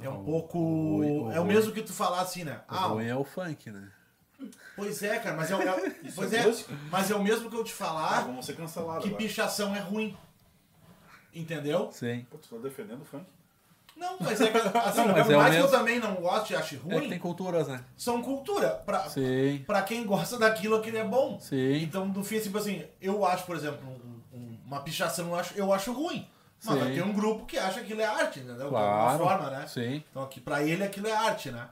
é 0.00 0.08
um 0.08 0.14
Não, 0.14 0.24
pouco. 0.24 0.58
o 0.58 1.24
o 1.26 1.32
é 1.32 1.40
o 1.40 1.44
mesmo 1.44 1.72
que 1.72 1.82
tu 1.82 1.92
falar 1.92 2.20
assim, 2.20 2.44
né? 2.44 2.60
O 2.70 2.74
Ah, 2.74 2.86
ruim 2.86 3.06
é 3.06 3.16
o 3.16 3.24
funk, 3.24 3.70
né? 3.70 3.88
pois 4.76 5.02
é, 5.02 5.18
cara, 5.20 5.36
mas 5.36 5.50
é, 5.50 5.54
o- 5.56 5.62
é, 5.62 5.94
pois 6.14 6.32
é 6.32 6.48
é, 6.48 6.54
mas 6.90 7.10
é 7.10 7.14
o 7.14 7.22
mesmo 7.22 7.48
que 7.48 7.56
eu 7.56 7.64
te 7.64 7.72
Ah, 7.72 7.76
falar 7.76 8.20
vamos 8.22 8.44
ser 8.44 8.56
cancelados 8.56 9.04
que 9.04 9.08
agora. 9.10 9.22
pichação 9.24 9.74
é 9.74 9.78
ruim. 9.78 10.16
Entendeu? 11.32 11.90
Sim. 11.92 12.26
Pô, 12.30 12.38
tu 12.38 12.48
tá 12.48 12.56
defendendo 12.62 13.02
o 13.02 13.04
funk? 13.04 13.24
Não, 13.96 14.16
mas 14.20 14.40
é 14.40 14.50
que, 14.50 14.56
assim, 14.78 14.98
Não, 15.06 15.08
mas 15.12 15.26
por 15.26 15.32
é 15.32 15.36
o 15.36 15.40
mais 15.40 15.54
que 15.54 15.60
eu 15.62 15.70
também 15.70 15.98
não 16.00 16.14
goste 16.16 16.52
e 16.52 16.56
ache 16.56 16.74
É 16.76 16.78
ruim, 16.78 17.08
tem 17.08 17.18
culturas, 17.18 17.68
né? 17.68 17.84
são 17.96 18.20
cultura. 18.22 18.70
Pra, 18.84 19.08
Sim. 19.08 19.62
pra 19.66 19.82
quem 19.82 20.04
gosta 20.04 20.36
daquilo, 20.38 20.76
aquilo 20.76 20.96
é 20.98 21.04
bom. 21.04 21.38
Sim. 21.40 21.76
Então, 21.82 22.06
no 22.06 22.24
fim, 22.24 22.40
tipo 22.40 22.58
assim, 22.58 22.84
eu 23.00 23.24
acho, 23.24 23.44
por 23.46 23.56
exemplo, 23.56 23.88
um- 23.88 23.92
um- 23.94 24.13
uma 24.66 24.80
pichação 24.82 25.28
eu 25.28 25.34
acho, 25.36 25.54
eu 25.54 25.72
acho 25.72 25.92
ruim. 25.92 26.28
Mas 26.64 26.78
vai 26.78 26.92
ter 26.92 27.02
um 27.02 27.12
grupo 27.12 27.44
que 27.44 27.58
acha 27.58 27.74
que 27.80 27.84
aquilo 27.86 28.00
é 28.00 28.06
arte, 28.06 28.40
entendeu? 28.40 28.68
Claro. 28.70 28.70
De 28.70 29.12
alguma 29.12 29.28
forma, 29.38 29.50
né? 29.50 29.66
Sim. 29.66 30.02
Então, 30.10 30.22
aqui, 30.22 30.40
pra 30.40 30.62
ele 30.62 30.82
aquilo 30.82 31.06
é 31.08 31.12
arte, 31.12 31.50
né? 31.50 31.68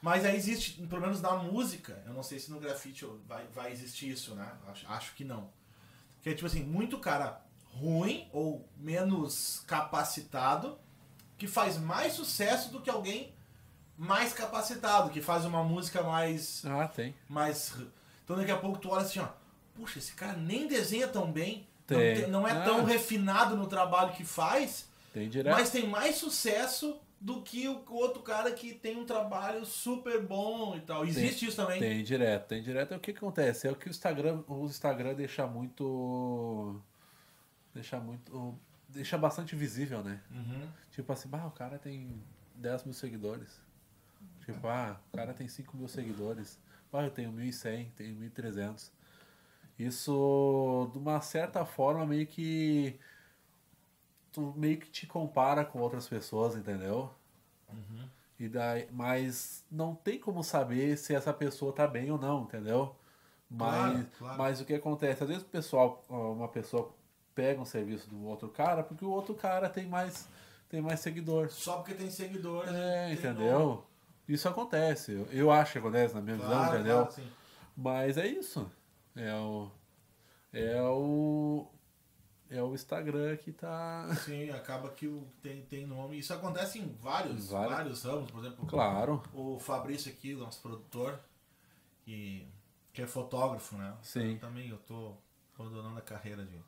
Mas 0.00 0.24
aí 0.24 0.36
existe, 0.36 0.74
pelo 0.86 1.00
menos 1.00 1.20
na 1.20 1.32
música, 1.32 2.00
eu 2.06 2.12
não 2.12 2.22
sei 2.22 2.38
se 2.38 2.50
no 2.52 2.60
grafite 2.60 3.04
vai, 3.26 3.44
vai 3.52 3.72
existir 3.72 4.10
isso, 4.10 4.34
né? 4.36 4.48
Acho, 4.68 4.86
acho 4.88 5.14
que 5.14 5.24
não. 5.24 5.50
Que 6.22 6.30
é 6.30 6.34
tipo 6.34 6.46
assim, 6.46 6.62
muito 6.62 6.98
cara 6.98 7.40
ruim 7.72 8.28
ou 8.32 8.68
menos 8.76 9.64
capacitado 9.66 10.78
que 11.36 11.46
faz 11.48 11.76
mais 11.76 12.12
sucesso 12.12 12.70
do 12.70 12.80
que 12.80 12.88
alguém 12.88 13.34
mais 13.98 14.32
capacitado, 14.32 15.10
que 15.10 15.20
faz 15.20 15.44
uma 15.44 15.64
música 15.64 16.02
mais 16.02 16.64
Ah, 16.66 16.86
tem. 16.86 17.14
mais. 17.28 17.74
Então 18.24 18.36
daqui 18.36 18.50
a 18.50 18.56
pouco 18.58 18.78
tu 18.78 18.90
olha 18.90 19.02
assim, 19.02 19.18
ó. 19.18 19.28
Puxa, 19.74 19.98
esse 19.98 20.12
cara 20.12 20.34
nem 20.34 20.68
desenha 20.68 21.08
tão 21.08 21.32
bem. 21.32 21.66
Não, 21.88 21.98
Tem. 21.98 22.14
tem- 22.16 22.26
não 22.30 22.46
é 22.48 22.52
Ah. 22.52 22.64
tão 22.64 22.84
refinado 22.84 23.56
no 23.56 23.66
trabalho 23.66 24.12
que 24.12 24.24
faz, 24.24 24.88
Tem 25.12 25.30
mas 25.44 25.70
tem 25.70 25.86
mais 25.88 26.16
sucesso 26.16 26.98
do 27.20 27.40
que 27.42 27.66
o 27.68 27.84
outro 27.94 28.22
cara 28.22 28.50
que 28.52 28.74
tem 28.74 28.96
um 28.98 29.06
trabalho 29.06 29.64
super 29.64 30.20
bom 30.22 30.76
e 30.76 30.80
tal. 30.80 31.04
Existe 31.04 31.46
isso 31.46 31.56
também. 31.56 31.78
Tem 31.80 32.02
direto, 32.02 32.48
tem 32.48 32.62
direto. 32.62 32.92
É 32.92 32.96
o 32.96 33.00
que 33.00 33.12
que 33.12 33.18
acontece? 33.18 33.66
É 33.66 33.70
o 33.70 33.76
que 33.76 33.88
o 33.88 33.90
Instagram, 33.90 34.42
o 34.48 34.66
Instagram 34.66 35.14
deixa 35.14 35.46
muito. 35.46 36.80
Deixa 37.74 37.98
muito. 38.00 38.58
Deixa 38.88 39.16
bastante 39.18 39.54
visível, 39.56 40.02
né? 40.02 40.20
Uhum. 40.30 40.68
Tipo 40.90 41.12
assim, 41.12 41.28
ah, 41.32 41.46
o 41.46 41.50
cara 41.50 41.78
tem 41.78 42.22
10 42.54 42.84
mil 42.84 42.94
seguidores. 42.94 43.60
Tipo, 44.44 44.66
ah, 44.68 44.98
o 45.12 45.16
cara 45.16 45.32
tem 45.34 45.48
5 45.48 45.76
mil 45.76 45.88
seguidores. 45.88 46.58
Ah, 46.92 47.02
eu 47.02 47.10
tenho 47.10 47.30
1.100, 47.32 47.90
tenho 47.96 48.14
1.300. 48.16 48.90
Isso, 49.78 50.88
de 50.92 50.98
uma 50.98 51.20
certa 51.20 51.64
forma, 51.64 52.04
meio 52.06 52.26
que. 52.26 52.98
Tu 54.32 54.52
meio 54.56 54.78
que 54.78 54.90
te 54.90 55.06
compara 55.06 55.64
com 55.64 55.78
outras 55.80 56.08
pessoas, 56.08 56.56
entendeu? 56.56 57.10
E 58.38 58.48
daí, 58.48 58.86
mas 58.92 59.64
não 59.70 59.94
tem 59.94 60.18
como 60.18 60.44
saber 60.44 60.96
se 60.98 61.14
essa 61.14 61.32
pessoa 61.32 61.72
tá 61.72 61.86
bem 61.86 62.10
ou 62.10 62.18
não, 62.18 62.42
entendeu? 62.42 62.94
Mas, 63.48 63.70
Claro, 63.92 64.06
claro. 64.18 64.38
mas 64.38 64.60
o 64.60 64.64
que 64.66 64.74
acontece? 64.74 65.22
Às 65.22 65.28
vezes 65.28 65.42
o 65.42 65.46
pessoal, 65.46 66.04
uma 66.08 66.48
pessoa 66.48 66.92
pega 67.34 67.60
um 67.60 67.64
serviço 67.64 68.10
do 68.10 68.24
outro 68.26 68.48
cara 68.48 68.82
porque 68.82 69.04
o 69.04 69.10
outro 69.10 69.34
cara 69.34 69.70
tem 69.70 69.86
mais, 69.86 70.28
tem 70.68 70.82
mais 70.82 71.00
seguidor. 71.00 71.48
Só 71.50 71.76
porque 71.78 71.94
tem 71.94 72.10
seguidores. 72.10 72.74
É, 72.74 73.06
tem 73.06 73.14
entendeu? 73.14 73.84
Isso 74.28 74.46
acontece. 74.48 75.12
Eu, 75.12 75.26
eu 75.32 75.50
acho 75.50 75.72
que 75.72 75.78
acontece 75.78 76.14
na 76.14 76.20
minha 76.20 76.36
nome. 76.36 76.48
visão, 76.48 76.62
Claro, 76.64 76.78
entendeu? 76.78 77.06
claro. 77.06 77.22
Mas 77.74 78.18
é 78.18 78.26
isso. 78.26 78.70
É 79.16 79.34
o. 79.34 79.70
É 80.52 80.82
o. 80.82 81.66
É 82.48 82.62
o 82.62 82.74
Instagram 82.74 83.36
que 83.38 83.50
tá. 83.52 84.06
Sim, 84.24 84.50
acaba 84.50 84.90
que 84.90 85.08
o- 85.08 85.26
tem, 85.42 85.62
tem 85.62 85.84
nome. 85.86 86.18
Isso 86.18 86.32
acontece 86.32 86.78
em 86.78 86.86
vários, 87.00 87.48
Vários. 87.48 87.72
vários 87.76 88.02
ramos, 88.04 88.30
por 88.30 88.38
exemplo. 88.44 88.66
Claro. 88.66 89.22
O 89.34 89.58
Fabrício 89.58 90.12
aqui, 90.12 90.34
nosso 90.34 90.60
produtor, 90.62 91.18
que, 92.04 92.46
que 92.92 93.02
é 93.02 93.06
fotógrafo, 93.06 93.76
né? 93.76 93.96
Sim. 94.02 94.34
Eu 94.34 94.38
também 94.38 94.68
eu 94.68 94.78
tô 94.78 95.14
abandonando 95.58 95.98
a 95.98 96.02
carreira 96.02 96.44
de 96.44 96.60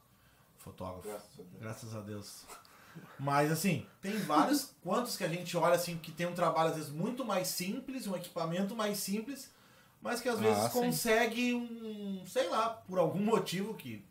fotógrafo. 0.56 1.06
Graças 1.08 1.38
a 1.38 1.42
Deus. 1.42 1.60
Graças 1.60 1.94
a 1.94 2.00
Deus. 2.00 2.46
Mas 3.20 3.52
assim, 3.52 3.86
tem 4.00 4.18
vários. 4.18 4.74
Quantos 4.82 5.16
que 5.16 5.22
a 5.22 5.28
gente 5.28 5.56
olha 5.56 5.76
assim 5.76 5.96
que 5.98 6.10
tem 6.10 6.26
um 6.26 6.34
trabalho 6.34 6.70
às 6.70 6.76
vezes 6.76 6.90
muito 6.90 7.24
mais 7.24 7.46
simples, 7.46 8.08
um 8.08 8.16
equipamento 8.16 8.74
mais 8.74 8.98
simples, 8.98 9.52
mas 10.00 10.20
que 10.20 10.28
às 10.28 10.38
Ah, 10.38 10.42
vezes 10.42 10.62
sim. 10.64 10.80
consegue 10.80 11.54
um, 11.54 12.24
sei 12.26 12.48
lá, 12.48 12.70
por 12.70 12.98
algum 12.98 13.20
motivo 13.22 13.74
que 13.74 14.04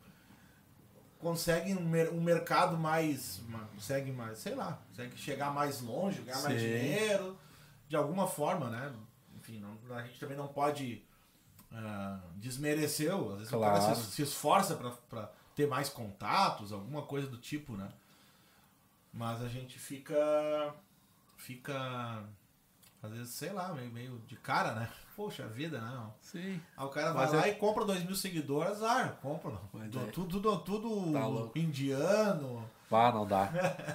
consegue 1.19 1.73
um, 1.73 1.81
mer- 1.83 2.11
um 2.11 2.21
mercado 2.21 2.77
mais, 2.77 3.39
ma- 3.47 3.67
consegue 3.73 4.11
mais, 4.11 4.37
sei 4.39 4.53
lá, 4.55 4.79
consegue 4.89 5.17
chegar 5.17 5.51
mais 5.51 5.81
longe, 5.81 6.21
ganhar 6.21 6.41
mais 6.41 6.59
Sim. 6.61 6.67
dinheiro, 6.67 7.37
de 7.87 7.95
alguma 7.95 8.27
forma, 8.27 8.69
né? 8.69 8.93
Enfim, 9.35 9.59
não- 9.59 9.95
a 9.95 10.03
gente 10.03 10.19
também 10.19 10.37
não 10.37 10.47
pode 10.47 11.03
ah, 11.73 12.19
desmerecer, 12.35 13.13
às 13.13 13.37
vezes 13.39 13.51
o 13.53 13.59
cara 13.59 13.79
Claro. 13.79 13.95
se, 13.95 14.11
se 14.11 14.21
esforça 14.21 14.75
pra 15.09 15.29
ter 15.55 15.67
mais 15.67 15.89
contatos, 15.89 16.71
alguma 16.71 17.01
coisa 17.01 17.27
do 17.27 17.37
tipo, 17.37 17.73
né? 17.73 17.89
Mas 19.11 19.41
a 19.41 19.47
gente 19.49 19.77
fica. 19.79 20.15
Fica. 21.35 22.23
Às 23.01 23.11
vezes, 23.11 23.29
sei 23.33 23.51
lá, 23.51 23.73
meio, 23.73 23.91
meio 23.91 24.19
de 24.27 24.35
cara, 24.37 24.73
né? 24.75 24.89
Poxa 25.17 25.47
vida, 25.47 25.81
não. 25.81 26.13
Sim. 26.21 26.61
Aí 26.77 26.85
o 26.85 26.89
cara 26.89 27.11
vai 27.11 27.25
Mas 27.25 27.33
lá 27.33 27.47
é- 27.47 27.49
e 27.49 27.55
compra 27.55 27.83
2 27.83 28.05
mil 28.05 28.15
seguidores, 28.15 28.83
ah, 28.83 29.17
compra. 29.19 29.59
Do- 29.73 29.99
é- 29.99 30.11
Tudo, 30.11 30.39
tudo, 30.39 30.57
tudo 30.59 31.11
Tá 31.11 31.59
indiano. 31.59 32.63
Ah, 32.91 33.11
não 33.11 33.25
dá. 33.27 33.49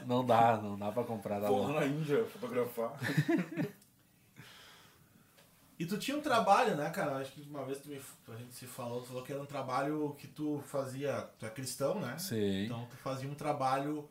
Não 0.04 0.26
dá, 0.26 0.56
não 0.56 0.76
dá 0.76 0.90
pra 0.90 1.04
comprar. 1.04 1.40
Tá 1.40 1.46
Vou 1.46 1.58
louco. 1.58 1.72
lá 1.74 1.80
na 1.80 1.86
Índia 1.86 2.24
fotografar. 2.26 2.92
E 5.78 5.86
tu 5.86 5.98
tinha 5.98 6.16
um 6.16 6.20
trabalho, 6.20 6.76
né, 6.76 6.90
cara? 6.90 7.16
Acho 7.16 7.32
que 7.32 7.42
uma 7.48 7.64
vez 7.64 7.78
tu 7.78 7.88
me, 7.88 8.00
a 8.28 8.36
gente 8.36 8.54
se 8.54 8.66
falou, 8.66 9.00
tu 9.00 9.08
falou 9.08 9.22
que 9.24 9.32
era 9.32 9.42
um 9.42 9.46
trabalho 9.46 10.14
que 10.16 10.28
tu 10.28 10.62
fazia. 10.68 11.28
Tu 11.40 11.46
é 11.46 11.50
cristão, 11.50 11.98
né? 11.98 12.16
Sim. 12.18 12.66
Então 12.66 12.86
tu 12.88 12.96
fazia 12.98 13.28
um 13.28 13.34
trabalho, 13.34 14.08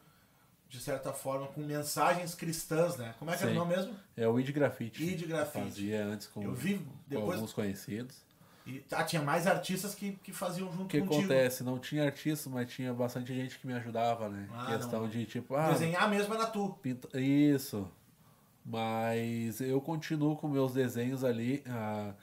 de 0.67 0.81
certa 0.81 1.13
forma, 1.13 1.47
com 1.47 1.61
mensagens 1.61 2.35
cristãs, 2.35 2.97
né? 2.97 3.15
Como 3.19 3.31
é 3.31 3.37
que 3.37 3.43
era 3.43 3.51
o 3.51 3.53
Sim. 3.53 3.59
nome 3.59 3.73
mesmo? 3.75 3.95
É 4.17 4.27
o 4.27 4.37
Id 4.37 4.49
Grafite. 4.51 5.01
Id 5.01 5.25
Grafite. 5.27 5.63
Fazia 5.63 6.03
antes 6.03 6.27
com, 6.27 6.43
Eu 6.43 6.53
vi 6.53 6.85
depois. 7.15 7.35
alguns 7.35 7.53
conhecidos. 7.53 8.17
E, 8.65 8.83
ah, 8.91 9.03
tinha 9.03 9.21
mais 9.23 9.47
artistas 9.47 9.95
que, 9.95 10.11
que 10.23 10.31
faziam 10.31 10.71
junto 10.71 10.83
O 10.83 10.87
que 10.87 10.99
contigo. 11.01 11.19
acontece? 11.19 11.63
Não 11.63 11.79
tinha 11.79 12.03
artista, 12.05 12.47
mas 12.49 12.71
tinha 12.71 12.93
bastante 12.93 13.33
gente 13.33 13.57
que 13.57 13.65
me 13.65 13.73
ajudava, 13.73 14.29
né? 14.29 14.47
Ah, 14.53 14.67
Questão 14.77 15.01
não. 15.01 15.09
de 15.09 15.25
tipo, 15.25 15.55
ah, 15.55 15.71
Desenhar 15.71 16.07
mesmo 16.09 16.33
era 16.33 16.45
tu. 16.45 16.69
pinta... 16.81 17.19
isso. 17.19 17.87
Mas 18.63 19.59
eu 19.61 19.81
continuo 19.81 20.35
com 20.35 20.47
meus 20.47 20.73
desenhos 20.73 21.23
ali. 21.23 21.63
ah, 21.67 22.13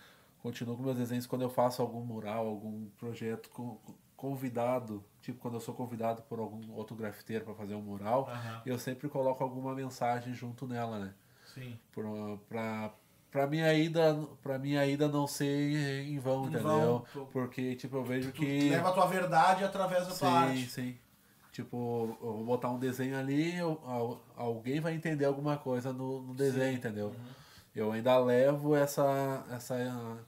continuo 0.41 0.77
com 0.77 0.83
meus 0.85 0.97
desenhos 0.97 1.27
quando 1.27 1.43
eu 1.43 1.51
faço 1.51 1.83
algum 1.83 2.01
mural, 2.05 2.47
algum 2.47 2.87
projeto 2.99 3.51
com- 3.51 3.77
convidado. 4.17 5.05
Tipo, 5.21 5.41
quando 5.41 5.55
eu 5.55 5.61
sou 5.61 5.75
convidado 5.75 6.23
por 6.23 6.39
algum 6.39 6.73
outro 6.73 6.95
grafiteiro 6.97 7.45
para 7.45 7.55
fazer 7.55 7.75
um 7.75 7.83
mural, 7.83 8.29
Aham. 8.31 8.63
eu 8.65 8.79
sempre 8.79 9.09
coloco 9.09 9.43
alguma 9.43 9.75
mensagem 9.75 10.33
junto 10.33 10.67
nela, 10.67 10.99
né? 11.01 11.15
Sim. 11.53 11.77
Por- 11.93 12.39
pra 12.49 12.93
pra 13.31 13.47
minha 13.47 13.73
ida, 13.75 14.15
pra 14.43 14.59
minha 14.59 14.85
ida 14.87 15.09
não 15.09 15.27
ser 15.27 16.05
em 16.07 16.19
vão, 16.19 16.45
Em 16.45 16.49
entendeu? 16.49 17.05
vão. 17.15 17.27
Porque, 17.27 17.75
tipo, 17.77 17.97
eu 17.97 18.05
vejo 18.05 18.31
Tu 18.33 18.41
que. 18.41 18.71
leva 18.71 18.89
a 18.89 18.93
tua 18.93 19.07
verdade 19.07 19.65
através 19.65 20.03
da 20.07 20.15
tua 20.15 20.17
Sim, 20.17 20.27
arte. 20.27 20.67
sim. 20.71 20.99
Tipo, 21.53 22.17
eu 22.23 22.33
vou 22.35 22.45
botar 22.45 22.71
um 22.71 22.79
desenho 22.79 23.19
ali, 23.19 23.57
eu- 23.57 23.81
al- 23.85 24.23
alguém 24.37 24.81
vai 24.81 24.95
entender 24.95 25.25
alguma 25.25 25.57
coisa 25.57 25.93
no, 25.93 26.21
no 26.23 26.35
desenho, 26.35 26.77
entendeu? 26.77 27.13
Eu 27.75 27.91
ainda 27.93 28.17
levo 28.19 28.77
essa, 28.77 29.45
essa, 29.51 30.19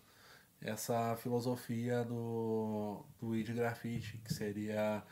essa 0.60 1.16
filosofia 1.16 2.04
do, 2.04 3.04
do 3.20 3.34
ID 3.36 3.50
Grafite, 3.54 4.18
que 4.18 4.32
seria 4.32 5.02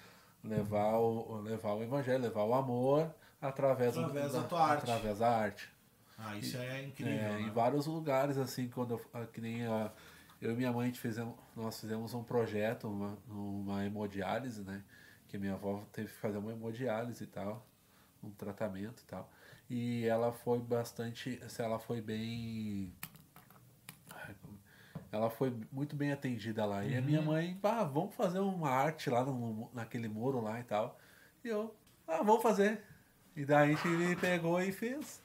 levar 0.43 0.99
o, 0.99 1.41
levar 1.41 1.75
o 1.75 1.83
evangelho, 1.83 2.23
levar 2.23 2.45
o 2.45 2.55
amor 2.55 3.13
através, 3.41 3.95
do- 3.95 4.01
Através 4.01 4.33
da 4.33 4.43
tua 4.43 4.61
arte. 4.61 4.83
Através 4.83 5.19
da 5.19 5.29
arte. 5.31 5.69
Ah, 6.19 6.37
isso 6.37 6.57
é 6.57 6.83
incrível. 6.83 7.13
É, 7.13 7.33
né? 7.35 7.41
Em 7.43 7.51
vários 7.51 7.87
lugares, 7.87 8.37
assim, 8.37 8.69
quando 8.69 8.95
eu, 8.95 9.07
ah, 9.15 9.25
que 9.25 9.41
nem 9.41 9.65
ah, 9.67 9.93
eu 10.43 10.53
e 10.53 10.57
minha 10.57 10.73
mãe 10.73 10.91
a 10.91 10.93
fizemos, 10.93 11.35
nós 11.55 11.81
fizemos 11.81 12.13
um 12.13 12.25
projeto, 12.25 12.89
uma, 12.89 13.17
uma 13.29 13.85
hemodiálise, 13.85 14.63
né? 14.63 14.83
Que 15.29 15.39
minha 15.39 15.55
avó 15.55 15.85
teve 15.93 16.09
que 16.09 16.19
fazer 16.19 16.39
uma 16.39 16.53
hemodiálise 16.53 17.23
e 17.23 17.27
tal, 17.27 17.65
um 18.23 18.31
tratamento 18.31 19.01
e 19.03 19.07
tal. 19.07 19.31
E 19.71 20.07
ela 20.07 20.33
foi 20.33 20.59
bastante, 20.59 21.41
assim, 21.45 21.63
ela 21.63 21.79
foi 21.79 22.01
bem. 22.01 22.93
Ela 25.11 25.31
foi 25.31 25.57
muito 25.71 25.95
bem 25.95 26.13
atendida 26.13 26.65
lá. 26.67 26.85
E 26.85 26.97
a 26.97 27.01
minha 27.01 27.23
mãe, 27.23 27.59
ah, 27.63 27.85
vamos 27.85 28.15
fazer 28.15 28.41
uma 28.41 28.71
arte 28.71 29.09
lá 29.09 29.25
no, 29.25 29.71
naquele 29.73 30.09
muro 30.09 30.41
lá 30.41 30.59
e 30.61 30.65
tal. 30.65 30.99
E 31.45 31.49
eu, 31.49 31.75
ah, 32.07 32.23
vamos 32.23 32.43
fazer. 32.43 32.83
E 33.37 33.45
daí 33.45 33.73
a 33.73 33.75
gente 33.75 34.17
pegou 34.21 34.61
e 34.61 34.73
fez. 34.73 35.23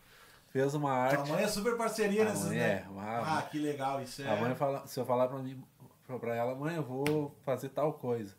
Fez 0.54 0.74
uma 0.76 0.92
arte. 0.94 1.16
Tua 1.16 1.26
mãe 1.26 1.44
é 1.44 1.48
super 1.48 1.76
parceria 1.76 2.22
A 2.22 2.26
nesses, 2.30 2.52
né? 2.52 2.84
é, 2.86 2.88
uma- 2.88 3.40
Ah, 3.40 3.42
que 3.42 3.58
legal, 3.58 4.00
isso 4.04 4.22
é. 4.22 4.32
A 4.32 4.40
mãe 4.40 4.54
fala, 4.54 4.86
se 4.86 5.00
eu 5.00 5.06
falar 5.06 5.28
pra 5.28 5.40
mim, 5.40 5.62
pra- 6.06 6.20
pra 6.20 6.36
ela, 6.36 6.54
mãe, 6.54 6.76
eu 6.76 6.84
vou 6.84 7.36
fazer 7.42 7.70
tal 7.70 7.92
coisa. 7.94 8.36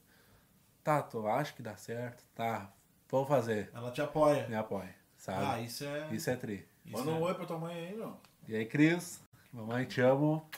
Tá, 0.84 1.02
tu 1.02 1.26
acha 1.26 1.52
que 1.52 1.60
dá 1.60 1.76
certo? 1.76 2.24
Tá, 2.32 2.70
vamos 3.10 3.26
fazer. 3.26 3.68
Ela 3.74 3.90
te 3.90 4.00
apoia. 4.00 4.46
Me 4.48 4.54
apoia, 4.54 4.94
sabe? 5.16 5.44
Ah, 5.44 5.60
isso 5.60 5.84
é. 5.84 6.08
Isso 6.12 6.30
é 6.30 6.36
tri. 6.36 6.64
isso 6.86 6.96
Manda 6.96 7.10
é- 7.10 7.14
um 7.14 7.20
oi 7.22 7.34
pra 7.34 7.46
tua 7.46 7.58
mãe 7.58 7.74
aí, 7.74 7.96
meu. 7.96 8.16
E 8.46 8.54
aí, 8.54 8.64
Cris, 8.64 9.20
mamãe 9.52 9.84
te 9.84 10.00
amo. 10.00 10.48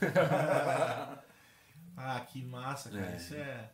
Ah, 1.96 2.20
que 2.20 2.42
massa, 2.44 2.90
cara. 2.90 3.12
É. 3.12 3.16
Isso 3.16 3.34
é. 3.34 3.70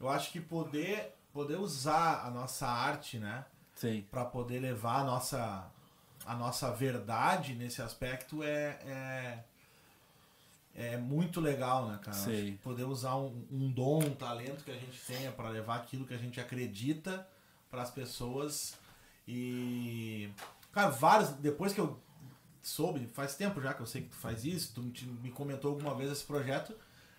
Eu 0.00 0.08
acho 0.08 0.30
que 0.32 0.40
poder, 0.40 1.14
poder 1.32 1.56
usar 1.56 2.24
a 2.26 2.30
nossa 2.30 2.66
arte, 2.66 3.18
né? 3.18 3.44
Sim, 3.74 4.06
Pra 4.10 4.24
poder 4.24 4.58
levar 4.58 5.00
a 5.00 5.04
nossa, 5.04 5.64
a 6.26 6.34
nossa 6.34 6.70
verdade 6.72 7.54
nesse 7.54 7.80
aspecto 7.82 8.42
é, 8.42 8.78
é, 8.86 9.38
é 10.74 10.96
muito 10.96 11.40
legal, 11.40 11.88
né, 11.88 11.98
cara? 12.02 12.16
Que 12.52 12.52
Poder 12.62 12.84
usar 12.84 13.16
um, 13.16 13.44
um 13.50 13.70
dom, 13.70 13.98
um 14.04 14.14
talento 14.14 14.64
que 14.64 14.70
a 14.70 14.76
gente 14.78 14.98
tenha 15.06 15.30
pra 15.32 15.48
levar 15.48 15.76
aquilo 15.76 16.06
que 16.06 16.14
a 16.14 16.18
gente 16.18 16.40
acredita 16.40 17.26
para 17.70 17.82
as 17.82 17.90
pessoas. 17.90 18.74
E. 19.26 20.30
Cara, 20.72 20.90
vários. 20.90 21.30
Depois 21.30 21.72
que 21.72 21.80
eu 21.80 21.98
soube, 22.62 23.06
faz 23.12 23.34
tempo 23.34 23.60
já 23.60 23.74
que 23.74 23.80
eu 23.82 23.86
sei 23.86 24.02
que 24.02 24.08
tu 24.08 24.16
faz 24.16 24.44
isso, 24.44 24.72
tu 24.74 24.88
te- 24.90 25.04
me 25.06 25.30
comentou 25.30 25.72
alguma 25.72 25.94
vez 25.94 26.10
esse 26.10 26.24
projeto. 26.24 26.74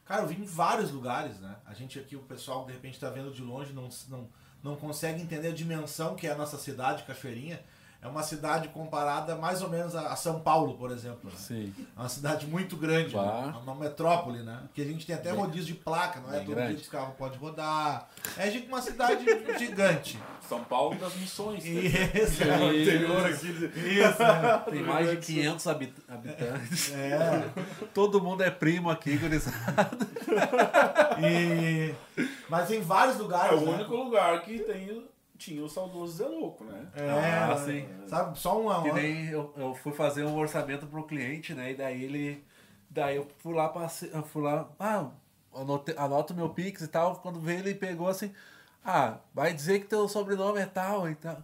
Cara, 0.06 0.22
eu 0.24 0.28
vi 0.28 0.36
em 0.36 0.46
vários 0.46 0.92
lugares, 0.92 1.40
né? 1.40 1.56
A 1.66 1.74
gente 1.74 1.98
aqui, 2.00 2.16
o 2.16 2.22
pessoal, 2.22 2.66
de 2.66 2.74
repente, 2.74 3.00
tá 3.00 3.10
vendo 3.10 3.32
de 3.32 3.42
longe, 3.42 3.72
não, 3.72 3.88
não, 4.10 4.30
não 4.62 4.76
consegue 4.76 5.22
entender 5.22 5.48
a 5.50 5.54
dimensão 5.54 6.16
que 6.16 6.28
é 6.28 6.32
a 6.32 6.36
nossa 6.36 6.58
cidade, 6.58 7.04
Cachoeirinha. 7.04 7.64
É 8.04 8.08
uma 8.08 8.22
cidade 8.22 8.68
comparada 8.68 9.36
mais 9.36 9.62
ou 9.62 9.70
menos 9.70 9.96
a, 9.96 10.16
São 10.16 10.40
Paulo, 10.42 10.74
por 10.78 10.92
exemplo. 10.92 11.30
Né? 11.30 11.36
sim. 11.38 11.74
É 11.96 12.00
uma 12.00 12.10
cidade 12.10 12.46
muito 12.46 12.76
grande, 12.76 13.16
né? 13.16 13.54
É 13.56 13.58
uma 13.60 13.76
metrópole, 13.76 14.40
né? 14.44 14.60
Que 14.74 14.82
a 14.82 14.86
gente 14.86 15.06
tem 15.06 15.16
até 15.16 15.32
Bem- 15.32 15.40
rodízio 15.40 15.74
de 15.74 15.80
placa, 15.80 16.20
não 16.20 16.34
é 16.34 16.40
todo 16.40 16.48
grande. 16.54 16.68
dia 16.70 16.76
que 16.78 16.82
os 16.84 16.90
carros 16.90 17.16
podem 17.16 17.40
rodar. 17.40 18.10
É 18.38 18.52
gente- 18.52 18.68
uma 18.68 18.82
cidade 18.82 19.24
gigante. 19.58 20.20
São 20.50 20.62
Paulo 20.64 20.96
das 21.00 21.16
Missões. 21.16 21.64
né? 21.64 21.70
Isso, 22.14 22.44
É 22.44 22.82
interior 22.82 23.26
aqui. 23.26 23.48
isso, 23.48 24.22
né? 24.22 24.64
Tem 24.70 24.84
mais 24.84 25.10
de 25.10 25.18
500 25.18 25.68
habit- 25.68 26.04
habitantes. 26.10 26.92
É. 26.94 27.46
Todo 27.94 28.22
mundo 28.22 28.44
é 28.44 28.52
primo 28.52 28.90
aqui, 28.90 29.18
gurizada. 29.18 29.90
E... 31.22 31.94
Mas 32.50 32.70
em 32.72 32.82
vários 32.82 33.16
É 33.16 33.20
lugares. 33.20 33.62
o 33.62 33.66
né? 33.66 33.72
único 33.76 33.96
lugar 33.96 34.42
que 34.42 34.60
tem, 34.60 35.04
tinha 35.38 35.64
o 35.64 35.70
saudoso 35.70 36.18
Zé 36.18 36.28
Louco, 36.28 36.64
né? 36.64 36.88
É, 36.96 37.10
Ah, 37.10 37.58
sim. 37.58 37.88
sabe? 38.08 38.38
Só 38.40 38.60
uma. 38.62 38.82
Que 38.84 38.92
nem 38.92 39.26
eu, 39.28 39.54
eu 39.58 39.74
fui 39.76 39.92
fazer 39.92 40.24
um 40.26 40.38
orçamento 40.38 40.86
pro 40.88 41.04
cliente, 41.04 41.54
né? 41.54 41.72
E 41.72 41.76
daí 41.76 42.04
ele. 42.04 42.44
Daí 42.90 43.16
eu 43.16 43.28
fui 43.40 43.54
lá, 43.56 43.70
passe, 43.70 44.10
eu 44.14 44.24
fui 44.24 44.44
lá, 44.44 44.70
ah, 44.80 45.10
anote, 45.56 45.94
anota 45.98 46.32
o 46.34 46.36
meu 46.36 46.50
Pix 46.50 46.82
e 46.82 46.88
tal. 46.88 47.16
Quando 47.18 47.40
veio, 47.40 47.60
ele 47.60 47.74
pegou 47.74 48.08
assim, 48.08 48.32
ah, 48.86 49.18
vai 49.34 49.54
dizer 49.54 49.80
que 49.80 49.88
teu 49.88 50.08
sobrenome 50.08 50.60
é 50.60 50.66
tal 50.68 51.10
e 51.10 51.16
tal. 51.16 51.38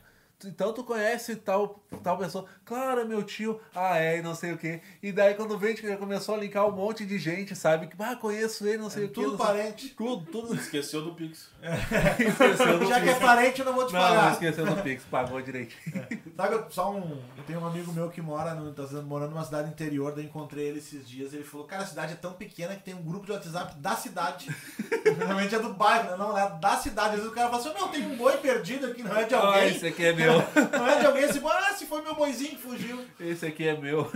Então 0.45 0.71
tu 0.71 0.83
conhece 0.85 1.35
tal, 1.35 1.83
tal 2.01 2.17
pessoa. 2.17 2.45
Claro, 2.63 3.01
é 3.01 3.03
meu 3.03 3.21
tio. 3.23 3.59
Ah, 3.75 3.97
é, 3.97 4.19
e 4.19 4.21
não 4.21 4.33
sei 4.33 4.53
o 4.53 4.57
quê. 4.57 4.79
E 5.03 5.11
daí 5.11 5.33
quando 5.33 5.57
veio, 5.57 5.75
já 5.75 5.97
começou 5.97 6.35
a 6.35 6.37
linkar 6.37 6.65
um 6.65 6.71
monte 6.71 7.05
de 7.05 7.17
gente, 7.19 7.55
sabe? 7.55 7.87
Que, 7.87 7.95
ah, 8.01 8.15
conheço 8.15 8.65
ele, 8.65 8.77
não 8.77 8.89
sei 8.89 9.05
o 9.05 9.07
quê. 9.09 9.13
tudo 9.15 9.31
não 9.31 9.37
sei- 9.37 9.45
parente. 9.45 9.89
Tudo, 9.97 10.25
tudo. 10.31 10.55
Esqueceu 10.59 11.01
do 11.01 11.13
Pix. 11.13 11.49
esqueceu 11.61 12.79
do 12.79 12.85
Já 12.85 13.01
que 13.01 13.09
é 13.09 13.13
Pix. 13.13 13.25
parente, 13.25 13.59
eu 13.59 13.65
não 13.65 13.73
vou 13.73 13.85
te 13.85 13.93
Não, 13.93 13.99
não 13.99 14.07
pagar. 14.07 14.31
esqueceu 14.33 14.65
do 14.65 14.81
Pix, 14.81 15.03
pagou 15.03 15.41
direitinho. 15.41 16.05
Sabe, 16.37 16.55
eu- 16.55 16.65
só 16.69 16.91
um. 16.93 17.21
Eu 17.37 17.43
tenho 17.45 17.59
um 17.59 17.67
amigo 17.67 17.91
meu 17.91 18.09
que 18.09 18.21
mora 18.21 18.53
no, 18.55 18.71
tá 18.73 18.83
morando 19.01 19.31
numa 19.31 19.43
cidade 19.43 19.69
interior, 19.69 20.13
daí 20.15 20.25
encontrei 20.25 20.67
ele 20.67 20.79
esses 20.79 21.07
dias. 21.07 21.33
Ele 21.33 21.43
falou: 21.43 21.65
Cara, 21.67 21.83
a 21.83 21.87
cidade 21.87 22.13
é 22.13 22.15
tão 22.15 22.31
pequena 22.33 22.75
que 22.75 22.83
tem 22.83 22.93
um 22.93 23.01
grupo 23.03 23.25
de 23.25 23.33
WhatsApp 23.33 23.75
da 23.77 23.95
cidade. 23.95 24.47
Normalmente 25.19 25.53
é 25.55 25.59
do 25.59 25.73
bairro, 25.73 26.11
né? 26.11 26.17
não 26.17 26.37
é 26.37 26.49
da 26.59 26.77
cidade. 26.77 27.09
Às 27.09 27.15
vezes 27.15 27.29
o 27.29 27.35
cara 27.35 27.49
fala 27.49 27.61
assim: 27.61 27.73
Não, 27.77 27.87
tem 27.89 28.05
um 28.07 28.15
boi 28.15 28.37
perdido 28.37 28.85
aqui, 28.87 29.03
não 29.03 29.15
é 29.17 29.23
de 29.25 29.35
Ah, 29.35 29.39
alguém. 29.39 29.69
esse 29.75 29.87
aqui 29.87 30.05
é 30.05 30.13
meu. 30.13 30.28
Não 30.77 30.87
é 30.87 30.99
de 30.99 31.05
alguém. 31.05 31.23
Assim, 31.23 31.41
ah, 31.45 31.73
se 31.73 31.85
foi 31.85 32.01
meu 32.01 32.15
boizinho 32.15 32.51
que 32.51 32.57
fugiu. 32.57 33.05
Esse 33.19 33.45
aqui 33.45 33.67
é 33.67 33.77
meu. 33.77 34.11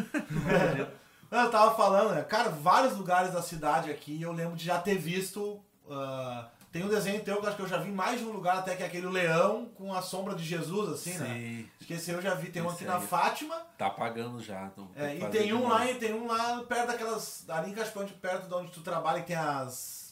Eu 1.32 1.49
tava 1.49 1.76
falando, 1.76 2.14
né? 2.14 2.22
Cara, 2.22 2.49
vários 2.49 2.95
lugares 2.95 3.34
da 3.34 3.41
cidade 3.41 3.89
aqui 3.89 4.22
eu 4.22 4.32
lembro 4.32 4.55
de 4.55 4.66
já 4.66 4.80
ter 4.80 4.95
visto. 4.95 5.59
ah, 5.89 6.47
tem 6.74 6.84
um 6.84 6.89
desenho 6.89 7.24
teu 7.24 7.38
que 7.38 7.45
eu 7.45 7.47
acho 7.47 7.55
que 7.55 7.61
eu 7.61 7.68
já 7.68 7.78
vi 7.78 7.91
mais 7.91 8.20
de 8.20 8.26
um 8.26 8.32
lugar, 8.32 8.57
até 8.57 8.76
que 8.76 8.82
é 8.82 8.88
aquele 8.88 9.05
leão 9.05 9.70
com 9.76 9.93
a 9.93 10.01
sombra 10.01 10.34
de 10.34 10.43
Jesus, 10.43 10.91
assim, 10.91 11.16
né? 11.20 11.28
Sim. 11.28 11.70
Acho 11.78 11.88
que 11.88 11.93
esse 11.93 12.09
eu 12.09 12.20
já 12.20 12.34
vi. 12.34 12.49
Tem 12.49 12.64
um 12.64 12.70
aqui 12.70 12.84
na. 12.84 12.99
Fátima. 12.99 13.55
Tá 13.78 13.91
pagando 13.91 14.41
já. 14.41 14.72
Então 14.74 14.89
É, 14.95 15.16
e 15.16 15.26
tem 15.30 15.53
um 15.53 15.68
lá, 15.68 15.86
e 15.89 15.93
tem 15.93 16.16
um 16.16 16.26
lá 16.26 16.64
perto 16.68 16.88
daquelas. 16.88 17.45
Ali 17.47 17.70
em 17.70 17.76
Caspante, 17.76 18.14
perto 18.14 18.47
de 18.47 18.53
onde 18.55 18.72
tu 18.72 18.82
trabalha, 18.82 19.22
que 19.22 19.28
tem 19.28 19.36
as. 19.36 20.02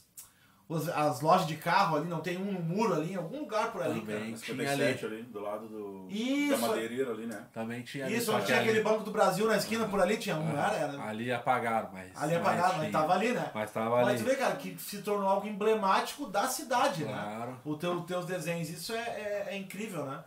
Os- 0.74 0.90
As 0.90 1.22
lojas 1.22 1.46
de 1.48 1.56
carro 1.56 1.98
ali, 1.98 2.08
não 2.08 2.20
tem 2.22 2.38
um 2.38 2.52
no 2.52 2.60
muro 2.62 2.94
ali, 2.94 3.14
em 3.14 3.16
algum 3.16 3.40
lugar 3.40 3.72
por 3.72 3.82
ali, 3.82 4.00
Também. 4.00 4.16
cara. 4.16 4.26
Tinha 4.26 4.38
57 4.38 5.06
ali, 5.06 5.24
do 5.24 5.40
lado 5.42 5.68
do, 5.68 6.08
Isso. 6.10 6.52
da 6.62 6.68
madeireira 6.68 7.12
ali, 7.12 7.26
né? 7.26 7.44
Também 7.54 7.82
tinha 7.82 8.06
ali, 8.06 8.16
Isso, 8.16 8.32
onde 8.32 8.42
que 8.42 8.46
tinha 8.48 8.60
ali- 8.60 8.70
aquele 8.70 8.84
Banco 8.84 9.04
do 9.04 9.12
Brasil 9.12 9.48
na 9.48 9.58
esquina 9.58 9.88
por 9.88 10.00
ali, 10.02 10.18
tinha 10.18 10.36
um, 10.38 10.50
Ah, 10.50 10.54
não 10.54 10.64
era? 10.64 10.76
era 10.76 11.04
Ali 11.04 11.32
apagaram, 11.32 11.90
mas. 11.92 12.10
ali 12.16 12.36
apagado, 12.36 12.74
mas 12.78 12.80
tinha. 12.90 12.92
tava 12.92 13.14
ali, 13.14 13.30
né? 13.34 13.52
Mas 13.54 13.72
tava 13.72 13.96
Mas 13.98 14.08
ali. 14.10 14.18
tu 14.20 14.24
vê, 14.26 14.36
cara, 14.36 14.56
que 14.56 14.78
se 14.80 15.02
tornou 15.02 15.28
algo 15.28 15.48
emblemático 15.48 16.28
da 16.28 16.48
cidade, 16.48 17.04
né? 17.04 17.12
Claro. 17.14 17.58
O 17.66 17.76
teu, 17.76 17.94
os 17.94 18.06
teus 18.06 18.26
desenhos, 18.26 18.70
isso 18.70 18.94
é, 18.94 18.98
é, 19.00 19.48
é 19.52 19.58
incrível, 19.58 20.06
né? 20.06 20.20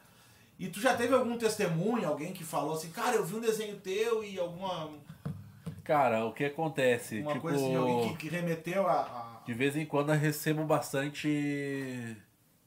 E 0.58 0.68
tu 0.68 0.80
já 0.80 0.94
teve 0.94 1.12
algum 1.14 1.36
testemunho, 1.36 2.06
alguém 2.08 2.32
que 2.32 2.44
falou 2.44 2.74
assim, 2.74 2.90
cara, 2.90 3.16
eu 3.16 3.24
vi 3.24 3.34
um 3.36 3.40
desenho 3.40 3.76
teu 3.76 4.22
e 4.22 4.38
alguma 4.38 4.88
Cara, 5.82 6.24
o 6.24 6.32
que 6.32 6.44
acontece? 6.46 7.20
uma 7.20 7.32
tipo, 7.32 7.42
coisa 7.42 7.58
assim, 7.58 7.74
alguém 7.76 8.08
que, 8.10 8.16
que 8.16 8.28
remeteu 8.28 8.86
a- 8.86 8.92
a, 9.02 9.23
de 9.46 9.54
vez 9.54 9.76
em 9.76 9.84
quando 9.86 10.12
eu 10.12 10.18
recebo 10.18 10.64
bastante. 10.64 12.16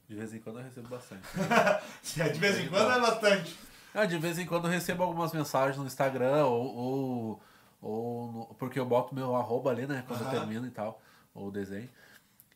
De 0.08 0.14
vez 0.14 0.32
em 0.32 0.38
quando 0.40 0.58
eu 0.58 0.64
recebo 0.64 0.88
bastante. 0.88 1.22
De 2.32 2.38
vez 2.38 2.58
em 2.58 2.68
quando 2.68 2.90
é 2.92 3.00
bastante. 3.00 3.58
Ah, 3.94 4.04
de 4.06 4.18
vez 4.18 4.38
em 4.38 4.46
quando 4.46 4.66
eu 4.66 4.70
recebo 4.70 5.02
algumas 5.02 5.32
mensagens 5.32 5.76
no 5.76 5.86
Instagram 5.86 6.44
ou. 6.46 6.76
ou, 6.76 7.42
ou 7.82 8.32
no- 8.32 8.46
porque 8.58 8.78
eu 8.78 8.86
boto 8.86 9.14
meu 9.14 9.34
arroba 9.34 9.70
ali, 9.70 9.86
né? 9.86 10.04
Quando 10.06 10.22
Aham. 10.22 10.32
eu 10.34 10.38
termino 10.40 10.66
e 10.66 10.70
tal, 10.70 11.00
ou 11.34 11.48
o 11.48 11.50
desenho. 11.50 11.88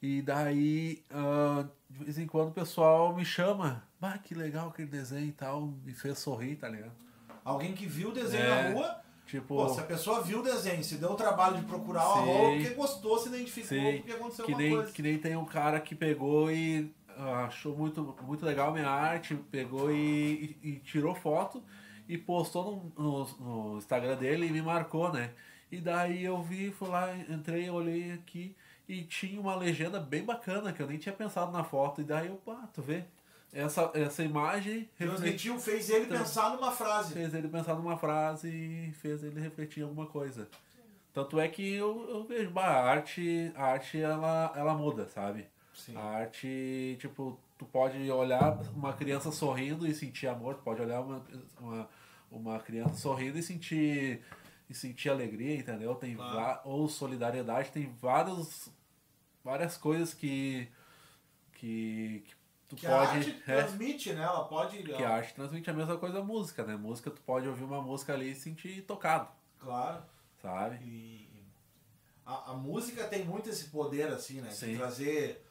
E 0.01 0.20
daí, 0.23 1.03
ah, 1.11 1.64
de 1.91 2.05
vez 2.05 2.18
em 2.18 2.27
quando 2.27 2.49
o 2.49 2.53
pessoal 2.53 3.14
me 3.14 3.25
chama. 3.25 3.83
Ah, 4.01 4.18
que 4.18 4.35
legal 4.35 4.68
aquele 4.68 4.89
desenho 4.89 5.29
e 5.29 5.33
tal. 5.33 5.62
Me 5.85 5.93
fez 5.95 6.18
sorrir, 6.18 6.57
tá 6.57 6.68
ligado? 6.68 6.93
Alguém 7.45 7.73
que 7.75 7.87
viu 7.87 8.11
o 8.11 8.12
desenho 8.12 8.45
É, 8.45 8.68
na 8.68 8.75
rua, 8.75 9.02
Tipo. 9.33 9.57
pô, 9.57 9.68
se 9.70 9.80
a 9.80 9.85
pessoa 9.85 10.20
viu 10.22 10.41
o 10.41 10.43
desenho, 10.43 10.85
se 10.85 10.97
deu 10.97 11.11
o 11.12 11.14
trabalho 11.14 11.57
de 11.57 11.64
procurar 11.64 12.07
o 12.07 12.12
arroba, 12.12 12.51
porque 12.53 12.68
gostou, 12.74 13.18
se 13.18 13.28
identificou, 13.28 13.66
Sim, 13.78 13.97
porque 13.97 14.12
aconteceu 14.12 14.45
que 14.45 14.55
nem, 14.55 14.70
coisa. 14.70 14.93
que 14.93 15.03
nem 15.03 15.18
tem 15.18 15.37
um 15.37 15.45
cara 15.47 15.80
que 15.80 15.95
pegou 15.95 16.51
e 16.53 16.93
ah, 17.16 17.45
achou 17.47 17.74
muito, 17.74 18.14
muito 18.22 18.45
legal 18.45 18.68
a 18.68 18.72
minha 18.72 18.89
arte, 18.91 19.35
pegou 19.51 19.91
e, 19.91 20.55
e- 20.62 20.68
e 20.68 20.72
tirou 20.80 21.14
foto 21.14 21.62
e 22.07 22.18
postou 22.18 22.93
no, 22.99 23.03
no- 23.39 23.70
no 23.72 23.78
Instagram 23.78 24.16
dele 24.16 24.49
e 24.49 24.51
me 24.53 24.61
marcou, 24.61 25.11
né? 25.11 25.30
E 25.70 25.78
daí 25.80 26.22
eu 26.24 26.43
vi, 26.43 26.70
fui 26.70 26.89
lá, 26.89 27.16
entrei, 27.16 27.70
olhei 27.70 28.12
aqui 28.12 28.55
e 28.87 29.03
tinha 29.03 29.41
uma 29.41 29.57
legenda 29.57 29.99
bem 29.99 30.22
bacana 30.24 30.74
que 30.74 30.83
eu 30.83 30.87
nem 30.87 30.99
tinha 30.99 31.14
pensado 31.14 31.51
na 31.53 31.64
foto. 31.64 32.03
E 32.03 32.05
daí 32.05 32.28
eu, 32.28 32.37
pá, 32.37 32.68
tu 32.74 32.83
vê? 32.83 33.05
Essa, 33.53 33.91
essa 33.95 34.23
imagem 34.25 34.89
Transmitiu, 34.97 35.59
fez 35.59 35.91
ele 35.91 36.07
Trans- 36.07 36.23
pensar 36.23 36.51
numa 36.55 36.71
frase. 36.73 37.13
fez 37.13 37.35
ele 37.35 37.49
pensar 37.49 37.75
numa 37.75 37.97
frase 37.97 38.49
e 38.49 38.93
fez 38.95 39.23
ele 39.23 39.41
refletir 39.41 39.81
em 39.81 39.83
alguma 39.85 40.07
coisa. 40.07 40.49
Tanto 41.13 41.39
é 41.39 41.47
que 41.49 41.75
eu, 41.75 42.09
eu 42.09 42.25
vejo, 42.25 42.51
bah, 42.51 42.65
a 42.67 42.91
arte, 42.91 43.53
a 43.55 43.65
arte 43.67 44.01
ela, 44.01 44.53
ela 44.57 44.73
muda, 44.75 45.07
sabe? 45.09 45.47
Sim. 45.75 45.95
A 45.97 46.01
arte, 46.03 46.97
tipo, 46.99 47.39
tu 47.59 47.67
pode 47.67 48.11
olhar 48.11 48.59
uma 48.75 48.95
criança 48.95 49.31
sorrindo 49.31 49.87
e 49.87 49.95
sentir 49.95 50.27
amor, 50.29 50.55
tu 50.55 50.63
pode 50.63 50.81
olhar 50.81 51.01
uma, 51.03 51.23
uma, 51.61 51.89
uma 52.31 52.59
criança 52.61 52.95
sorrindo 52.95 53.39
e 53.39 53.43
sentir, 53.43 54.23
e 54.71 54.75
sentir 54.75 55.11
alegria, 55.11 55.55
entendeu? 55.57 55.95
Tem 55.95 56.15
Claro. 56.17 56.61
ou 56.65 56.89
solidariedade, 56.89 57.71
tem 57.71 57.93
vários, 58.01 58.71
várias 59.45 59.77
coisas 59.77 60.15
que, 60.15 60.67
que, 61.55 62.23
que 62.27 62.35
tu 62.73 62.77
Que 62.77 62.87
a 62.87 62.91
pode. 62.91 63.16
arte 63.18 63.43
é, 63.47 63.57
transmite, 63.62 64.12
né? 64.14 64.23
Ela 64.23 64.45
pode. 64.45 64.83
que 64.83 64.93
a 65.05 65.11
arte 65.11 65.35
transmite 65.35 65.68
a 65.68 65.75
mesma 65.75 65.99
coisa 65.99 66.20
a 66.20 66.25
música, 66.25 66.64
né? 66.64 66.75
Música, 66.77 67.11
tu 67.11 67.20
pode 67.20 67.47
ouvir 67.47 67.64
uma 67.64 67.83
música 67.83 68.14
ali 68.14 68.31
e 68.33 68.35
sentir 68.35 68.83
tocado, 68.83 69.29
Claro. 69.61 70.03
sabe? 70.41 70.77
E 70.85 71.29
a, 72.25 72.53
a 72.53 72.55
música 72.55 73.05
tem 73.07 73.25
muito 73.25 73.51
esse 73.51 73.64
poder, 73.66 74.09
assim, 74.09 74.41
né? 74.41 74.49
De 74.49 74.55
Sim. 74.57 74.77
trazer. 74.77 75.45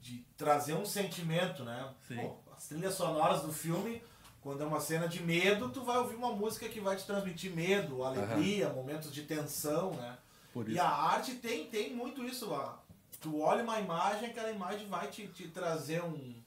De 0.00 0.18
trazer 0.36 0.74
um 0.74 0.84
sentimento, 0.84 1.62
né? 1.64 1.88
Sim. 2.08 2.16
Pô, 2.16 2.36
as 2.54 2.66
trilhas 2.66 2.94
sonoras 2.94 3.42
do 3.42 3.52
filme, 3.52 4.02
quando 4.40 4.62
é 4.62 4.66
uma 4.66 4.80
cena 4.80 5.06
de 5.08 5.22
medo, 5.22 5.70
tu 5.70 5.82
vai 5.84 5.96
ouvir 5.98 6.16
uma 6.16 6.32
música 6.32 6.68
que 6.68 6.80
vai 6.80 6.96
te 6.96 7.06
transmitir 7.06 7.54
medo, 7.54 8.02
alegria, 8.04 8.68
momentos 8.68 9.12
de 9.12 9.22
tensão, 9.22 9.92
né? 9.94 10.18
E 10.66 10.78
a 10.78 10.88
arte 10.88 11.36
tem, 11.36 11.66
tem 11.68 11.94
muito 11.94 12.24
isso 12.24 12.50
lá. 12.50 12.78
Tu 13.20 13.40
olha 13.40 13.62
uma 13.62 13.78
imagem, 13.78 14.28
aquela 14.30 14.50
imagem 14.50 14.88
vai 14.88 15.06
te, 15.06 15.28
te 15.28 15.46
trazer 15.46 16.02
um 16.02 16.41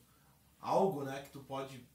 algo, 0.66 1.04
né? 1.04 1.22
Que 1.22 1.30
tu 1.30 1.40
pode. 1.40 1.86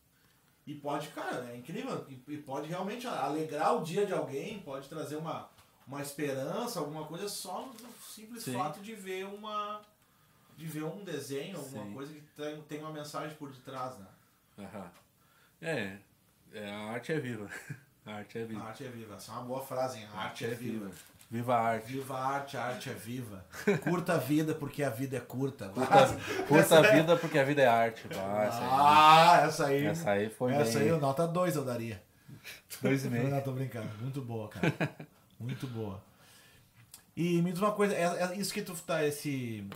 E 0.66 0.74
pode, 0.74 1.08
cara, 1.08 1.50
é 1.50 1.56
incrível. 1.56 2.06
E, 2.28 2.36
pode 2.38 2.68
realmente 2.68 3.06
alegrar 3.06 3.76
o 3.76 3.82
dia 3.82 4.06
de 4.06 4.12
alguém, 4.12 4.60
pode 4.60 4.88
trazer 4.88 5.16
uma, 5.16 5.48
uma 5.86 6.00
esperança, 6.00 6.78
alguma 6.78 7.04
coisa 7.06 7.28
só 7.28 7.66
no 7.66 7.92
simples 8.02 8.44
Sim. 8.44 8.54
fato 8.54 8.80
de 8.80 8.94
ver 8.94 9.26
uma. 9.26 9.80
De 10.56 10.66
ver 10.66 10.84
um 10.84 11.02
desenho, 11.02 11.56
alguma 11.56 11.84
Sim. 11.84 11.94
coisa 11.94 12.12
que 12.12 12.20
tem, 12.36 12.62
tem 12.62 12.78
uma 12.80 12.92
mensagem 12.92 13.34
por 13.36 13.50
detrás, 13.50 13.98
né? 13.98 14.06
Aham. 14.58 14.90
É, 15.62 15.98
é, 16.52 16.70
a 16.70 16.80
arte 16.92 17.12
é 17.12 17.18
viva. 17.18 17.48
A 18.06 18.14
arte 18.14 18.38
é 18.38 18.42
A 18.42 18.46
viva. 18.46 18.62
arte 18.64 18.84
é 18.84 18.88
viva. 18.88 19.14
Essa 19.14 19.30
é 19.30 19.34
uma 19.34 19.44
boa 19.44 19.62
frase, 19.62 19.98
hein? 19.98 20.08
A 20.14 20.20
arte 20.22 20.46
é 20.46 20.54
viva. 20.54 20.86
Viva 20.86 20.96
a 21.54 21.56
arte. 21.60 21.92
Viva 21.92 22.16
a 22.18 22.26
arte, 22.26 22.56
a 22.56 22.64
arte 22.64 22.90
é 22.90 22.94
viva. 22.94 23.44
Curta 23.84 24.14
a 24.14 24.18
vida 24.18 24.54
porque 24.54 24.82
a 24.82 24.90
vida 24.90 25.16
é 25.16 25.20
curta. 25.20 25.68
Curta, 25.68 26.18
curta 26.48 26.78
a 26.78 26.82
vida 26.92 27.16
porque 27.16 27.38
a 27.38 27.44
vida 27.44 27.62
é 27.62 27.66
arte. 27.66 28.02
Ah, 28.16 28.44
essa, 28.44 28.60
Ah, 28.62 29.40
essa 29.46 29.66
aí. 29.66 29.86
essa 29.86 30.10
aí 30.10 30.28
foi 30.30 30.52
essa 30.54 30.78
bem. 30.78 30.90
aí, 30.92 30.98
nota 31.00 31.26
2 31.28 31.56
eu 31.56 31.64
daria. 31.64 32.02
Dois 32.82 33.04
e 33.04 33.08
meio. 33.08 33.28
Não, 33.28 33.40
tô 33.40 33.52
brincando. 33.52 33.88
Muito 34.00 34.20
boa, 34.22 34.48
cara. 34.48 34.72
Muito 35.38 35.66
boa. 35.66 36.02
E 37.16 37.40
me 37.42 37.52
diz 37.52 37.60
uma 37.60 37.72
coisa, 37.72 37.94
é, 37.94 38.04
é 38.32 38.36
isso 38.36 38.52
que 38.54 38.62
tu 38.62 38.74
tá, 38.74 39.04
esse, 39.04 39.66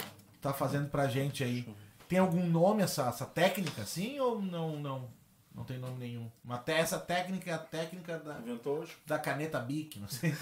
tá 0.40 0.52
fazendo 0.52 0.88
pra 0.88 1.06
gente 1.08 1.42
aí, 1.44 1.68
tem 2.08 2.18
algum 2.18 2.46
nome 2.46 2.82
essa, 2.82 3.08
essa 3.08 3.26
técnica 3.26 3.82
assim 3.82 4.18
ou 4.20 4.40
não, 4.40 4.76
não, 4.78 5.08
não 5.54 5.64
tem 5.64 5.76
nome 5.78 5.98
nenhum? 5.98 6.30
Uma 6.44 6.58
te- 6.58 6.72
essa 6.72 6.98
técnica 6.98 7.50
é 7.50 7.54
a 7.54 7.58
técnica 7.58 8.18
da, 8.18 8.38
Inventou 8.38 8.78
hoje? 8.78 8.96
da 9.06 9.18
caneta 9.18 9.58
Bic, 9.60 9.98
não 10.00 10.08
sei. 10.08 10.34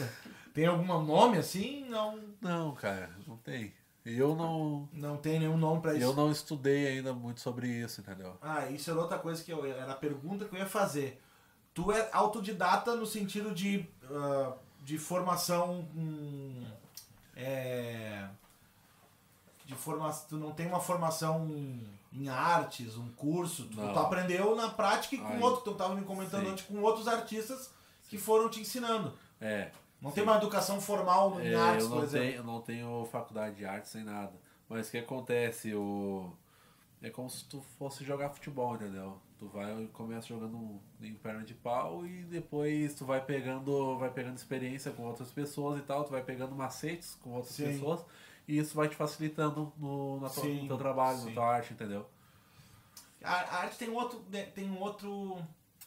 Tem 0.53 0.67
algum 0.67 0.85
nome 1.03 1.39
assim? 1.39 1.85
Não, 1.89 2.19
Não, 2.41 2.73
cara, 2.75 3.11
não 3.27 3.37
tem. 3.37 3.73
Eu 4.05 4.35
não, 4.35 4.89
não 4.93 5.17
tem 5.17 5.39
nenhum 5.39 5.57
nome 5.57 5.81
pra 5.81 5.95
isso. 5.95 6.03
eu 6.03 6.13
não 6.15 6.31
estudei 6.31 6.89
ainda 6.89 7.13
muito 7.15 7.41
sobre 7.41 7.69
isso, 7.69 8.01
entendeu? 8.01 8.37
Ah, 8.43 8.67
isso 8.69 8.91
era 8.91 9.01
outra 9.01 9.19
coisa 9.19 9.43
que 9.45 9.53
eu 9.53 9.65
era 9.65 9.93
a 9.93 9.95
pergunta 9.95 10.45
que 10.45 10.55
eu 10.55 10.59
ia 10.59 10.67
fazer. 10.67 11.23
Tu 11.73 11.93
é 11.93 12.09
autodidata 12.13 12.97
no 12.97 13.07
sentido 13.07 13.55
de, 13.55 13.87
ah, 14.11 14.55
de 14.83 14.99
formação. 14.99 15.89
hum, 15.95 16.65
é, 17.37 18.29
de 19.65 19.75
formação. 19.75 20.27
Tu 20.29 20.37
não 20.37 20.51
tem 20.53 20.67
uma 20.67 20.81
formação 20.81 21.49
em, 22.13 22.29
artes, 22.29 22.97
um 22.97 23.09
curso. 23.13 23.65
Tu, 23.67 23.77
tu 23.77 23.99
aprendeu 23.99 24.55
na 24.55 24.69
prática 24.69 25.15
e 25.15 25.19
com 25.19 25.29
Aí. 25.29 25.41
outro. 25.43 25.63
Tu 25.63 25.77
tava 25.77 25.95
me 25.95 26.03
comentando 26.03 26.45
Sim. 26.45 26.51
antes 26.51 26.67
com 26.67 26.81
outros 26.83 27.09
artistas 27.09 27.71
que 28.09 28.19
foram 28.19 28.51
te 28.51 28.61
ensinando. 28.61 29.17
É. 29.41 29.71
Não 30.03 30.11
tem 30.11 30.25
uma 30.25 30.37
educação 30.37 30.81
formal 30.81 31.41
em 31.41 31.47
É, 31.53 31.55
artes, 31.55 31.87
por 31.87 31.95
não 31.97 32.03
exemplo. 32.03 32.27
tenho, 32.27 32.39
eu 32.41 32.45
não 32.45 32.61
tenho 32.61 33.09
faculdade 33.11 33.55
de 33.57 33.65
arte 33.65 33.89
sem 33.89 34.03
nada. 34.03 34.33
Mas 34.69 34.89
o 34.89 34.91
que 34.91 34.99
acontece? 34.99 35.75
O... 35.75 36.33
É 37.01 37.09
como 37.11 37.31
se 37.31 37.45
tu 37.45 37.61
fosse 37.79 38.05
jogar 38.05 38.31
futebol, 38.31 38.75
entendeu? 38.75 39.21
Tu 39.39 39.47
vai 39.49 39.87
começa 39.93 40.27
jogando 40.29 40.81
em 41.01 41.15
perna 41.15 41.43
de 41.45 41.55
pau 41.55 42.07
e 42.07 42.25
depois 42.25 42.95
tu 42.95 43.05
vai 43.05 43.25
pegando, 43.25 43.99
vai 43.99 44.11
pegando 44.11 44.37
experiência 44.37 44.93
com 44.93 45.05
outras 45.05 45.31
pessoas 45.33 45.79
e 45.81 45.83
tal, 45.83 46.05
tu 46.05 46.11
vai 46.13 46.23
pegando 46.23 46.55
macetes 46.55 47.17
com 47.21 47.31
outras 47.31 47.55
Sim. 47.55 47.65
pessoas 47.73 48.05
e 48.47 48.59
isso 48.59 48.77
vai 48.77 48.89
te 48.89 48.95
facilitando 48.95 49.73
no, 49.77 50.21
na 50.21 50.29
tua- 50.29 50.45
Sim, 50.45 50.63
no 50.63 50.69
teu 50.69 50.79
trabalho, 50.79 51.19
sim. 51.19 51.27
na 51.27 51.33
tua 51.33 51.47
arte, 51.57 51.73
entendeu? 51.73 52.09
A, 53.23 53.33
a 53.35 53.57
arte 53.63 53.79
tem 53.79 53.89
um 53.89 53.95
outro, 53.95 54.25
ne- 54.31 54.47
tem 54.47 54.71
um 54.71 54.81
outro 54.81 55.39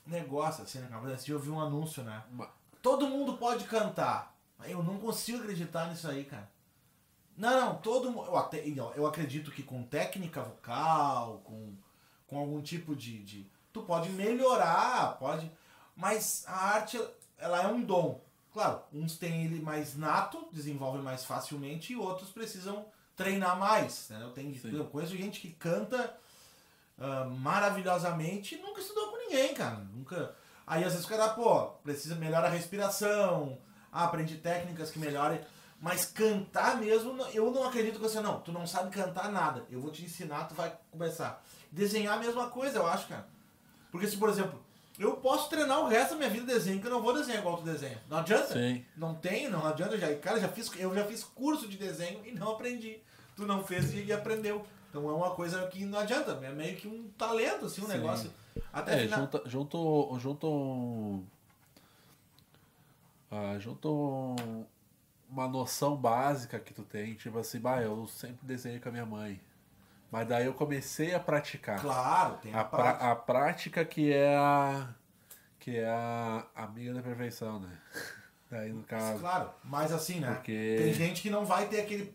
negócio, 0.06 0.64
assim, 0.64 0.80
né, 0.80 0.90
dia 1.24 1.34
eu 1.34 1.40
vi 1.40 1.50
um 1.50 1.60
anúncio, 1.60 2.04
né? 2.04 2.24
Ma- 2.32 2.52
Todo 2.86 3.08
mundo 3.08 3.34
pode 3.34 3.64
cantar. 3.64 4.38
Eu 4.66 4.84
não 4.84 5.00
consigo 5.00 5.40
acreditar 5.40 5.88
nisso 5.88 6.08
aí, 6.08 6.24
cara. 6.24 6.48
Não, 7.36 7.60
não, 7.60 7.76
todo 7.78 8.12
mundo. 8.12 8.28
Eu, 8.28 8.38
até- 8.38 8.64
eu 8.96 9.08
acredito 9.08 9.50
que 9.50 9.64
com 9.64 9.82
técnica 9.82 10.44
vocal, 10.44 11.42
com, 11.44 11.74
com 12.28 12.38
algum 12.38 12.62
tipo 12.62 12.96
de, 12.96 13.24
de. 13.24 13.52
Tu 13.74 13.82
pode 13.82 14.10
melhorar, 14.12 15.18
pode. 15.18 15.52
Mas 15.96 16.44
a 16.46 16.76
arte, 16.76 17.04
ela 17.40 17.64
é 17.64 17.68
um 17.68 17.82
dom. 17.82 18.22
Claro, 18.54 18.84
uns 18.94 19.18
têm 19.18 19.46
ele 19.46 19.60
mais 19.60 19.98
nato, 19.98 20.48
desenvolvem 20.52 21.02
mais 21.02 21.26
facilmente, 21.26 21.92
e 21.94 21.96
outros 21.96 22.30
precisam 22.30 22.86
treinar 23.16 23.58
mais. 23.58 24.10
Né? 24.10 24.22
Eu, 24.22 24.30
tenho, 24.32 24.54
Sim. 24.62 24.76
eu 24.78 24.86
conheço 24.86 25.18
gente 25.18 25.40
que 25.42 25.50
canta 25.50 26.16
ah, 27.00 27.26
maravilhosamente 27.26 28.54
e 28.54 28.60
nunca 28.60 28.80
estudou 28.80 29.10
com 29.10 29.18
ninguém, 29.18 29.56
cara. 29.56 29.78
Nunca. 29.78 30.36
Aí 30.68 30.84
às 30.84 30.94
vezes 30.94 31.06
o 31.06 31.10
cara, 31.10 31.30
pô, 31.30 31.68
precisa 31.84 32.16
melhorar 32.16 32.48
a 32.48 32.50
respiração, 32.50 33.58
ah, 33.92 34.06
aprende 34.06 34.38
técnicas 34.38 34.92
que 34.92 35.00
melhorem. 35.00 35.40
Mas 35.80 36.06
cantar 36.06 36.78
mesmo, 36.80 37.22
eu 37.34 37.52
não 37.52 37.68
acredito 37.68 37.96
que 37.96 38.02
você, 38.02 38.20
não, 38.20 38.40
tu 38.40 38.52
não 38.52 38.66
sabe 38.66 38.90
cantar 38.90 39.32
nada. 39.32 39.66
Eu 39.70 39.80
vou 39.80 39.92
te 39.92 40.04
ensinar, 40.04 40.46
tu 40.46 40.56
vai 40.56 40.76
começar. 40.90 41.44
Desenhar 41.72 42.16
a 42.16 42.20
mesma 42.20 42.50
coisa, 42.50 42.80
eu 42.80 42.88
acho, 42.88 43.08
cara. 43.08 43.28
Porque 43.92 44.08
se, 44.08 44.18
por 44.18 44.30
exemplo, 44.30 44.60
eu 44.98 45.18
posso 45.18 45.50
treinar 45.50 45.82
o 45.82 45.88
resto 45.88 46.12
da 46.12 46.18
minha 46.18 46.30
vida 46.30 46.46
desenho, 46.46 46.80
que 46.80 46.88
eu 46.88 46.92
não 46.92 47.02
vou 47.02 47.14
desenhar 47.14 47.42
igual 47.42 47.58
tu 47.58 47.64
desenha. 47.64 48.02
Não 48.10 48.18
adianta. 48.18 48.54
Sim. 48.54 48.86
Não 48.96 49.14
tem, 49.14 49.50
não 49.50 49.66
adianta. 49.66 49.98
Já, 49.98 50.16
cara, 50.16 50.40
já 50.40 50.48
fiz, 50.48 50.72
eu 50.78 50.96
já 50.96 51.04
fiz 51.06 51.24
curso 51.24 51.68
de 51.68 51.78
desenho 51.78 52.26
e 52.26 52.32
não 52.32 52.54
aprendi. 52.54 53.00
Tu 53.36 53.46
não 53.46 53.64
fez 53.64 53.94
e, 53.94 54.06
e 54.06 54.14
aprendeu. 54.14 54.66
Então 54.90 55.10
é 55.10 55.14
uma 55.14 55.32
coisa 55.32 55.68
que 55.68 55.84
não 55.86 56.00
adianta. 56.00 56.40
É 56.42 56.52
meio 56.52 56.78
que 56.78 56.88
um 56.88 57.10
talento, 57.18 57.66
assim, 57.66 57.82
um 57.82 57.88
Sim. 57.88 57.94
negócio. 57.94 58.32
Até 58.72 58.96
É, 58.96 59.00
final- 59.04 59.20
junto, 59.22 59.50
junto, 59.50 60.20
junto 60.20 61.24
ah, 63.32 63.58
junto 63.60 63.90
um- 63.92 64.66
uma 65.30 65.48
noção 65.48 65.96
básica 65.96 66.60
que 66.60 66.74
tu 66.74 66.84
tem, 66.84 67.16
tipo 67.16 67.38
assim, 67.40 67.60
bah, 67.60 67.82
eu 67.82 68.08
sempre 68.08 68.46
desenhei 68.46 68.80
com 68.80 68.90
a 68.90 68.92
minha 68.92 69.06
mãe. 69.06 69.42
Mas 70.12 70.28
daí 70.28 70.46
eu 70.46 70.54
comecei 70.54 71.14
a 71.14 71.20
praticar. 71.20 71.82
Claro, 71.82 72.38
tem 72.38 72.54
a, 72.54 72.62
a, 72.62 72.64
pra- 72.64 72.84
prática. 72.84 73.12
a 73.12 73.16
prática 73.16 73.86
que 73.86 74.14
é 74.14 74.36
a 74.38 74.90
que 75.60 75.78
é 75.78 75.90
a 75.90 76.46
amiga 76.56 76.94
da 76.94 77.02
perfeição, 77.02 77.60
né? 77.60 77.76
Daí 78.52 78.72
no 78.72 78.84
caso. 78.84 79.20
Claro, 79.20 79.50
mas 79.64 79.92
assim, 79.92 80.20
né? 80.20 80.32
Porque- 80.36 80.76
Tem 80.78 80.94
gente 80.94 81.22
que 81.24 81.30
não 81.32 81.44
vai 81.44 81.68
ter 81.68 81.82
aquele 81.82 82.14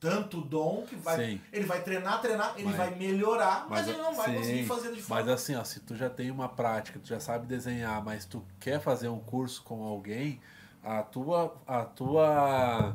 tanto 0.00 0.40
dom 0.40 0.84
que 0.86 0.96
vai. 0.96 1.16
Sim. 1.16 1.40
Ele 1.52 1.64
vai 1.66 1.82
treinar, 1.82 2.20
treinar, 2.20 2.54
ele 2.56 2.64
Vai. 2.64 2.76
vai 2.90 2.94
melhorar, 2.94 3.66
mas, 3.68 3.80
Mas, 3.80 3.88
ele 3.88 3.98
não 3.98 4.14
vai 4.14 4.30
sim, 4.30 4.36
conseguir 4.36 4.66
fazer 4.66 4.88
de 4.90 4.96
Mas 4.96 5.02
forma. 5.06 5.32
assim, 5.32 5.54
ó, 5.56 5.64
se 5.64 5.80
tu 5.80 5.96
já 5.96 6.10
tem 6.10 6.30
uma 6.30 6.48
prática, 6.48 6.98
tu 6.98 7.08
já 7.08 7.18
sabe 7.20 7.46
desenhar, 7.46 8.02
mas 8.04 8.24
tu 8.24 8.44
quer 8.60 8.80
fazer 8.80 9.08
um 9.08 9.20
curso 9.20 9.62
com 9.62 9.82
alguém, 9.82 10.40
a 10.82 11.02
tua 11.02 11.56
a 11.66 11.84
tua 11.84 12.94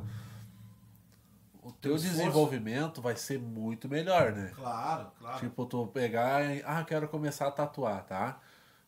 o 1.64 1.72
teu 1.72 1.96
esforço. 1.96 2.18
desenvolvimento 2.18 3.02
vai 3.02 3.16
ser 3.16 3.40
muito 3.40 3.88
melhor, 3.88 4.32
né? 4.32 4.52
Claro, 4.56 5.12
claro. 5.20 5.40
Tipo, 5.40 5.66
tu 5.66 5.86
pegar 5.88 6.44
e, 6.56 6.64
ah, 6.66 6.84
quero 6.84 7.08
começar 7.08 7.48
a 7.48 7.52
tatuar, 7.52 8.04
tá? 8.06 8.40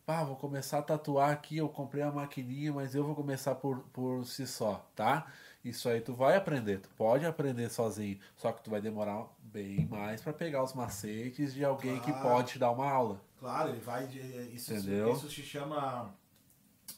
Ah, 0.08 0.24
vou 0.24 0.36
começar 0.36 0.80
a 0.80 0.82
tatuar 0.82 1.32
aqui, 1.32 1.58
eu 1.58 1.70
comprei 1.70 2.04
a 2.04 2.12
maquininha, 2.12 2.74
mas 2.74 2.94
eu 2.96 3.04
vou 3.06 3.16
começar 3.16 3.56
por, 3.56 3.80
por 3.94 4.26
si 4.26 4.46
só, 4.46 4.86
tá? 4.96 5.28
Isso 5.64 5.88
aí 5.88 6.02
tu 6.02 6.14
vai 6.14 6.36
aprender, 6.36 6.80
tu 6.82 6.90
pode 6.98 7.26
aprender 7.26 7.70
sozinho, 7.70 8.20
só 8.36 8.52
que 8.52 8.62
tu 8.62 8.70
vai 8.70 8.82
demorar 8.82 9.26
bem 9.44 9.86
mais 9.90 10.20
pra 10.22 10.34
pegar 10.34 10.62
os 10.62 10.74
macetes 10.74 11.54
de 11.54 11.64
alguém 11.64 12.00
que 12.02 12.12
Claro. 12.12 12.28
pode 12.28 12.52
te 12.54 12.60
dar 12.60 12.72
uma 12.72 12.90
aula. 12.90 13.22
Claro, 13.40 13.70
ele 13.70 13.80
vai. 13.80 14.06
de- 14.08 14.20
Isso, 14.54 14.74
Entendeu? 14.74 15.14
isso 15.14 15.30
se 15.30 15.42
chama 15.42 16.14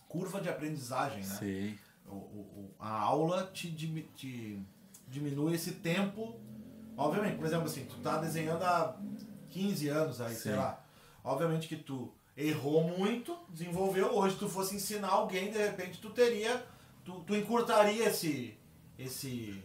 curva 0.08 0.42
de 0.42 0.50
aprendizagem, 0.50 1.20
né? 1.20 1.36
Sim, 1.36 1.78
O, 2.08 2.14
o- 2.16 2.72
a 2.80 2.90
aula 3.02 3.50
te, 3.52 3.72
te 4.16 4.60
diminui 5.08 5.56
esse 5.56 5.72
tempo. 5.74 6.40
Obviamente, 6.96 7.36
por 7.38 7.46
exemplo, 7.48 7.66
assim, 7.66 7.86
tu 7.86 7.98
tá 7.98 8.18
desenhando 8.18 8.62
há 8.64 8.96
15 9.50 9.88
anos 9.90 10.22
aí, 10.22 10.36
sei 10.36 10.52
Sim. 10.54 10.58
lá. 10.60 10.84
Obviamente 11.24 11.68
que 11.68 11.76
tu 11.76 12.14
errou 12.38 12.84
muito, 12.84 13.36
desenvolveu. 13.50 14.14
Hoje, 14.16 14.36
tu 14.38 14.48
fosse 14.48 14.76
ensinar 14.76 15.10
alguém, 15.10 15.52
de 15.52 15.58
repente, 15.58 16.00
tu 16.00 16.10
teria. 16.12 16.64
Tu, 17.06 17.14
tu 17.22 17.36
encurtaria 17.36 18.06
esse. 18.10 18.58
esse. 19.00 19.64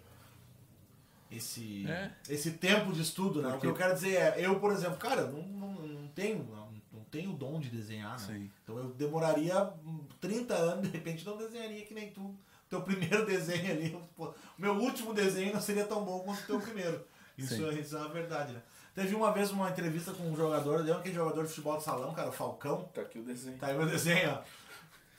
Esse, 1.30 1.86
É. 1.88 2.10
esse 2.28 2.50
tempo 2.52 2.92
de 2.92 3.02
estudo, 3.02 3.40
né? 3.40 3.54
O 3.54 3.60
que 3.60 3.66
eu 3.66 3.74
quero 3.74 3.94
dizer 3.94 4.14
é, 4.16 4.34
eu, 4.44 4.58
por 4.58 4.72
exemplo, 4.72 4.96
cara, 4.96 5.26
não, 5.28 5.40
não, 5.42 5.72
não 5.74 6.08
tenho 6.08 6.42
não, 6.42 6.68
não 6.92 7.04
tenho 7.04 7.30
o 7.30 7.34
dom 7.36 7.60
de 7.60 7.68
desenhar, 7.70 8.18
né? 8.20 8.26
Sim. 8.26 8.50
Então 8.64 8.76
eu 8.76 8.88
demoraria 8.94 9.62
hum, 9.86 10.04
30 10.20 10.54
anos, 10.54 10.82
de 10.82 10.88
repente 10.88 11.24
não 11.24 11.36
desenharia 11.36 11.84
que 11.86 11.94
nem 11.94 12.10
tu. 12.10 12.34
Teu 12.68 12.82
primeiro 12.82 13.24
desenho 13.26 13.70
ali, 13.70 13.96
o 14.18 14.34
meu 14.58 14.74
último 14.74 15.14
desenho 15.14 15.52
não 15.54 15.60
seria 15.60 15.84
tão 15.84 16.04
bom 16.04 16.18
quanto 16.20 16.40
o 16.42 16.46
teu 16.46 16.60
primeiro. 16.60 17.04
Isso, 17.38 17.64
é- 17.64 17.74
isso 17.74 17.96
é 17.96 18.00
uma 18.00 18.08
verdade, 18.08 18.52
né? 18.52 18.60
Teve 18.92 19.14
uma 19.14 19.32
vez 19.32 19.50
uma 19.52 19.70
entrevista 19.70 20.12
com 20.12 20.24
um 20.24 20.36
jogador, 20.36 20.78
lembra 20.80 20.98
aquele 20.98 21.14
jogador 21.14 21.44
de 21.44 21.48
futebol 21.48 21.76
de 21.78 21.84
salão, 21.84 22.12
cara, 22.12 22.28
o 22.28 22.32
Falcão? 22.32 22.82
Tá 22.92 23.02
aqui 23.02 23.18
o 23.20 23.22
desenho. 23.24 23.56
Tá 23.56 23.68
aí 23.68 23.76
meu 23.78 23.86
desenho, 23.86 24.30
ó. 24.32 24.42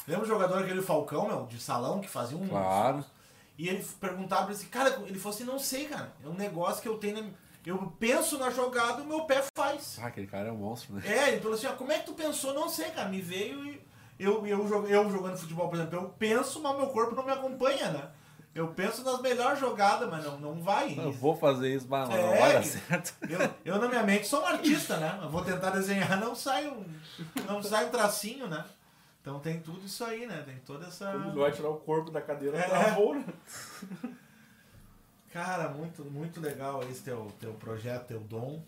Lembra 0.07 0.25
o 0.25 0.27
jogador 0.27 0.59
aquele 0.63 0.81
Falcão, 0.81 1.27
meu, 1.27 1.45
de 1.45 1.59
salão, 1.59 1.99
que 2.01 2.09
fazia 2.09 2.37
um. 2.37 2.47
Claro. 2.47 3.03
E 3.57 3.69
ele 3.69 3.85
perguntava 3.99 4.45
pra 4.45 4.53
esse 4.53 4.65
cara, 4.65 4.89
ele 5.05 5.19
falou 5.19 5.35
assim, 5.35 5.43
não 5.43 5.59
sei, 5.59 5.85
cara. 5.85 6.11
É 6.23 6.27
um 6.27 6.33
negócio 6.33 6.81
que 6.81 6.87
eu 6.87 6.97
tenho 6.97 7.21
na... 7.21 7.29
Eu 7.63 7.93
penso 7.99 8.39
na 8.39 8.49
jogada 8.49 9.03
o 9.03 9.05
meu 9.05 9.25
pé 9.25 9.43
faz. 9.55 9.99
Ah, 10.01 10.07
aquele 10.07 10.25
cara 10.25 10.49
é 10.49 10.51
um 10.51 10.55
monstro, 10.57 10.95
né? 10.95 11.03
É, 11.05 11.29
ele 11.29 11.41
falou 11.41 11.55
assim, 11.55 11.67
ó, 11.67 11.73
como 11.73 11.91
é 11.91 11.99
que 11.99 12.07
tu 12.07 12.13
pensou? 12.13 12.55
Não 12.55 12.67
sei, 12.67 12.89
cara. 12.89 13.07
Me 13.07 13.21
veio 13.21 13.63
e. 13.65 13.79
Eu, 14.19 14.45
eu, 14.47 14.87
eu 14.87 15.09
jogando 15.11 15.37
futebol, 15.37 15.67
por 15.67 15.75
exemplo, 15.75 15.97
eu 15.99 16.09
penso, 16.17 16.59
mas 16.61 16.75
meu 16.75 16.87
corpo 16.87 17.15
não 17.15 17.23
me 17.23 17.31
acompanha, 17.31 17.91
né? 17.91 18.09
Eu 18.53 18.67
penso 18.67 19.03
nas 19.03 19.21
melhores 19.21 19.59
jogadas, 19.59 20.09
mas 20.09 20.23
não, 20.25 20.39
não 20.39 20.61
vai. 20.61 20.97
Eu 20.97 21.11
vou 21.11 21.35
fazer 21.35 21.73
isso, 21.73 21.87
mas 21.89 22.09
não 22.09 22.15
É, 22.15 22.39
vai 22.39 22.53
dar 22.53 22.63
certo. 22.63 23.13
Eu, 23.29 23.49
eu, 23.63 23.79
na 23.79 23.87
minha 23.87 24.03
mente, 24.03 24.27
sou 24.27 24.41
um 24.41 24.45
artista, 24.45 24.97
né? 24.97 25.19
Eu 25.21 25.29
vou 25.29 25.43
tentar 25.43 25.69
desenhar, 25.69 26.19
não 26.19 26.35
sai 26.35 26.67
um, 26.67 26.83
não 27.47 27.63
sai 27.63 27.85
um 27.85 27.89
tracinho, 27.91 28.47
né? 28.47 28.63
Então 29.21 29.39
tem 29.39 29.59
tudo 29.59 29.85
isso 29.85 30.03
aí, 30.03 30.25
né? 30.25 30.41
Tem 30.45 30.57
toda 30.59 30.87
essa. 30.87 31.11
Quando 31.11 31.29
ele 31.29 31.39
vai 31.39 31.51
tirar 31.51 31.69
o 31.69 31.77
corpo 31.77 32.09
da 32.09 32.21
cadeira, 32.21 32.57
É. 32.57 32.67
tá 32.67 32.91
bom, 32.91 33.15
né? 33.15 33.25
Cara, 35.31 35.69
muito, 35.69 36.03
muito 36.03 36.41
legal 36.41 36.83
esse 36.89 37.01
teu, 37.03 37.31
teu 37.39 37.53
projeto, 37.53 38.07
teu 38.07 38.19
dom. 38.19 38.61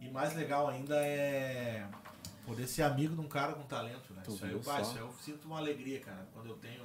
E 0.00 0.08
mais 0.08 0.34
legal 0.34 0.68
ainda 0.68 0.96
é 0.96 1.86
poder 2.46 2.66
ser 2.66 2.82
amigo 2.82 3.14
de 3.14 3.20
um 3.20 3.28
cara 3.28 3.52
com 3.54 3.62
talento, 3.64 4.12
né? 4.14 4.22
Tu 4.24 4.32
Isso 4.34 4.44
aí, 4.44 4.52
eu, 4.52 4.60
pá, 4.60 4.80
isso 4.80 4.92
aí 4.92 4.98
eu 4.98 5.12
sinto 5.20 5.46
uma 5.46 5.58
alegria, 5.58 6.00
cara, 6.00 6.26
quando 6.32 6.48
eu 6.50 6.56
tenho. 6.56 6.84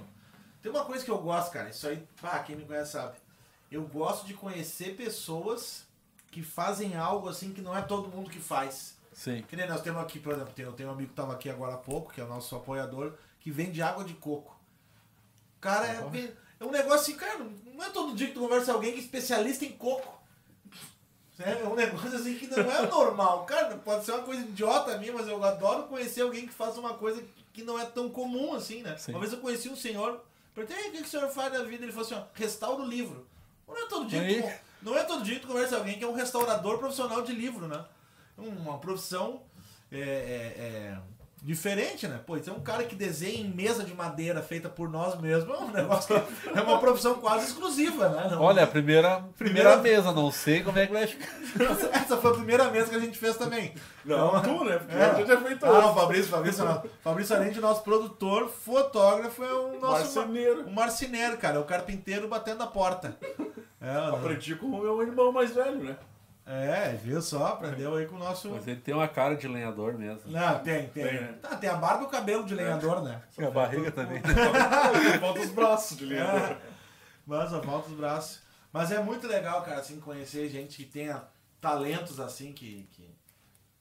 Tem 0.62 0.72
uma 0.72 0.84
coisa 0.84 1.04
que 1.06 1.12
eu 1.12 1.18
gosto, 1.20 1.52
cara, 1.52 1.70
isso 1.70 1.88
aí, 1.88 2.06
pá, 2.22 2.40
quem 2.40 2.56
me 2.56 2.66
conhece 2.66 2.94
sabe. 2.94 3.18
Eu 3.72 3.84
gosto 3.84 4.26
de 4.26 4.34
conhecer 4.34 4.96
pessoas 4.96 5.86
que 6.32 6.42
fazem 6.42 6.96
algo 6.96 7.30
assim 7.30 7.54
que 7.54 7.62
não 7.62 7.76
é 7.76 7.82
todo 7.82 8.10
mundo 8.10 8.30
que 8.30 8.40
faz. 8.40 8.98
Sim. 9.20 9.44
Que 9.50 9.58
nem 9.58 9.68
nós 9.68 9.82
temos 9.82 10.02
aqui, 10.02 10.18
por 10.18 10.32
exemplo, 10.32 10.54
tem, 10.56 10.64
eu 10.64 10.72
tenho 10.72 10.88
um 10.88 10.94
amigo 10.94 11.10
que 11.10 11.12
estava 11.12 11.34
aqui 11.34 11.50
agora 11.50 11.74
há 11.74 11.78
pouco, 11.78 12.14
que 12.14 12.22
é 12.22 12.24
o 12.24 12.28
nosso 12.28 12.56
apoiador, 12.56 13.12
que 13.42 13.52
vende 13.52 13.82
água 13.82 14.02
de 14.06 14.14
coco. 14.14 14.58
Cara, 15.60 15.88
é, 15.88 16.32
é 16.58 16.64
um 16.64 16.72
negócio 16.72 17.02
assim, 17.02 17.16
cara, 17.18 17.46
não 17.66 17.84
é 17.84 17.90
todo 17.90 18.16
dia 18.16 18.28
que 18.28 18.34
tu 18.34 18.40
conversa 18.40 18.68
com 18.68 18.78
alguém 18.78 18.94
que 18.94 19.00
é 19.00 19.02
especialista 19.02 19.66
em 19.66 19.74
coco. 19.74 20.18
É 21.38 21.68
um 21.68 21.76
negócio 21.76 22.16
assim 22.16 22.38
que 22.38 22.48
não 22.48 22.60
é 22.60 22.82
normal. 22.88 23.44
Cara, 23.46 23.76
pode 23.76 24.06
ser 24.06 24.14
uma 24.14 24.24
coisa 24.24 24.42
idiota 24.42 24.98
minha, 24.98 25.12
mas 25.12 25.28
eu 25.28 25.44
adoro 25.44 25.84
conhecer 25.84 26.22
alguém 26.22 26.48
que 26.48 26.54
faz 26.54 26.78
uma 26.78 26.94
coisa 26.94 27.22
que 27.52 27.62
não 27.62 27.78
é 27.78 27.84
tão 27.84 28.10
comum 28.10 28.54
assim, 28.54 28.84
né? 28.84 28.96
Sim. 28.96 29.12
Uma 29.12 29.20
vez 29.20 29.34
eu 29.34 29.40
conheci 29.40 29.68
um 29.68 29.76
senhor, 29.76 30.24
perguntei, 30.56 30.86
"E 30.86 30.90
o 30.90 30.92
que 30.94 31.02
o 31.02 31.06
senhor 31.06 31.28
faz 31.28 31.52
da 31.52 31.62
vida? 31.64 31.84
Ele 31.84 31.92
falou 31.92 32.06
assim, 32.06 32.16
ó, 32.16 32.24
restaura 32.34 32.82
o 32.82 32.88
livro. 32.88 33.28
Não 33.68 33.78
é 33.78 33.86
todo 33.86 34.08
dia 34.08 34.26
que 34.26 34.60
não 34.82 34.98
é 34.98 35.04
todo 35.04 35.26
dia 35.26 35.36
que 35.36 35.42
tu 35.42 35.48
conversa 35.48 35.76
com 35.76 35.82
alguém 35.82 35.98
que 35.98 36.06
é 36.06 36.08
um 36.08 36.14
restaurador 36.14 36.78
profissional 36.78 37.22
de 37.22 37.34
livro, 37.34 37.68
né? 37.68 37.84
Uma 38.40 38.78
profissão 38.78 39.42
é, 39.92 40.00
é- 40.00 40.62
é 40.62 40.98
diferente, 41.42 42.06
né? 42.06 42.20
Pô, 42.28 42.36
isso 42.36 42.50
é 42.50 42.54
um 42.54 42.60
cara 42.60 42.84
que 42.84 42.94
desenha 42.94 43.40
em 43.40 43.48
mesa 43.50 43.82
de 43.82 43.94
madeira 43.94 44.42
feita 44.42 44.68
por 44.68 44.90
nós 44.90 45.18
mesmos, 45.22 45.58
é 45.58 45.64
um 45.64 45.72
negócio 45.72 46.08
que 46.22 46.50
é 46.50 46.62
uma 46.62 46.80
profissão 46.80 47.16
quase 47.16 47.46
exclusiva, 47.46 48.10
né? 48.10 48.28
Não- 48.30 48.42
Olha, 48.42 48.66
a 48.66 48.68
primeira, 48.68 49.22
Primeira- 49.38 49.78
primeira 49.78 49.78
mesa, 49.78 50.12
não 50.12 50.30
sei 50.32 50.62
como 50.64 50.78
é 50.78 50.86
que 50.86 50.92
vai 50.92 51.08
ficar. 51.08 51.30
Essa 51.94 52.18
foi 52.18 52.32
a 52.32 52.34
primeira 52.34 52.70
mesa 52.70 52.90
que 52.90 52.96
a 52.96 53.00
gente 53.00 53.18
fez 53.18 53.38
também. 53.38 53.74
Não, 54.04 54.42
tu, 54.42 54.66
né? 54.66 54.80
Porque 54.80 54.94
É. 54.96 54.98
eu 54.98 55.18
já 55.18 55.24
tinha 55.26 55.38
feito 55.48 55.66
Ah, 55.66 55.92
o 55.92 55.96
Fabrício, 55.96 56.30
Fabrício, 56.30 56.66
não. 56.66 56.84
Fabrício, 57.02 57.36
além 57.38 57.52
de 57.52 57.62
nosso 57.62 57.84
produtor, 57.84 58.50
fotógrafo, 58.50 59.42
é 59.42 59.54
o 59.54 59.80
nosso. 59.80 60.16
Marceneiro. 60.20 60.64
O 60.68 60.72
marceneiro, 60.76 61.38
cara, 61.38 61.56
é 61.56 61.60
o 61.60 61.64
carpinteiro 61.64 62.28
batendo 62.28 62.64
a 62.64 62.68
porta. 62.68 63.18
É, 63.82 63.96
Aprendi 64.14 64.56
com 64.56 64.66
o 64.66 64.82
meu 64.82 65.02
irmão 65.02 65.32
mais 65.32 65.52
velho, 65.56 65.82
né? 65.82 65.96
É, 66.52 67.00
viu 67.04 67.22
só? 67.22 67.48
Aprendeu 67.48 67.96
aí 67.96 68.08
com 68.08 68.16
o 68.16 68.20
nosso. 68.20 68.50
Mas 68.50 68.68
ele 68.68 68.82
tem 68.82 68.94
uma 68.94 69.08
cara 69.08 69.36
de 69.36 69.48
lenhador 69.48 69.98
mesmo. 69.98 70.32
Não, 70.32 70.60
tem, 70.60 70.88
tem. 70.90 71.04
Tem, 71.04 71.22
né? 71.22 71.38
Tá, 71.42 71.56
tem 71.56 71.70
a 71.70 71.76
barba 71.76 72.04
e 72.04 72.06
o 72.08 72.10
cabelo 72.10 72.44
de 72.44 72.56
lenhador, 72.56 73.04
né? 73.04 73.22
E 73.38 73.44
a 73.44 73.52
barriga 73.52 73.92
também. 73.92 74.20
Falta 75.20 75.40
os 75.42 75.52
braços 75.52 75.98
de 75.98 76.06
linha. 76.06 76.24
É. 76.24 76.58
Mas 77.26 77.52
só 77.52 77.62
falta 77.62 77.90
os 77.90 77.96
braços. 77.96 78.42
Mas 78.74 78.92
é 78.92 79.00
muito 79.00 79.28
legal, 79.28 79.62
cara, 79.62 79.80
assim, 79.80 80.00
conhecer 80.00 80.50
gente 80.50 80.78
que 80.78 80.86
tenha 80.86 81.24
talentos 81.62 82.20
assim, 82.20 82.52
que, 82.52 82.90
que 82.94 83.16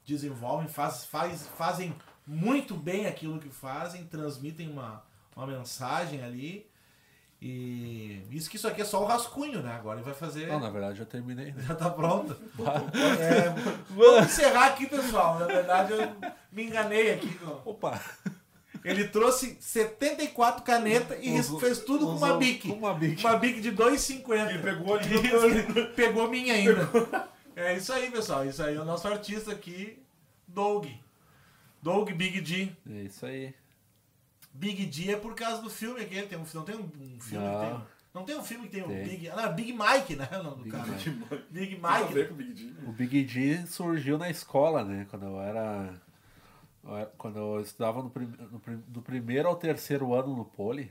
desenvolvem, 0.05 0.69
faz, 0.69 1.07
faz, 1.07 1.47
fazem 1.57 1.97
muito 2.27 2.75
bem 2.75 3.07
aquilo 3.07 3.39
que 3.39 3.49
fazem, 3.49 4.05
transmitem 4.05 4.71
uma, 4.71 5.03
uma 5.35 5.47
mensagem 5.47 6.23
ali. 6.23 6.68
E 7.41 8.21
isso 8.33 8.51
que 8.51 8.57
isso 8.57 8.67
aqui 8.67 8.83
é 8.83 8.85
só 8.85 9.01
o 9.03 9.07
rascunho, 9.07 9.63
né? 9.63 9.73
Agora 9.73 9.99
ele 10.01 10.05
vai 10.05 10.15
fazer. 10.15 10.49
Não, 10.49 10.59
na 10.59 10.71
verdade 10.71 10.99
eu 10.99 11.07
terminei. 11.07 11.53
né? 11.53 11.63
Já 11.69 11.75
tá 11.75 11.89
pronto. 11.91 12.37
É, 13.21 13.51
vamos 13.91 14.27
encerrar 14.27 14.67
aqui, 14.67 14.87
pessoal. 14.87 15.39
Na 15.39 15.47
verdade, 15.47 15.93
eu 15.93 16.01
me 16.51 16.65
enganei 16.65 17.13
aqui. 17.15 17.39
Opa! 17.65 18.01
Ele 18.85 19.07
trouxe 19.09 19.57
74 19.61 20.63
canetas 20.65 21.19
e 21.21 21.39
Usou- 21.39 21.61
fez 21.61 21.81
tudo 21.81 22.07
com 22.07 22.13
uma 22.13 22.37
bique. 22.37 22.69
com 22.69 22.75
uma 22.77 22.95
bique. 22.95 23.25
Uma 23.25 23.37
bique 23.37 23.61
de 23.61 23.73
2,50. 23.73 24.55
E 24.55 24.59
pegou 24.63 24.95
ali 24.97 25.15
Isso, 25.15 25.87
Pegou 25.95 26.29
minha 26.29 26.55
ainda. 26.55 26.89
É 27.55 27.77
isso 27.77 27.93
aí, 27.93 28.11
pessoal. 28.11 28.47
Isso 28.47 28.63
aí 28.63 28.77
é 28.77 28.81
o 28.81 28.85
nosso 28.85 29.07
artista 29.09 29.51
aqui, 29.53 29.99
Doug. 30.47 30.87
Doug 31.83 32.11
Big 32.13 32.41
D. 32.41 32.69
É 32.91 33.03
isso 33.03 33.27
aí. 33.27 33.53
Big 34.59 34.87
D 34.87 35.13
é 35.13 35.17
por 35.17 35.35
causa 35.35 35.63
do 35.63 35.71
filme 35.71 36.01
aquele. 36.01 36.27
Tem 36.27 36.39
um, 36.39 36.45
não 36.55 36.65
tem 36.65 36.75
um, 36.77 36.81
um 37.17 37.21
filme 37.21 37.47
Não. 37.47 37.61
que 37.61 37.67
tem. 37.67 37.87
Não 38.15 38.25
tem 38.25 38.37
um 38.37 38.43
filme 38.43 38.67
que 38.67 38.73
tem 38.73 38.83
o 38.83 38.89
Tem. 38.89 39.05
Big. 39.05 39.29
Ah, 39.29 39.37
não, 39.47 39.55
Big 39.55 39.73
Mike, 39.73 40.17
né? 40.17 40.29
O 40.33 40.43
nome 40.43 40.57
do 40.57 40.63
Big 40.65 40.71
cara. 40.77 40.89
Mike. 40.89 41.11
Big 41.51 41.75
Mike. 41.77 42.33
o 42.33 42.35
Big 42.35 42.53
D. 42.55 42.89
O 42.89 42.93
Big 42.93 43.25
D 43.25 43.67
surgiu 43.67 44.19
na 44.19 44.29
escola, 44.31 44.83
né? 44.83 45.07
Quando 45.11 45.27
eu 45.27 45.41
era. 45.41 46.01
eu 46.83 46.97
era- 46.97 47.13
Quando 47.19 47.39
eu 47.39 47.61
estudava 47.61 48.03
no, 48.03 48.11
prim- 48.11 48.35
no 48.51 48.59
prim- 48.59 48.83
do 48.89 49.03
primeiro 49.03 49.47
ao 49.49 49.55
terceiro 49.57 50.13
ano 50.15 50.35
no 50.35 50.45
Poli, 50.45 50.91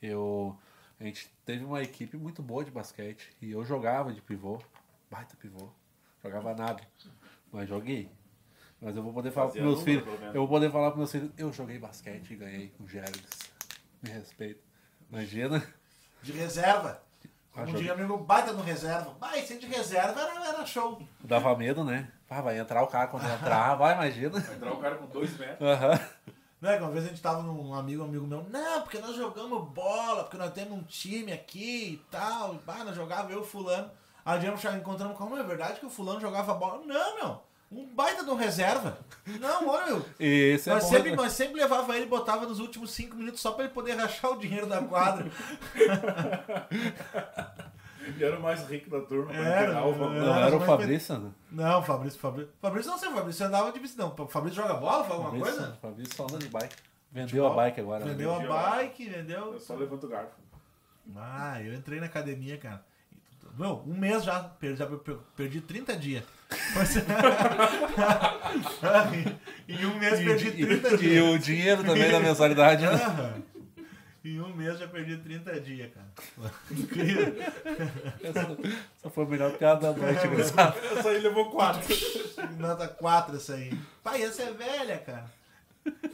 eu. 0.00 0.56
A 0.98 1.04
gente 1.04 1.28
teve 1.44 1.64
uma 1.64 1.82
equipe 1.82 2.16
muito 2.16 2.42
boa 2.42 2.64
de 2.64 2.70
basquete. 2.70 3.30
E 3.42 3.50
eu 3.50 3.64
jogava 3.64 4.12
de 4.12 4.22
pivô. 4.22 4.58
Baita 5.10 5.36
pivô. 5.36 5.68
Jogava 6.22 6.54
nada. 6.54 6.82
Mas 7.52 7.68
joguei. 7.68 8.08
Mas 8.84 8.94
eu 8.94 9.02
vou 9.02 9.14
poder 9.14 9.30
falar 9.30 9.46
Fazia 9.46 9.62
pros 9.62 9.76
meus 9.82 9.86
número, 9.86 10.04
filhos. 10.04 10.34
Eu 10.34 10.40
vou 10.42 10.48
poder 10.48 10.70
falar 10.70 10.86
pros 10.88 10.98
meus 10.98 11.10
filhos. 11.10 11.30
Eu 11.38 11.50
joguei 11.50 11.78
basquete 11.78 12.30
e 12.30 12.36
ganhei 12.36 12.68
com 12.68 12.84
o. 12.84 12.86
Me 14.02 14.10
respeita. 14.10 14.60
Imagina. 15.10 15.66
De 16.22 16.32
reserva. 16.32 17.02
Ah, 17.22 17.60
Como 17.60 17.66
joguei. 17.68 17.80
diria 17.80 17.94
amigo, 17.94 18.18
baita 18.18 18.52
no 18.52 18.62
reserva. 18.62 19.16
Vai, 19.18 19.40
esse 19.40 19.56
de 19.58 19.66
reserva 19.66 20.20
era, 20.20 20.48
era 20.48 20.66
show. 20.66 21.00
Dava 21.20 21.56
medo, 21.56 21.82
né? 21.82 22.12
Ah, 22.28 22.42
vai 22.42 22.58
entrar 22.58 22.82
o 22.82 22.86
cara 22.88 23.06
quando 23.06 23.24
entrar, 23.24 23.74
vai, 23.76 23.94
imagina. 23.94 24.38
Vai 24.40 24.56
entrar 24.56 24.72
o 24.72 24.78
cara 24.78 24.96
com 24.96 25.06
dois 25.06 25.38
metros. 25.38 25.66
Aham. 25.66 26.00
Não 26.60 26.70
é 26.70 26.76
que 26.76 26.82
uma 26.82 26.90
vez 26.90 27.04
a 27.04 27.08
gente 27.08 27.22
tava 27.22 27.42
num 27.42 27.68
um 27.70 27.74
amigo, 27.74 28.02
um 28.02 28.06
amigo 28.06 28.26
meu, 28.26 28.42
não, 28.50 28.82
porque 28.82 28.98
nós 28.98 29.14
jogamos 29.14 29.68
bola, 29.70 30.24
porque 30.24 30.36
nós 30.36 30.52
temos 30.52 30.76
um 30.78 30.82
time 30.82 31.32
aqui 31.32 31.92
e 31.92 31.96
tal. 32.10 32.54
Bah, 32.66 32.84
nós 32.84 32.96
jogava 32.96 33.30
eu 33.30 33.38
e 33.38 33.40
o 33.42 33.44
fulano. 33.44 33.90
Aí 34.24 34.40
já 34.40 34.76
encontramos 34.76 35.16
como 35.16 35.36
é 35.36 35.42
verdade 35.42 35.78
que 35.78 35.86
o 35.86 35.90
fulano 35.90 36.20
jogava 36.20 36.54
bola. 36.54 36.84
Não, 36.84 37.16
meu. 37.16 37.40
Um 37.74 37.86
baita 37.94 38.22
de 38.24 38.30
um 38.30 38.34
reserva. 38.36 38.98
Não, 39.40 39.68
olha, 39.68 39.86
meu. 39.86 40.06
Esse 40.20 40.70
é 40.70 40.74
nós, 40.74 40.84
bom, 40.84 40.90
sempre, 40.90 41.10
né? 41.10 41.16
nós 41.16 41.32
sempre 41.32 41.60
levava 41.60 41.96
ele 41.96 42.04
e 42.06 42.08
botava 42.08 42.46
nos 42.46 42.60
últimos 42.60 42.92
cinco 42.92 43.16
minutos 43.16 43.40
só 43.40 43.52
pra 43.52 43.64
ele 43.64 43.72
poder 43.74 43.94
rachar 43.96 44.30
o 44.32 44.38
dinheiro 44.38 44.66
da 44.66 44.80
quadra. 44.82 45.26
E 48.18 48.22
era 48.22 48.38
o 48.38 48.42
mais 48.42 48.62
rico 48.68 48.90
da 48.90 49.00
turma. 49.00 49.32
Era, 49.34 49.82
o 49.82 49.94
valor. 49.94 50.12
Não, 50.12 50.36
era 50.36 50.54
o 50.56 50.60
Fabrício, 50.60 51.18
né? 51.18 51.30
Não, 51.50 51.82
Fabrício, 51.82 52.20
Fabrício. 52.20 52.52
Fabrício 52.60 52.90
não 52.90 52.98
sei, 52.98 53.10
Fabrício 53.10 53.46
andava 53.46 53.72
de 53.72 53.80
bicicleta. 53.80 54.14
Não, 54.18 54.28
Fabrício 54.28 54.60
joga 54.62 54.74
bola, 54.74 55.04
faz 55.04 55.12
alguma 55.12 55.30
Fabrício, 55.30 55.56
coisa? 55.56 55.78
Fabrício 55.80 56.14
só 56.14 56.24
anda 56.24 56.38
de 56.38 56.48
bike. 56.48 56.76
Vendeu 57.10 57.46
a 57.46 57.54
bike 57.54 57.80
agora. 57.80 58.04
né? 58.04 58.10
Vendeu 58.10 58.34
a 58.34 58.38
Vendia 58.38 58.54
a 58.54 58.70
bike, 58.70 59.08
vendeu. 59.08 59.52
Eu 59.54 59.58
só 59.60 59.74
levanto 59.74 60.04
o 60.04 60.08
garfo. 60.08 60.32
Ah, 61.16 61.62
eu 61.62 61.72
entrei 61.72 61.98
na 61.98 62.06
academia, 62.06 62.58
cara. 62.58 62.84
Meu, 63.56 63.82
um 63.86 63.94
mês 63.94 64.22
já. 64.24 64.40
Perdi, 64.40 64.76
já 64.78 64.86
per- 64.86 65.18
perdi 65.36 65.60
30 65.62 65.96
dias. 65.96 66.24
em 69.68 69.86
um 69.86 69.98
mês 69.98 70.20
perdi 70.20 70.50
30 70.52 70.94
E 70.94 70.98
dias. 70.98 71.34
o 71.34 71.38
dinheiro 71.38 71.84
também 71.84 72.10
da 72.10 72.20
mensalidade, 72.20 72.84
né? 72.86 73.42
Em 74.24 74.40
um 74.40 74.54
mês 74.54 74.78
já 74.78 74.88
perdi 74.88 75.18
30 75.18 75.60
dias, 75.60 75.90
cara. 75.92 76.06
Incrível. 76.70 77.34
Só 79.02 79.10
foi 79.10 79.26
melhor 79.26 79.52
que 79.56 79.64
a 79.64 79.74
da 79.74 79.92
noite, 79.92 80.26
gurizada. 80.26 80.74
Essa 80.96 81.08
aí 81.10 81.20
levou 81.20 81.50
quatro. 81.50 81.94
Nota 82.58 82.88
4 82.88 83.36
essa 83.36 83.54
aí. 83.54 83.72
Pai, 84.02 84.22
essa 84.22 84.42
é 84.42 84.52
velha, 84.52 84.98
cara. 84.98 85.30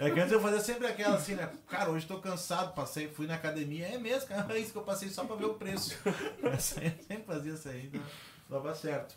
É 0.01 0.11
que 0.11 0.18
antes 0.18 0.32
eu 0.32 0.41
fazia 0.41 0.59
sempre 0.59 0.88
aquela 0.88 1.14
assim, 1.14 1.36
né? 1.36 1.49
Cara, 1.68 1.91
hoje 1.91 2.05
tô 2.05 2.18
cansado, 2.18 2.74
passei, 2.74 3.07
fui 3.07 3.28
na 3.28 3.36
academia. 3.36 3.86
É 3.86 3.99
mesmo, 3.99 4.28
cara. 4.28 4.53
É 4.57 4.59
isso 4.59 4.72
que 4.72 4.78
eu 4.78 4.82
passei 4.82 5.09
só 5.09 5.22
pra 5.24 5.36
ver 5.36 5.45
o 5.45 5.55
preço. 5.55 5.97
Essa 6.43 6.78
aí, 6.82 6.93
eu 6.99 7.05
sempre 7.05 7.22
fazia 7.24 7.53
isso 7.53 7.68
aí, 7.68 7.86
então 7.86 8.03
dava 8.49 8.74
certo. 8.74 9.14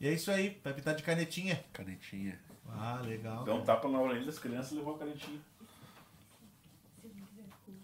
E 0.00 0.06
é 0.08 0.12
isso 0.12 0.30
aí, 0.30 0.60
vai 0.62 0.72
pintar 0.74 0.94
de 0.94 1.02
canetinha. 1.02 1.62
Canetinha. 1.72 2.38
Ah, 2.68 3.00
legal. 3.02 3.44
Deu 3.44 3.54
um 3.54 3.62
tapa 3.64 3.88
na 3.88 3.98
orelha 4.00 4.26
das 4.26 4.38
crianças 4.38 4.72
e 4.72 4.76
levou 4.76 4.96
a 4.96 4.98
canetinha. 4.98 5.40
Se 7.00 7.06
não 7.08 7.26
quiser 7.26 7.44
curso. 7.64 7.80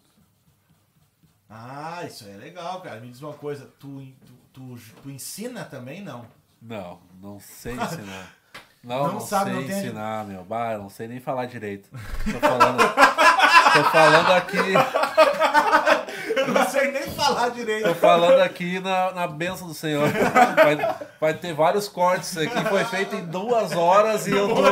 Ah, 1.49 2.05
isso 2.05 2.25
aí 2.25 2.33
é 2.33 2.37
legal, 2.37 2.81
cara. 2.83 3.01
Me 3.01 3.09
diz 3.09 3.23
uma 3.23 3.33
coisa, 3.33 3.67
tu, 3.79 4.05
tu, 4.27 4.33
tu, 4.53 4.79
tu 5.03 5.11
ensina 5.11 5.65
também, 5.65 6.03
não? 6.03 6.27
Não, 6.61 7.01
não 7.21 7.41
sei 7.41 7.75
ensinar. 7.81 8.35
Não, 8.83 9.07
Não 9.07 9.13
não, 9.15 9.21
sabe, 9.21 9.51
sei 9.53 9.61
não 9.61 9.67
tem- 9.69 9.79
ensinar, 9.79 10.25
meu. 10.27 10.45
Bah, 10.45 10.73
eu 10.73 10.83
não 10.83 10.89
sei 10.91 11.07
nem 11.09 11.21
falar 11.21 11.47
direito. 11.47 11.89
Tô 11.91 12.41
falando, 12.41 12.79
tô 12.79 13.85
falando 13.91 14.33
aqui, 14.33 14.57
sei 16.81 16.91
nem 16.93 17.03
falar 17.11 17.49
direito. 17.51 17.87
tô 17.89 17.95
falando 17.95 18.41
aqui 18.41 18.81
na, 18.81 19.13
na 19.13 19.27
benção 19.27 19.69
do 19.69 19.75
Senhor. 19.75 20.09
Vai, 20.09 20.97
vai 21.21 21.35
ter 21.35 21.53
vários 21.55 21.89
cortes. 21.89 22.31
Isso 22.31 22.41
aqui 22.41 22.65
foi 22.69 22.85
feito 22.85 23.15
em 23.17 23.25
duas 23.27 23.73
horas 23.73 24.27
e 24.27 24.33
eu 24.33 24.49
tô. 24.49 24.63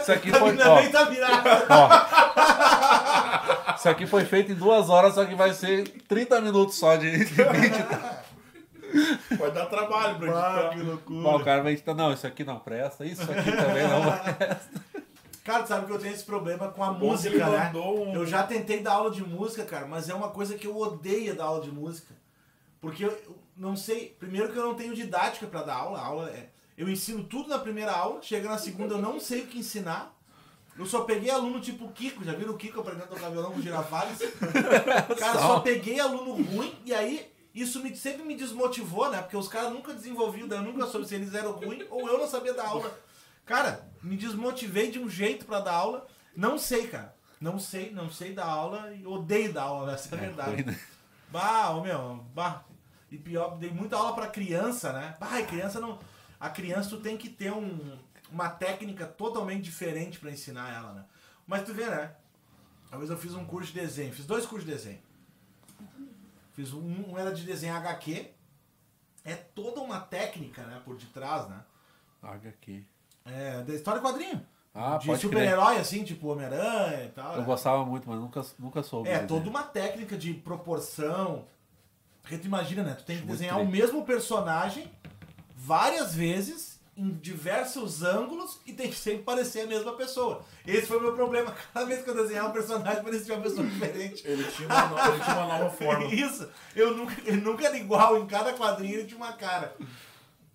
Isso 0.00 0.12
aqui 0.12 0.30
tá, 0.30 0.38
foi- 0.38 0.56
ó. 0.60 0.82
tá. 0.90 2.06
Ó. 3.70 3.74
Isso 3.76 3.88
aqui 3.88 4.06
foi 4.06 4.24
feito 4.24 4.52
em 4.52 4.54
duas 4.54 4.88
horas, 4.88 5.14
só 5.14 5.24
que 5.24 5.34
vai 5.34 5.52
ser 5.52 5.84
30 6.08 6.40
minutos 6.40 6.76
só 6.78 6.96
de, 6.96 7.10
de 7.10 7.24
vídeo. 7.42 7.86
Vai 9.38 9.50
dar 9.50 9.66
trabalho 9.66 10.14
pra 10.16 10.30
Ah, 10.32 10.52
editar. 10.54 10.68
que 10.70 10.78
loucura. 10.82 11.20
Bom, 11.22 11.36
o 11.36 11.44
cara 11.44 11.62
vai 11.62 11.72
editar, 11.72 11.94
não, 11.94 12.12
isso 12.12 12.26
aqui 12.26 12.44
não 12.44 12.58
presta, 12.60 13.04
isso 13.04 13.22
aqui 13.22 13.50
também 13.52 13.88
não 13.88 14.02
presta. 14.02 14.93
Cara, 15.44 15.66
sabe 15.66 15.84
que 15.86 15.92
eu 15.92 15.98
tenho 15.98 16.14
esse 16.14 16.24
problema 16.24 16.68
com 16.68 16.82
a 16.82 16.90
Bom, 16.90 17.10
música, 17.10 17.46
né? 17.50 17.70
um- 17.74 18.14
Eu 18.14 18.24
já 18.26 18.42
tentei 18.44 18.80
dar 18.80 18.94
aula 18.94 19.10
de 19.10 19.22
música, 19.22 19.62
cara, 19.64 19.86
mas 19.86 20.08
é 20.08 20.14
uma 20.14 20.30
coisa 20.30 20.56
que 20.56 20.66
eu 20.66 20.74
odeio 20.76 21.36
dar 21.36 21.44
aula 21.44 21.60
de 21.62 21.70
música. 21.70 22.14
Porque 22.80 23.04
eu 23.04 23.36
não 23.56 23.76
sei, 23.76 24.16
primeiro 24.18 24.50
que 24.50 24.58
eu 24.58 24.64
não 24.64 24.74
tenho 24.74 24.94
didática 24.94 25.46
pra 25.46 25.62
dar 25.62 25.74
aula, 25.76 25.98
a 25.98 26.04
aula 26.06 26.30
é, 26.30 26.48
eu 26.78 26.88
ensino 26.88 27.22
tudo 27.24 27.48
na 27.50 27.58
primeira 27.58 27.92
aula, 27.92 28.22
chega 28.22 28.48
na 28.48 28.56
segunda 28.58 28.94
eu 28.94 29.02
não 29.02 29.20
sei 29.20 29.42
o 29.42 29.46
que 29.46 29.58
ensinar. 29.58 30.14
Eu 30.78 30.86
só 30.86 31.02
peguei 31.02 31.30
aluno 31.30 31.60
tipo 31.60 31.88
Kiko, 31.92 32.24
já 32.24 32.32
viram 32.32 32.54
o 32.54 32.56
Kiko 32.56 32.80
aprendendo 32.80 33.04
a 33.04 33.08
tocar 33.08 33.28
violão 33.30 33.52
com 33.52 33.60
girafales? 33.62 34.18
Cara, 35.18 35.38
só 35.38 35.60
peguei 35.60 36.00
aluno 36.00 36.32
ruim 36.42 36.74
e 36.84 36.92
aí 36.92 37.30
isso 37.54 37.80
me, 37.82 37.94
sempre 37.94 38.24
me 38.24 38.34
desmotivou, 38.34 39.08
né? 39.10 39.20
Porque 39.22 39.36
os 39.36 39.46
caras 39.46 39.72
nunca 39.72 39.92
desenvolviam, 39.94 40.48
eu 40.48 40.62
nunca 40.62 40.86
soube 40.86 41.06
se 41.06 41.14
eles 41.14 41.32
eram 41.34 41.52
ruins 41.52 41.86
ou 41.90 42.08
eu 42.08 42.18
não 42.18 42.26
sabia 42.26 42.52
dar 42.54 42.66
aula. 42.66 42.90
Cara, 43.44 43.88
me 44.02 44.16
desmotivei 44.16 44.90
de 44.90 44.98
um 44.98 45.08
jeito 45.08 45.44
pra 45.44 45.60
dar 45.60 45.74
aula. 45.74 46.06
Não 46.36 46.58
sei, 46.58 46.86
cara. 46.88 47.14
Não 47.40 47.58
sei, 47.58 47.90
não 47.90 48.10
sei 48.10 48.32
dar 48.32 48.46
aula 48.46 48.92
e 48.94 49.06
odeio 49.06 49.52
dar 49.52 49.64
aula, 49.64 49.92
essa 49.92 50.14
é 50.14 50.18
a 50.18 50.20
verdade. 50.20 50.50
ruim, 50.50 50.64
né? 50.64 50.80
Bah, 51.30 51.70
ô 51.70 51.82
meu, 51.82 52.24
bah. 52.34 52.64
E 53.10 53.18
pior, 53.18 53.58
dei 53.58 53.70
muita 53.70 53.96
aula 53.96 54.14
pra 54.14 54.28
criança, 54.28 54.92
né? 54.92 55.16
Bah, 55.20 55.42
criança 55.42 55.80
não. 55.80 55.98
A 56.40 56.48
criança 56.48 56.90
tu 56.90 57.00
tem 57.00 57.16
que 57.16 57.28
ter 57.28 57.52
um, 57.52 57.98
uma 58.30 58.48
técnica 58.48 59.06
totalmente 59.06 59.62
diferente 59.62 60.18
pra 60.18 60.30
ensinar 60.30 60.72
ela, 60.72 60.92
né? 60.94 61.04
Mas 61.46 61.64
tu 61.64 61.74
vê, 61.74 61.86
né? 61.86 62.14
Uma 62.88 62.98
vez 62.98 63.10
eu 63.10 63.18
fiz 63.18 63.34
um 63.34 63.44
curso 63.44 63.72
de 63.72 63.80
desenho, 63.80 64.12
fiz 64.12 64.24
dois 64.24 64.46
cursos 64.46 64.64
de 64.66 64.74
desenho. 64.74 65.02
Fiz 66.54 66.72
um, 66.72 67.10
um 67.10 67.18
era 67.18 67.32
de 67.32 67.44
desenho 67.44 67.74
HQ. 67.74 68.30
É 69.24 69.34
toda 69.34 69.80
uma 69.80 70.00
técnica, 70.00 70.62
né, 70.62 70.80
por 70.84 70.96
detrás, 70.96 71.48
né? 71.48 71.60
Aqui. 72.22 72.86
É, 73.24 73.62
da 73.62 73.74
história 73.74 73.98
em 73.98 74.02
quadrinho. 74.02 74.46
Ah, 74.74 74.98
de 74.98 75.16
super-herói, 75.16 75.78
assim, 75.78 76.02
tipo 76.02 76.26
Homem-Aranha 76.26 77.04
e 77.04 77.08
tal. 77.10 77.34
Eu 77.34 77.40
né? 77.40 77.44
gostava 77.46 77.84
muito, 77.86 78.08
mas 78.08 78.18
nunca, 78.18 78.44
nunca 78.58 78.82
soube. 78.82 79.08
É, 79.08 79.20
toda 79.20 79.48
uma 79.48 79.62
técnica 79.62 80.16
de 80.16 80.34
proporção. 80.34 81.44
Porque 82.20 82.38
tu 82.38 82.46
imagina, 82.46 82.82
né? 82.82 82.94
Tu 82.94 83.04
tem 83.04 83.16
que 83.16 83.22
Muito 83.22 83.32
desenhar 83.38 83.60
o 83.60 83.66
mesmo 83.66 84.04
personagem 84.04 84.90
várias 85.56 86.14
vezes, 86.14 86.80
em 86.96 87.10
diversos 87.10 88.02
ângulos, 88.02 88.58
e 88.66 88.72
tem 88.72 88.88
que 88.90 88.96
sempre 88.96 89.22
parecer 89.22 89.60
a 89.60 89.66
mesma 89.66 89.92
pessoa. 89.92 90.42
Esse 90.66 90.86
foi 90.86 90.98
o 90.98 91.02
meu 91.02 91.12
problema. 91.14 91.54
Cada 91.72 91.86
vez 91.86 92.02
que 92.02 92.10
eu 92.10 92.14
desenhava 92.14 92.48
um 92.48 92.52
personagem, 92.52 93.02
parecia 93.04 93.34
uma 93.34 93.42
pessoa 93.42 93.64
diferente. 93.64 94.26
Ele 94.26 94.42
tinha 94.50 94.66
uma, 94.68 94.86
no- 94.88 94.98
ele 95.14 95.22
tinha 95.24 95.36
uma 95.36 95.46
nova 95.58 95.70
forma. 95.76 96.06
Isso. 96.06 96.48
Eu 96.74 96.96
nunca, 96.96 97.14
ele 97.24 97.40
nunca 97.40 97.64
era 97.64 97.76
igual. 97.76 98.18
Em 98.18 98.26
cada 98.26 98.52
quadrinho 98.54 98.94
ele 98.98 99.06
tinha 99.06 99.18
uma 99.18 99.34
cara. 99.34 99.76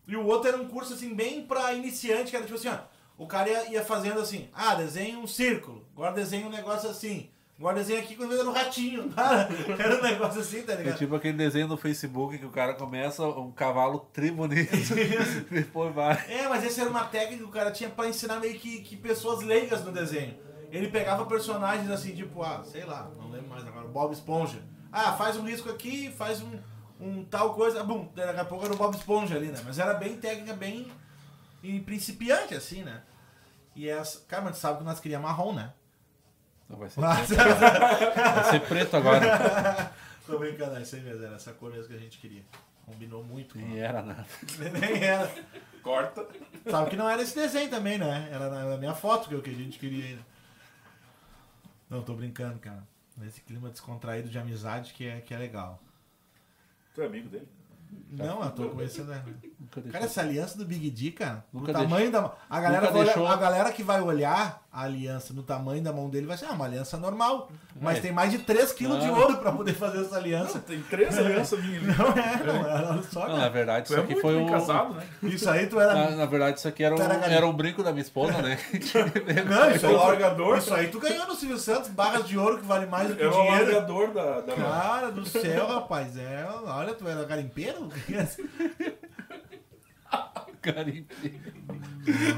E 0.10 0.16
o 0.16 0.26
outro 0.26 0.48
era 0.50 0.58
um 0.58 0.68
curso, 0.68 0.94
assim, 0.94 1.14
bem 1.14 1.44
pra 1.44 1.72
iniciante, 1.74 2.32
que 2.32 2.36
era 2.36 2.44
tipo 2.46 2.58
assim, 2.58 2.68
ó. 2.70 2.78
O 3.18 3.28
cara 3.28 3.48
ia, 3.50 3.72
ia 3.74 3.86
fazendo 3.86 4.20
assim, 4.20 4.50
ah, 4.54 4.74
desenha 4.76 5.20
um 5.20 5.28
círculo, 5.28 5.86
agora 5.94 6.14
desenha 6.14 6.48
um 6.48 6.50
negócio 6.50 6.90
assim, 6.90 7.30
agora 7.60 7.76
desenha 7.76 8.00
aqui 8.00 8.16
quando 8.16 8.34
era 8.34 8.50
um 8.50 8.52
ratinho. 8.54 9.12
Era 9.78 10.00
um 10.00 10.02
negócio 10.02 10.40
assim, 10.42 10.62
tá 10.64 10.72
É 10.74 10.78
ligado? 10.78 10.98
tipo 10.98 11.14
aquele 11.16 11.38
desenho 11.38 11.68
no 11.68 11.76
Facebook 11.78 12.38
que 12.38 12.46
o 12.46 12.50
cara 12.50 12.74
começa 12.74 13.24
um 13.28 13.52
cavalo 13.52 14.00
tri 14.14 14.32
bonito. 14.32 14.72
Depois 15.52 15.94
vai. 15.94 16.16
É, 16.30 16.48
mas 16.48 16.64
essa 16.64 16.82
era 16.82 16.90
uma 16.90 17.04
técnica 17.04 17.44
que 17.44 17.50
o 17.50 17.52
cara 17.52 17.70
tinha 17.72 17.90
pra 17.90 18.08
ensinar 18.08 18.40
meio 18.40 18.58
que, 18.58 18.80
que 18.82 18.96
pessoas 18.96 19.44
leigas 19.44 19.84
no 19.84 19.92
desenho. 19.92 20.36
Ele 20.72 20.88
pegava 20.88 21.26
personagens 21.26 21.90
assim, 21.92 22.16
tipo, 22.16 22.42
ah, 22.42 22.64
sei 22.64 22.86
lá, 22.86 23.12
não 23.18 23.30
lembro 23.30 23.50
mais 23.50 23.68
agora, 23.68 23.88
Bob 23.88 24.14
Esponja. 24.14 24.60
Ah, 24.92 25.12
faz 25.14 25.36
um 25.36 25.44
risco 25.44 25.70
aqui, 25.70 26.10
faz 26.18 26.42
um, 26.42 26.52
um 27.00 27.24
tal 27.24 27.54
coisa, 27.54 27.84
bum, 27.84 28.10
daqui 28.14 28.40
a 28.40 28.46
pouco 28.46 28.66
era 28.66 28.74
o 28.74 28.78
Bob 28.78 28.96
Esponja 28.96 29.36
ali, 29.36 29.48
né? 29.48 29.62
Mas 29.64 29.80
era 29.80 29.94
bem 29.94 30.18
técnica, 30.18 30.54
bem 30.54 30.92
em 31.64 31.82
principiante, 31.82 32.54
assim, 32.56 32.84
né? 32.84 33.02
E 33.76 33.88
essa. 33.88 34.20
Cara, 34.28 34.44
mas 34.44 34.58
tu 34.58 34.60
sabe 34.60 34.80
que 34.80 34.84
nós 34.84 35.00
queríamos 35.00 35.30
marrom, 35.30 35.54
né? 35.54 35.74
Não, 36.70 36.78
vai, 36.78 36.90
ser 36.90 37.00
Mas- 37.00 37.28
preto. 37.28 37.40
vai 37.40 38.44
ser 38.44 38.62
preto 38.62 38.98
agora. 38.98 39.92
Tô 40.26 40.38
brincando, 40.38 40.76
é 40.78 40.82
isso 40.82 40.96
aí 40.96 41.02
mesmo, 41.02 41.26
era 41.26 41.36
essa 41.36 41.52
cor 41.54 41.72
mesmo 41.72 41.88
que 41.88 41.96
a 41.96 42.00
gente 42.00 42.20
queria. 42.20 42.44
Combinou 42.86 43.24
muito. 43.24 43.58
Nem 43.58 43.80
era 43.80 44.02
nada. 44.02 44.26
Nem 44.80 45.04
era. 45.04 45.32
Corta. 45.82 46.28
Sabe 46.70 46.90
que 46.92 46.96
não 46.96 47.10
era 47.10 47.22
esse 47.22 47.34
desenho 47.34 47.70
também, 47.70 47.98
né? 47.98 48.30
Era 48.32 48.50
na, 48.50 48.78
minha 48.78 48.94
foto 48.94 49.30
que, 49.30 49.36
o 49.36 49.42
que 49.42 49.50
a 49.50 49.54
gente 49.54 49.80
queria 49.80 50.06
ainda. 50.06 50.22
Não, 51.90 52.04
tô 52.04 52.14
brincando, 52.14 52.60
cara. 52.60 52.84
Nesse 53.18 53.42
clima 53.42 53.70
descontraído 53.70 54.30
de 54.30 54.38
amizade 54.38 54.94
que 54.94 55.08
é, 55.08 55.22
que 55.22 55.34
é 55.34 55.38
legal. 55.38 55.80
Tu 57.00 57.04
é 57.04 57.06
amigo 57.06 57.30
dele? 57.30 57.48
Não, 58.12 58.44
eu 58.44 58.52
tô 58.52 58.70
conhecendo. 58.70 59.08
né? 59.10 59.24
Deixou. 59.26 59.92
Cara, 59.92 60.04
essa 60.06 60.20
aliança 60.22 60.58
do 60.58 60.66
Big 60.66 60.90
D, 60.90 61.12
cara. 61.12 61.46
Nunca 61.54 61.72
o 61.72 61.74
tamanho 61.74 62.12
da 62.12 62.34
a 62.50 62.60
galera, 62.60 62.92
olhar- 62.92 63.04
deixou. 63.06 63.26
a 63.28 63.36
galera 63.38 63.72
que 63.72 63.82
vai 63.84 64.02
olhar 64.02 64.68
a 64.72 64.84
aliança 64.84 65.34
no 65.34 65.42
tamanho 65.42 65.82
da 65.82 65.92
mão 65.92 66.12
dele 66.12 66.28
vai 66.28 66.38
ser 66.38 66.46
ah, 66.46 66.52
uma 66.52 66.66
aliança 66.66 66.96
normal. 66.96 67.50
Mas 67.82 67.98
É. 67.98 68.02
tem 68.02 68.12
mais 68.12 68.32
de 68.32 68.38
3 68.38 68.72
quilos 68.72 69.00
de 69.00 69.08
Não. 69.08 69.16
ouro 69.20 69.38
pra 69.38 69.52
poder 69.52 69.74
fazer 69.74 70.02
essa 70.02 70.16
aliança. 70.18 70.60
Tem 70.60 70.80
três 70.84 71.18
alianças 71.18 71.60
minhas 71.64 71.84
ali. 71.84 71.98
Não 71.98 72.08
é, 72.12 72.44
não 72.44 72.70
é. 72.70 72.90
Olha 72.92 73.02
só, 73.04 73.28
Não, 73.28 73.38
na 73.38 73.50
verdade, 73.50 73.88
Tu 73.88 73.94
isso 73.94 74.00
é 74.00 74.04
aqui 74.04 74.22
foi 74.22 74.36
um. 74.36 74.46
casado, 74.48 74.94
né? 74.94 75.04
Isso 75.24 75.50
aí 75.50 75.66
tu 75.66 75.80
era. 75.80 75.96
Na, 75.96 76.10
na 76.18 76.26
verdade, 76.28 76.60
isso 76.60 76.68
aqui 76.68 76.84
era 76.84 76.96
Tu 76.96 77.02
era 77.02 77.16
era 77.16 77.48
um 77.48 77.54
brinco 77.54 77.82
da 77.82 77.92
minha 77.92 78.04
esposa, 78.04 78.40
né? 78.44 78.60
Não, 79.50 79.72
isso 79.72 79.86
É 79.88 79.90
aí, 79.90 79.96
o 79.96 79.98
largador. 79.98 80.58
isso 80.60 80.74
aí 80.74 80.88
tu 80.90 81.00
ganhou 81.00 81.26
no 81.26 81.34
Silvio 81.34 81.58
Santos, 81.58 81.90
barras 81.90 82.28
de 82.28 82.38
ouro 82.38 82.60
que 82.60 82.66
vale 82.66 82.86
mais 82.86 83.08
do 83.10 83.16
que 83.16 83.24
Era 83.24 83.32
o 83.32 83.42
dinheiro. 83.42 83.66
largador 83.74 84.14
da, 84.14 84.42
da 84.42 84.56
Cara 84.56 85.12
do 85.12 85.26
céu, 85.28 85.66
rapaz. 85.68 86.16
É, 86.16 86.48
olha, 86.66 86.94
tu 86.94 87.08
era 87.08 87.26
garimpeiro? 87.26 87.90
Garimpe. 90.62 91.42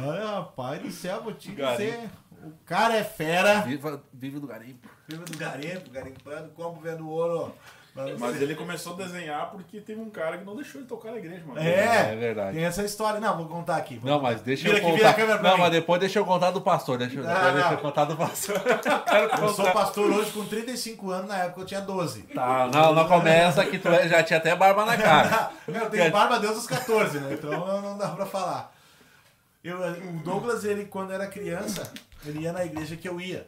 olha, 0.05 0.25
rapaz 0.37 0.81
do 0.81 0.91
céu, 0.91 1.21
vou 1.23 1.33
te 1.33 1.51
Garimpo. 1.51 1.91
dizer. 1.91 2.09
O 2.43 2.51
cara 2.65 2.95
é 2.95 3.03
fera. 3.03 3.61
Viva, 3.61 4.01
vive 4.11 4.39
do 4.39 4.47
garimpo. 4.47 4.89
Viva 5.07 5.23
do 5.23 5.37
garimpo, 5.37 5.89
garimpando, 5.91 6.49
como 6.55 6.81
vendo 6.81 7.07
ouro. 7.07 7.53
Mas 7.93 8.41
ele 8.41 8.55
começou 8.55 8.93
a 8.93 8.97
desenhar 8.97 9.51
porque 9.51 9.81
teve 9.81 9.99
um 9.99 10.09
cara 10.09 10.37
que 10.37 10.45
não 10.45 10.55
deixou 10.55 10.79
ele 10.79 10.87
tocar 10.87 11.11
na 11.11 11.17
igreja, 11.17 11.43
mano. 11.45 11.59
É, 11.59 12.13
É 12.13 12.15
verdade. 12.15 12.55
Tem 12.55 12.63
essa 12.65 12.83
história. 12.83 13.19
Não, 13.19 13.35
vou 13.35 13.47
contar 13.47 13.75
aqui. 13.75 13.97
vou 13.97 14.09
Não, 14.09 14.17
contar. 14.19 14.31
mas 14.31 14.41
deixa 14.41 14.63
Vira 14.63 14.77
eu 14.77 14.87
aqui, 14.87 14.95
vira 14.95 15.09
a 15.09 15.11
contar. 15.11 15.21
câmera 15.21 15.39
pra 15.39 15.49
Não, 15.49 15.57
mim. 15.57 15.63
mas 15.63 15.71
depois 15.73 15.99
deixa 15.99 16.19
eu 16.19 16.25
contar 16.25 16.51
do 16.51 16.61
pastor. 16.61 16.97
Deixa, 16.97 17.15
eu- 17.19 17.23
Não, 17.23 17.33
depois 17.33 17.53
deixa 17.53 17.67
não. 17.67 17.75
eu 17.75 17.81
contar 17.81 18.05
do 18.05 18.15
pastor. 18.15 18.61
Eu 19.41 19.49
sou 19.49 19.71
pastor 19.71 20.09
hoje 20.09 20.31
com 20.31 20.45
35 20.45 21.11
anos, 21.11 21.27
na 21.27 21.37
época 21.39 21.61
eu 21.61 21.65
tinha 21.65 21.81
12. 21.81 22.21
Tá, 22.33 22.69
não, 22.73 22.93
não 22.93 23.07
começa 23.07 23.65
que 23.65 23.77
tu 23.77 23.89
é- 23.89 24.07
já 24.07 24.23
tinha 24.23 24.37
até 24.39 24.55
barba 24.55 24.85
na 24.85 24.95
cara. 24.97 25.51
Eu 25.67 25.89
tenho 25.89 26.11
barba 26.11 26.39
desde 26.39 26.59
os 26.59 26.67
14, 26.67 27.19
né? 27.19 27.33
Então 27.33 27.51
não- 27.51 27.81
não 27.81 27.97
dá 27.97 28.09
pra 28.09 28.25
falar. 28.25 28.73
Eu, 29.63 29.77
o 29.79 30.13
Douglas, 30.23 30.63
ele, 30.63 30.85
quando 30.85 31.11
era 31.11 31.27
criança, 31.27 31.91
ele 32.25 32.39
ia 32.39 32.53
na 32.53 32.63
igreja 32.65 32.95
que 32.95 33.07
eu 33.07 33.19
ia. 33.19 33.47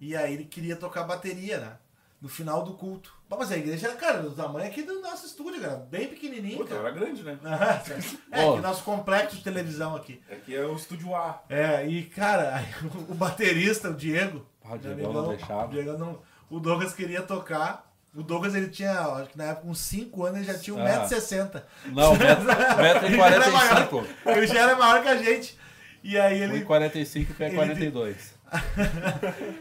E 0.00 0.16
aí 0.16 0.34
ele 0.34 0.44
queria 0.44 0.74
tocar 0.76 1.04
bateria, 1.04 1.58
né? 1.58 1.72
No 2.20 2.28
final 2.28 2.62
do 2.62 2.74
culto. 2.74 3.16
Mas 3.30 3.52
a 3.52 3.56
igreja 3.56 3.88
era, 3.88 3.96
cara, 3.96 4.22
do 4.22 4.30
tamanho 4.30 4.66
aqui 4.66 4.82
do 4.82 5.00
nosso 5.00 5.26
estúdio, 5.26 5.60
cara. 5.60 5.86
Bem 5.90 6.08
pequenininho, 6.08 6.56
Puta, 6.58 6.74
cara. 6.76 6.88
era 6.88 6.90
grande, 6.98 7.22
né? 7.22 7.38
É, 8.32 8.48
aqui 8.48 8.60
nosso 8.60 8.82
complexo 8.82 9.36
de 9.36 9.42
televisão 9.44 9.94
aqui. 9.94 10.20
Aqui 10.30 10.54
é 10.56 10.64
o 10.64 10.74
estúdio 10.74 11.14
A. 11.14 11.42
É, 11.48 11.86
e 11.86 12.04
cara, 12.04 12.64
o 13.08 13.14
baterista, 13.14 13.90
o 13.90 13.94
Diego. 13.94 14.46
Ah, 14.64 14.68
o 14.68 14.70
meu 14.70 14.78
Diegão 14.80 15.12
não 15.12 15.28
deixava. 15.28 15.66
o 15.66 15.68
Diego 15.70 15.98
não- 15.98 16.20
o 16.50 16.58
Douglas 16.58 16.92
queria 16.94 17.22
tocar. 17.22 17.86
O 18.14 18.22
Douglas 18.22 18.54
ele 18.54 18.68
tinha, 18.68 18.98
acho 19.00 19.28
que 19.30 19.38
na 19.38 19.44
época, 19.44 19.68
uns 19.68 19.78
5 19.80 20.24
anos, 20.24 20.38
ele 20.38 20.46
já 20.50 20.58
tinha 20.58 20.76
Ah. 20.82 21.06
1,60m. 21.06 21.62
Não, 21.92 22.14
1,45m. 22.16 24.04
Ele 24.36 24.46
já 24.46 24.60
era 24.62 24.76
maior 24.76 25.02
que 25.02 25.08
a 25.08 25.16
gente. 25.16 25.58
E 26.02 26.18
aí 26.18 26.40
ele. 26.40 26.64
1,45 26.64 27.20
e 27.30 27.34
pé 27.34 27.46
Ele- 27.46 27.56
42. 27.56 28.34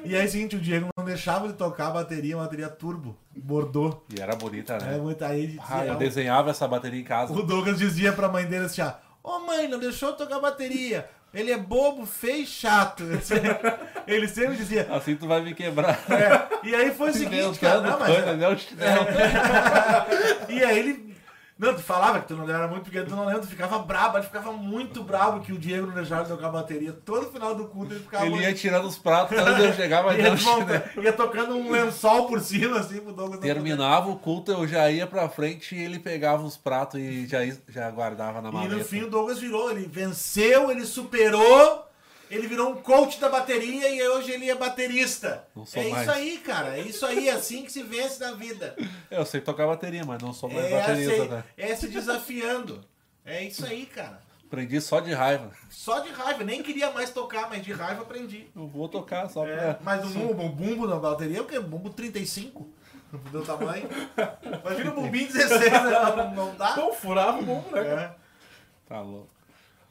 E 0.06 0.16
aí 0.16 0.22
é 0.22 0.26
o 0.26 0.30
seguinte, 0.30 0.56
o 0.56 0.60
Diego 0.60 0.88
não 0.98 1.04
deixava 1.06 1.46
ele 1.46 1.54
tocar 1.54 1.88
a 1.88 1.92
bateria, 1.92 2.38
uma 2.38 2.44
bateria 2.44 2.70
turbo, 2.70 3.18
bordô. 3.36 4.02
E 4.16 4.22
era 4.22 4.36
bonita, 4.36 4.74
É, 4.76 4.80
né? 4.84 4.98
muito, 4.98 5.24
aí 5.26 5.60
Ah, 5.70 5.86
eu 5.86 5.96
desenhava 5.96 6.50
essa 6.52 6.68
bateria 6.68 7.00
em 7.00 7.04
casa. 7.04 7.34
o 7.34 7.44
Douglas 7.44 7.78
dizia 7.78 8.12
pra 8.14 8.30
mãe 8.30 8.46
dele 8.46 8.66
assim, 8.66 8.82
ó, 8.82 8.92
ô 9.24 9.40
mãe, 9.40 9.68
não 9.68 9.80
deixou 9.80 10.10
eu 10.10 10.16
tocar 10.16 10.40
bateria. 10.40 11.08
Ele 11.34 11.52
é 11.52 11.58
bobo, 11.58 12.06
feio 12.06 12.44
e 12.44 12.48
chato. 12.48 13.04
Ele 14.08 14.28
sempre 14.30 14.56
dizia. 14.56 14.88
Assim 14.90 15.14
tu 15.16 15.28
vai 15.28 15.42
me 15.42 15.54
quebrar. 15.54 16.00
É, 16.10 16.68
e 16.68 16.74
aí 16.74 16.92
foi 16.96 17.10
o 17.10 17.14
seguinte, 17.14 17.60
cara. 17.60 17.82
Não, 17.82 18.00
mas, 18.00 18.38
né? 18.38 18.58
Chinelo. 18.58 19.06
E 20.50 20.64
aí 20.64 20.80
ele. 20.80 21.07
Não, 21.58 21.74
tu 21.74 21.82
falava 21.82 22.20
que 22.20 22.28
tu 22.28 22.36
não 22.36 22.48
era 22.48 22.68
muito 22.68 22.84
pequeno, 22.86 23.06
tu 23.08 23.16
não 23.16 23.26
lembra, 23.26 23.42
tu 23.42 23.48
ficava 23.48 23.80
brabo, 23.80 24.18
ele 24.18 24.26
ficava 24.26 24.52
muito 24.52 25.04
bravo 25.04 25.40
que 25.42 25.52
o 25.52 25.58
Diego 25.58 25.88
não 25.88 25.94
deixava 25.96 26.24
tocar 26.24 26.50
bateria. 26.50 26.94
Todo 26.94 27.32
final 27.32 27.56
do 27.56 27.66
culto 27.66 27.94
ele 27.94 28.00
ficava. 28.02 28.26
Ele 28.28 28.38
ia 28.44 28.54
tirando 28.54 28.86
os 28.86 28.98
pratos, 28.98 29.36
quando 29.36 29.64
eu 29.64 29.74
chegava 29.74 30.14
ia, 30.18 30.24
dando 30.24 30.36
o 30.40 30.44
volta- 30.44 30.80
chinelo. 30.90 31.04
ia 31.04 31.14
tocando 31.14 31.56
um 31.56 31.72
lençol 31.72 32.28
por 32.28 32.40
cima, 32.40 32.80
assim, 32.80 33.00
pro 33.02 33.12
Douglas. 33.12 33.40
não 33.40 33.42
Terminava 33.42 34.08
o 34.10 34.18
culto, 34.20 34.52
eu 34.52 34.68
já 34.68 34.92
ia 34.92 35.08
pra 35.08 35.28
frente 35.30 35.76
e 35.76 35.82
ele 35.82 35.98
pegava 35.98 36.44
os 36.44 36.56
pratos 36.56 37.00
e 37.00 37.26
já, 37.26 37.40
já 37.68 37.90
guardava 37.90 38.40
na 38.42 38.52
poder. 38.52 38.66
E 38.66 38.68
maleta. 38.68 38.76
no 38.76 38.86
fim 38.86 39.02
o 39.04 39.10
Douglas 39.10 39.40
virou, 39.40 39.72
ele 39.72 39.88
venceu, 39.92 40.70
ele 40.70 40.86
superou, 40.86 41.87
ele 42.30 42.48
virou 42.48 42.70
um 42.72 42.76
coach 42.82 43.20
da 43.20 43.30
bateria 43.30 43.90
e 43.90 44.08
hoje 44.10 44.32
ele 44.32 44.50
é 44.50 44.56
baterista. 44.56 45.46
Não 45.56 45.66
sou 45.66 45.82
é 45.82 45.90
mais. 45.90 46.04
isso 46.04 46.12
aí, 46.16 46.38
cara. 46.40 46.78
É 46.78 46.82
isso 46.82 47.06
aí, 47.06 47.30
é 47.30 47.32
assim 47.34 47.64
que 47.64 47.72
se 47.72 47.84
vence 47.84 48.20
na 48.20 48.34
vida. 48.34 48.76
Eu 49.10 49.26
sei 49.26 49.42
tocar 49.42 49.66
bateria, 49.68 50.04
mas 50.06 50.22
não 50.22 50.34
sou 50.34 50.50
mais 50.50 50.66
É, 50.66 50.80
baterista, 50.80 51.26
né? 51.26 51.44
é 51.58 51.76
se 51.76 51.88
desafiando. 51.88 52.84
É 53.26 53.44
isso 53.44 53.66
aí, 53.66 53.86
cara. 53.86 54.22
Aprendi 54.46 54.80
só 54.80 55.02
de 55.02 55.12
raiva. 55.14 55.52
Só 55.70 56.00
de 56.00 56.10
raiva, 56.10 56.42
nem 56.44 56.64
queria 56.64 56.90
mais 56.92 57.10
tocar, 57.10 57.50
mas 57.50 57.62
de 57.64 57.74
raiva 57.74 58.04
aprendi. 58.04 58.48
Eu 58.56 58.66
vou 58.68 58.88
tocar 58.88 59.28
só 59.30 59.46
É, 59.46 59.74
pra. 59.74 59.80
mas 59.84 60.06
o 60.06 60.10
bumbo, 60.10 60.48
bumbo 60.50 60.88
na 60.88 60.96
bateria 60.96 61.40
é 61.40 61.42
o 61.42 61.46
quê? 61.46 61.60
Bumbo 61.60 61.90
35? 61.90 62.66
Do 63.32 63.42
tamanho. 63.44 63.88
Imagina 64.64 64.92
o 64.92 64.94
bumbinho 64.96 65.28
16, 65.32 65.72
né? 65.72 65.80
não, 66.16 66.34
não 66.36 66.56
dá? 66.56 66.74
Pô, 66.74 66.94
furava 66.94 67.40
o 67.40 67.44
bombo, 67.44 67.70
né? 67.76 67.82
É. 67.82 68.12
Tá 68.88 69.02
louco. 69.02 69.30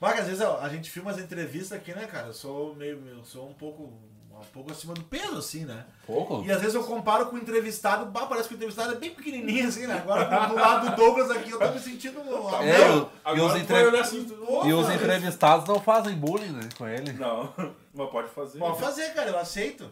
Mas 0.00 0.20
às 0.20 0.26
vezes 0.26 0.40
ó, 0.42 0.58
a 0.60 0.68
gente 0.68 0.90
filma 0.90 1.10
as 1.10 1.18
entrevistas 1.18 1.72
aqui, 1.78 1.92
né, 1.94 2.06
cara? 2.06 2.28
Eu 2.28 2.34
sou 2.34 2.74
meio. 2.74 3.02
Eu 3.08 3.24
sou 3.24 3.48
um 3.48 3.54
pouco. 3.54 3.92
Um 4.38 4.44
pouco 4.52 4.70
acima 4.70 4.92
do 4.92 5.02
peso, 5.02 5.38
assim, 5.38 5.64
né? 5.64 5.86
Pouco? 6.06 6.44
E 6.44 6.52
às 6.52 6.58
vezes 6.60 6.74
eu 6.74 6.84
comparo 6.84 7.24
com 7.24 7.36
o 7.36 7.38
entrevistado, 7.38 8.04
bah, 8.04 8.26
parece 8.26 8.46
que 8.48 8.54
o 8.54 8.56
entrevistado 8.56 8.92
é 8.92 8.96
bem 8.96 9.14
pequenininho, 9.14 9.66
assim, 9.66 9.86
né? 9.86 9.94
Agora 9.94 10.24
do 10.46 10.54
lado 10.54 10.90
do 10.90 10.94
Douglas 10.96 11.30
aqui, 11.30 11.52
eu 11.52 11.58
tô 11.58 11.70
me 11.70 11.78
sentindo. 11.80 12.20
ó, 12.30 12.60
É, 12.62 12.66
meu, 12.86 12.96
o- 12.98 13.06
e 13.06 13.08
Agora 13.24 13.44
os, 13.46 13.52
tu 13.52 13.58
entre- 13.60 13.72
vai 13.72 13.86
olhar 13.86 14.00
assim, 14.02 14.36
ô, 14.46 14.66
e 14.66 14.74
os 14.74 14.90
entrevistados 14.90 15.66
não 15.66 15.80
fazem 15.80 16.14
bullying, 16.14 16.50
né, 16.52 16.68
com 16.76 16.86
ele. 16.86 17.14
Não, 17.14 17.50
mas 17.94 18.10
pode 18.10 18.28
fazer. 18.28 18.58
Pode 18.58 18.78
fazer, 18.78 19.14
cara, 19.14 19.30
eu 19.30 19.38
aceito. 19.38 19.90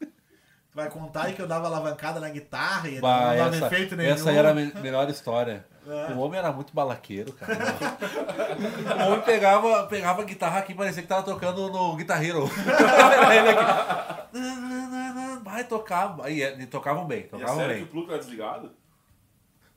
Tu 0.00 0.74
vai 0.76 0.90
contar 0.90 1.26
aí 1.26 1.34
que 1.34 1.40
eu 1.42 1.46
dava 1.46 1.68
alavancada 1.68 2.18
na 2.18 2.28
guitarra 2.30 2.88
e 2.88 2.98
Bah, 3.00 3.28
não 3.28 3.36
dava 3.36 3.56
essa, 3.56 3.66
efeito 3.66 3.94
nenhum. 3.94 4.10
essa 4.12 4.32
era 4.32 4.50
a 4.50 4.54
me- 4.54 4.72
melhor 4.82 5.08
história. 5.08 5.64
É. 5.86 6.12
O 6.14 6.18
homem 6.20 6.38
era 6.38 6.50
muito 6.50 6.72
balaqueiro, 6.74 7.32
cara. 7.34 7.58
o 9.04 9.08
homem 9.08 9.20
pegava, 9.22 9.84
pegava 9.86 10.22
a 10.22 10.24
guitarra 10.24 10.58
aqui, 10.60 10.74
parecia 10.74 11.02
que 11.02 11.08
tava 11.08 11.22
tocando 11.22 11.70
no 11.70 11.94
Guitar 11.96 12.24
Hero. 12.24 12.48
Era 12.66 13.36
ele 13.36 13.48
aqui. 13.50 13.64
Vai 15.44 15.64
tocar. 15.64 16.16
E 16.28 16.42
e 16.42 16.66
tocavam 16.66 17.04
bem, 17.06 17.20
E 17.20 17.22
é 17.24 17.28
tocavam 17.28 17.56
sério 17.56 17.74
que 17.74 17.80
bem. 17.80 17.84
o 17.84 17.86
plug 17.88 18.08
tá 18.08 18.16
desligado? 18.16 18.70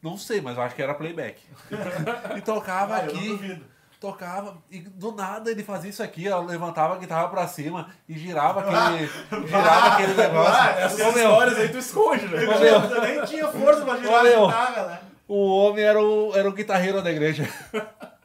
Não 0.01 0.17
sei, 0.17 0.39
mas 0.41 0.55
eu 0.55 0.63
acho 0.63 0.75
que 0.75 0.81
era 0.81 0.93
playback. 0.93 1.41
E 2.37 2.41
tocava 2.41 2.95
Ah, 2.95 2.99
aqui. 2.99 3.61
Tocava, 3.99 4.57
e 4.69 4.79
do 4.81 5.11
nada 5.11 5.49
ele 5.49 5.63
fazia 5.63 5.89
isso 5.89 6.03
aqui, 6.03 6.29
ó, 6.29 6.39
levantava 6.39 6.93
a 6.93 6.97
guitarra 6.99 7.29
pra 7.29 7.47
cima 7.47 7.89
e 8.07 8.15
girava 8.15 8.59
aquele, 8.61 9.07
girava 9.47 9.87
aquele 9.87 10.13
negócio. 10.13 10.53
Ah, 10.53 10.69
Essas 10.81 10.99
Ô, 10.99 11.11
meu, 11.13 11.31
histórias 11.31 11.57
aí 11.57 11.69
tu 11.69 11.77
esconde, 11.79 12.27
né? 12.27 12.37
ô, 12.45 12.51
Eu 12.63 13.01
nem 13.01 13.25
tinha 13.25 13.47
força 13.47 13.81
pra 13.83 13.97
girar 13.97 14.13
Olha, 14.13 14.37
a 14.37 14.45
guitarra, 14.45 14.85
né? 14.85 14.99
O 15.27 15.57
homem 15.57 15.83
era 15.83 16.01
o, 16.01 16.35
era 16.35 16.47
o 16.49 16.53
guitarreiro 16.53 17.01
da 17.01 17.11
igreja. 17.11 17.47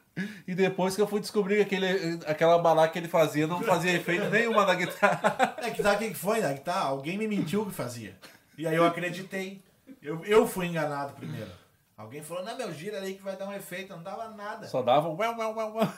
E 0.47 0.55
depois 0.55 0.95
que 0.95 1.01
eu 1.01 1.07
fui 1.07 1.21
descobrir 1.21 1.57
que 1.57 1.75
aquele, 1.75 2.21
aquela 2.27 2.59
balaca 2.59 2.93
que 2.93 2.99
ele 2.99 3.09
fazia 3.09 3.47
não 3.47 3.63
fazia 3.63 3.93
efeito 3.93 4.29
nenhuma 4.29 4.67
na 4.67 4.75
guitarra. 4.75 5.57
É 5.57 5.71
que 5.71 5.83
sabe 5.83 5.97
o 5.97 5.99
que 6.01 6.09
que 6.11 6.21
foi, 6.21 6.41
né? 6.41 6.53
Que 6.53 6.61
tá, 6.61 6.81
alguém 6.81 7.17
me 7.17 7.27
mentiu 7.27 7.65
que 7.65 7.73
fazia. 7.73 8.15
E 8.59 8.67
aí 8.67 8.77
eu 8.77 8.85
acreditei. 8.85 9.63
Eu, 10.03 10.23
eu 10.27 10.47
fui 10.47 10.67
enganado 10.67 11.15
primeiro. 11.15 11.51
Alguém 11.97 12.23
falou, 12.23 12.45
não, 12.45 12.57
meu, 12.59 12.73
gira 12.75 13.01
aí 13.01 13.15
que 13.15 13.23
vai 13.23 13.37
dar 13.37 13.49
um 13.49 13.55
efeito. 13.55 13.97
Não 13.97 14.03
dava 14.03 14.29
nada. 14.31 14.67
Só 14.67 14.83
dava 14.83 15.09
um 15.09 15.17
uau, 15.17 15.35
uau, 15.39 15.55
uau, 15.55 15.75
uau. 15.77 15.89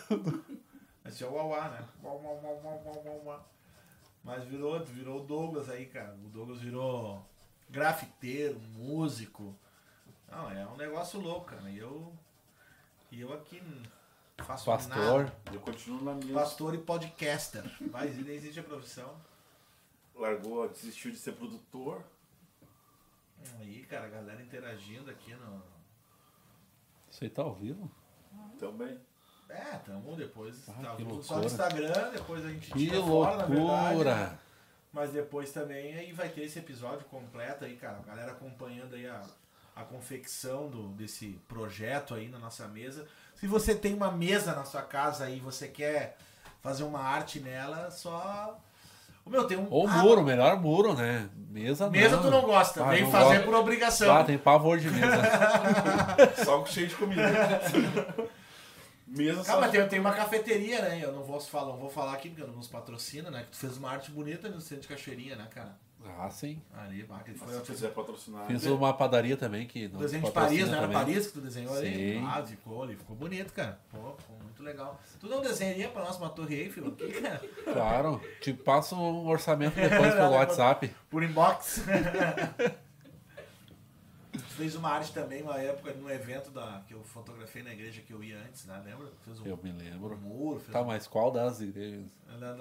Esse 1.06 1.24
é 1.24 1.26
o 1.26 1.32
Uauá, 1.32 1.68
né? 1.68 1.78
Uau, 2.02 2.20
uau, 2.22 2.40
uau, 2.42 2.60
uau, 2.64 2.82
uau, 2.86 3.02
uau, 3.04 3.22
uau. 3.26 3.48
Mas 4.22 4.44
virou, 4.44 4.82
virou 4.84 5.20
o 5.20 5.24
Douglas 5.24 5.68
aí, 5.68 5.86
cara. 5.86 6.14
O 6.24 6.28
Douglas 6.28 6.60
virou 6.60 7.26
grafiteiro, 7.68 8.58
músico. 8.74 9.54
Não, 10.34 10.50
é 10.50 10.66
um 10.66 10.76
negócio 10.76 11.20
louco, 11.20 11.46
cara. 11.46 11.68
E 11.70 11.78
eu, 11.78 12.12
e 13.10 13.20
eu 13.20 13.32
aqui 13.32 13.60
não 13.62 14.44
faço 14.44 14.64
Pastor. 14.66 15.24
nada. 15.24 15.36
Eu 15.52 15.60
continuo 15.60 16.02
na 16.02 16.14
minha. 16.14 16.34
Pastor 16.34 16.74
e 16.74 16.78
podcaster. 16.78 17.64
Mas 17.90 18.16
nem 18.16 18.34
existe 18.34 18.60
a 18.60 18.64
profissão. 18.64 19.14
Largou, 20.14 20.68
desistiu 20.68 21.10
de 21.10 21.18
ser 21.18 21.32
produtor. 21.32 22.04
Aí, 23.60 23.84
cara, 23.84 24.06
a 24.06 24.08
galera 24.10 24.42
interagindo 24.42 25.10
aqui 25.10 25.34
no. 25.34 25.62
Você 27.10 27.28
tá 27.28 27.42
ao 27.42 27.54
vivo? 27.54 27.90
Também. 28.58 28.98
É, 29.48 29.76
tamo 29.78 30.16
depois. 30.16 30.68
Ah, 30.68 30.72
tá 30.82 30.96
que 30.96 31.04
tudo 31.04 31.22
só 31.22 31.36
no 31.36 31.40
loucura. 31.42 31.46
Instagram, 31.46 32.10
depois 32.10 32.44
a 32.44 32.48
gente 32.50 32.72
Que 32.72 32.78
tira 32.78 33.02
fora, 33.02 33.36
na 33.36 33.44
verdade. 33.44 33.66
né? 33.68 33.88
loucura! 33.90 34.38
Mas 34.92 35.12
depois 35.12 35.52
também 35.52 35.94
aí 35.94 36.12
vai 36.12 36.28
ter 36.28 36.42
esse 36.42 36.58
episódio 36.58 37.04
completo 37.06 37.64
aí, 37.64 37.76
cara. 37.76 37.98
A 37.98 38.02
galera 38.02 38.32
acompanhando 38.32 38.94
aí 38.94 39.06
a, 39.06 39.22
a 39.74 39.82
confecção 39.82 40.68
do, 40.68 40.88
desse 40.88 41.38
projeto 41.48 42.14
aí 42.14 42.28
na 42.28 42.38
nossa 42.38 42.66
mesa. 42.68 43.06
Se 43.36 43.46
você 43.46 43.74
tem 43.74 43.92
uma 43.94 44.10
mesa 44.12 44.54
na 44.54 44.64
sua 44.64 44.82
casa 44.82 45.24
aí 45.24 45.38
e 45.38 45.40
você 45.40 45.68
quer 45.68 46.16
fazer 46.62 46.84
uma 46.84 47.00
arte 47.00 47.40
nela, 47.40 47.90
só. 47.90 48.58
O 49.24 49.30
meu 49.30 49.44
tem 49.46 49.56
um. 49.58 49.66
Ou 49.70 49.88
Ah, 49.88 49.98
muro, 50.02 50.22
melhor 50.22 50.60
muro, 50.60 50.94
né? 50.94 51.28
Mesa 51.50 51.84
não. 51.86 51.92
Mesa 51.92 52.18
tu 52.18 52.30
não 52.30 52.42
gosta, 52.42 52.84
Ah, 52.84 52.90
vem 52.90 53.02
não 53.04 53.10
fazer 53.10 53.34
gosto. 53.36 53.44
por 53.44 53.54
obrigação. 53.54 54.14
Ah, 54.14 54.22
tem 54.24 54.36
pavor 54.38 54.78
de 54.78 54.90
mesa. 54.90 55.16
Só 56.44 56.64
cheio 56.66 56.88
de 56.88 56.94
comida. 56.94 57.22
Mesmo 59.06 59.44
Calma, 59.44 59.66
só. 59.66 59.72
tem, 59.72 59.88
tem 59.88 60.00
uma 60.00 60.12
cafeteria, 60.12 60.82
né? 60.82 61.00
Eu 61.02 61.12
não 61.12 61.22
vou 61.22 61.38
falar, 61.40 61.72
não 61.72 61.78
vou 61.78 61.90
falar 61.90 62.14
aqui 62.14 62.30
porque 62.30 62.42
não 62.44 62.54
nos 62.56 62.66
patrocina, 62.66 63.30
né? 63.30 63.42
Que 63.44 63.50
tu 63.50 63.56
fez 63.56 63.76
uma 63.76 63.90
arte 63.90 64.10
bonita 64.10 64.48
no 64.48 64.60
centro 64.60 64.82
de 64.82 64.88
Cachoeirinha, 64.88 65.36
né, 65.36 65.46
cara? 65.54 65.76
Ah, 66.18 66.30
sim. 66.30 66.60
Ali, 66.72 67.02
bah, 67.04 67.20
que 67.24 67.32
foi 67.34 67.52
Se 67.52 67.60
quiser 67.60 67.92
patrocinar. 67.92 68.46
Fiz 68.46 68.64
uma 68.66 68.92
padaria 68.92 69.36
também 69.36 69.66
que 69.66 69.88
não 69.88 70.00
desenho 70.00 70.24
de 70.24 70.30
Paris, 70.30 70.68
né? 70.68 70.72
Era 70.76 70.80
também. 70.82 70.96
Paris 70.96 71.26
que 71.26 71.32
tu 71.32 71.40
desenhou 71.40 71.74
ali? 71.74 72.14
Sim. 72.18 72.26
Ah, 72.26 72.42
ficou 72.44 72.82
ali, 72.82 72.96
ficou 72.96 73.16
bonito, 73.16 73.52
cara. 73.52 73.80
Pô, 73.90 74.14
ficou 74.18 74.36
muito 74.42 74.62
legal. 74.62 75.00
Tu 75.18 75.26
não 75.28 75.40
desenharia 75.40 75.88
pra 75.88 76.02
nós 76.04 76.16
uma 76.16 76.30
torre 76.30 76.54
Eiffel 76.56 76.88
aqui, 76.88 77.20
cara? 77.20 77.42
Claro. 77.64 78.20
Te 78.40 78.52
passo 78.52 78.96
um 78.96 79.26
orçamento 79.26 79.74
depois 79.80 80.14
pelo 80.14 80.32
WhatsApp. 80.32 80.94
Por 81.10 81.22
inbox. 81.22 81.84
Tu 84.54 84.58
fez 84.58 84.76
uma 84.76 84.88
arte 84.88 85.12
também, 85.12 85.42
uma 85.42 85.58
época, 85.58 85.92
num 85.94 86.08
evento 86.08 86.48
da, 86.52 86.80
que 86.86 86.94
eu 86.94 87.02
fotografei 87.02 87.60
na 87.64 87.72
igreja 87.72 88.00
que 88.00 88.12
eu 88.12 88.22
ia 88.22 88.38
antes, 88.38 88.64
né? 88.66 88.80
Lembra? 88.84 89.08
Fez 89.24 89.40
um, 89.40 89.46
Eu 89.46 89.56
me 89.60 89.72
lembro. 89.72 90.14
um 90.14 90.18
muro, 90.18 90.60
fez 90.60 90.72
Tá, 90.72 90.80
um- 90.82 90.84
mas 90.84 91.08
qual 91.08 91.32
das 91.32 91.60
igrejas? 91.60 92.06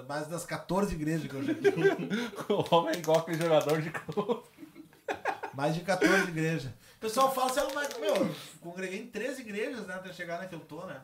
mais 0.08 0.26
das 0.28 0.44
14 0.44 0.96
igrejas 0.96 1.30
que 1.30 1.36
eu 1.36 1.44
já 1.44 1.54
O 2.50 2.76
homem 2.76 2.96
é 2.96 2.98
igual 2.98 3.24
que 3.24 3.34
jogador 3.36 3.80
de 3.80 3.92
clube. 3.92 4.44
Mais 5.54 5.76
de 5.76 5.82
14 5.82 6.30
igrejas. 6.30 6.72
O 6.72 7.00
pessoal 7.00 7.32
fala 7.32 7.52
assim, 7.52 7.60
ah, 7.60 7.68
mas, 7.76 7.96
meu, 8.00 8.16
eu 8.16 8.36
congreguei 8.62 9.02
em 9.02 9.08
13 9.08 9.42
igrejas, 9.42 9.86
né? 9.86 9.94
Até 9.94 10.12
chegar 10.12 10.40
na 10.40 10.48
que 10.48 10.56
eu 10.56 10.62
tô, 10.62 10.84
né? 10.88 11.00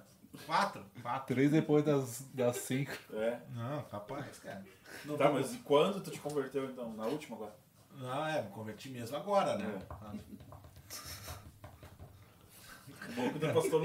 Quatro. 0.48 0.84
Quatro. 1.04 1.36
Três 1.36 1.52
depois 1.52 1.86
das, 1.86 2.24
das 2.34 2.58
cinco. 2.58 2.94
É. 3.14 3.40
Não, 3.54 3.84
capaz, 3.84 4.40
cara. 4.40 4.66
Não, 5.06 5.18
Tá, 5.18 5.30
mas 5.30 5.54
e 5.54 5.58
quando 5.60 6.02
tu 6.02 6.10
te 6.10 6.20
converteu 6.20 6.66
então? 6.66 6.92
Na 6.94 7.06
última 7.06 7.36
agora? 7.36 7.54
Não, 7.96 8.26
é, 8.28 8.42
me 8.42 8.50
converti 8.50 8.90
mesmo 8.90 9.16
agora, 9.18 9.56
né? 9.58 9.66
O 9.68 9.86
pastor 9.86 10.20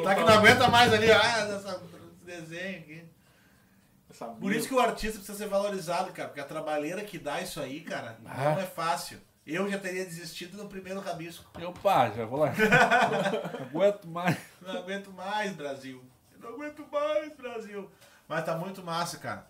Tá 0.02 0.14
que 0.14 0.20
não 0.20 0.26
tá- 0.26 0.34
aguenta 0.38 0.68
mais 0.68 0.92
ali, 0.92 1.10
ah, 1.10 1.44
dessa, 1.46 1.82
esse 2.16 2.24
desenho 2.24 2.78
aqui. 2.80 3.04
Essa 4.10 4.26
Por 4.26 4.52
isso 4.52 4.68
que 4.68 4.74
o 4.74 4.80
artista 4.80 5.18
precisa 5.18 5.36
ser 5.38 5.48
valorizado, 5.48 6.12
cara, 6.12 6.28
porque 6.28 6.40
a 6.40 6.44
trabalheira 6.44 7.02
que 7.04 7.18
dá 7.18 7.40
isso 7.40 7.60
aí, 7.60 7.80
cara, 7.80 8.16
não 8.22 8.30
Ah. 8.30 8.60
é 8.60 8.66
fácil. 8.66 9.20
Eu 9.46 9.70
já 9.70 9.78
teria 9.78 10.04
desistido 10.04 10.56
no 10.56 10.68
primeiro 10.68 11.00
rabisco. 11.00 11.50
Eu, 11.60 11.72
pá, 11.72 12.08
já 12.10 12.24
vou 12.24 12.38
lá. 12.40 12.52
Não 13.60 13.66
aguento 13.66 14.06
mais. 14.08 14.38
Não 14.62 14.78
aguento 14.78 15.12
mais, 15.12 15.52
Brasil. 15.52 16.02
Eu 16.32 16.38
não 16.40 16.48
aguento 16.56 16.86
mais, 16.90 17.36
Brasil. 17.36 17.90
Mas 18.26 18.44
tá 18.44 18.56
muito 18.56 18.82
massa, 18.82 19.18
cara. 19.18 19.46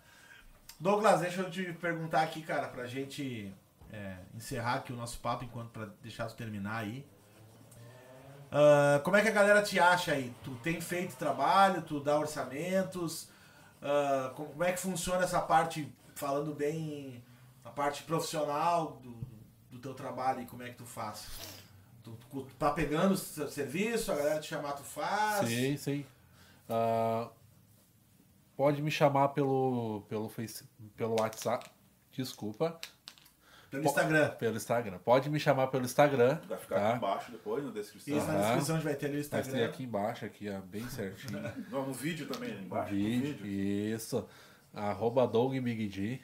Douglas, 0.80 1.20
deixa 1.20 1.42
eu 1.42 1.50
te 1.50 1.72
perguntar 1.74 2.22
aqui, 2.22 2.42
cara, 2.42 2.66
pra 2.66 2.86
gente 2.86 3.52
é, 3.92 4.16
encerrar 4.34 4.74
aqui 4.74 4.92
o 4.92 4.96
nosso 4.96 5.20
papo, 5.20 5.44
enquanto 5.44 5.70
pra 5.70 5.86
deixar 6.02 6.26
tu 6.26 6.34
terminar 6.34 6.78
aí. 6.78 7.06
Ah, 8.56 9.00
como 9.02 9.16
é 9.16 9.20
que 9.20 9.26
a 9.26 9.32
galera 9.32 9.60
te 9.62 9.80
acha 9.80 10.12
aí? 10.12 10.32
Tu 10.44 10.52
tem 10.62 10.80
feito 10.80 11.16
trabalho, 11.16 11.82
tu 11.82 11.98
dá 11.98 12.16
orçamentos? 12.16 13.28
Ah, 13.82 14.32
como 14.36 14.62
é 14.62 14.70
que 14.70 14.78
funciona 14.78 15.24
essa 15.24 15.40
parte, 15.40 15.92
falando 16.14 16.54
bem, 16.54 17.20
a 17.64 17.70
parte 17.70 18.04
profissional 18.04 19.00
do, 19.02 19.12
do 19.72 19.78
teu 19.80 19.92
trabalho 19.92 20.42
e 20.42 20.46
como 20.46 20.62
é 20.62 20.68
que 20.68 20.76
tu 20.76 20.86
faz? 20.86 21.26
Tu, 22.04 22.16
tu 22.30 22.46
tá 22.56 22.70
pegando 22.70 23.16
serviço, 23.16 24.12
a 24.12 24.14
galera 24.14 24.38
te 24.38 24.46
chamar, 24.46 24.74
tu 24.74 24.84
faz? 24.84 25.48
Sei, 25.48 25.76
sei. 25.76 26.06
Ah, 26.68 27.28
pode 28.56 28.80
me 28.80 28.90
chamar 28.90 29.30
pelo, 29.30 30.04
pelo, 30.08 30.28
face, 30.28 30.62
pelo 30.96 31.20
WhatsApp. 31.20 31.68
Desculpa. 32.12 32.78
Pelo 33.74 33.84
Instagram. 33.86 34.28
Pelo 34.30 34.56
Instagram. 34.56 34.98
Pode 34.98 35.30
me 35.30 35.38
chamar 35.40 35.66
pelo 35.68 35.84
Instagram. 35.84 36.38
Vai 36.48 36.58
ficar 36.58 36.76
aqui 36.76 36.84
Tá? 36.90 36.96
embaixo 36.96 37.32
depois, 37.32 37.64
na 37.64 37.70
descrição. 37.70 38.16
Isso, 38.18 38.26
na 38.26 38.40
descrição 38.40 38.74
a 38.76 38.78
gente 38.78 38.86
vai 38.86 38.94
ter 38.96 39.06
ali 39.06 39.20
o 39.20 39.22
Vai 39.22 39.30
ter 39.30 39.38
Instagram. 39.48 39.66
aqui 39.66 39.82
embaixo, 39.84 40.24
aqui, 40.24 40.48
ó, 40.50 40.60
bem 40.60 40.88
certinho. 40.88 41.40
No 41.70 41.92
vídeo 41.92 42.26
também, 42.26 42.50
ali 42.52 42.64
embaixo. 42.64 42.92
no 42.94 42.98
vídeo, 43.00 43.46
Isso. 43.46 44.26
Arroba 44.72 45.26
Doug 45.26 45.52
Big 45.58 45.86
D. 45.88 46.20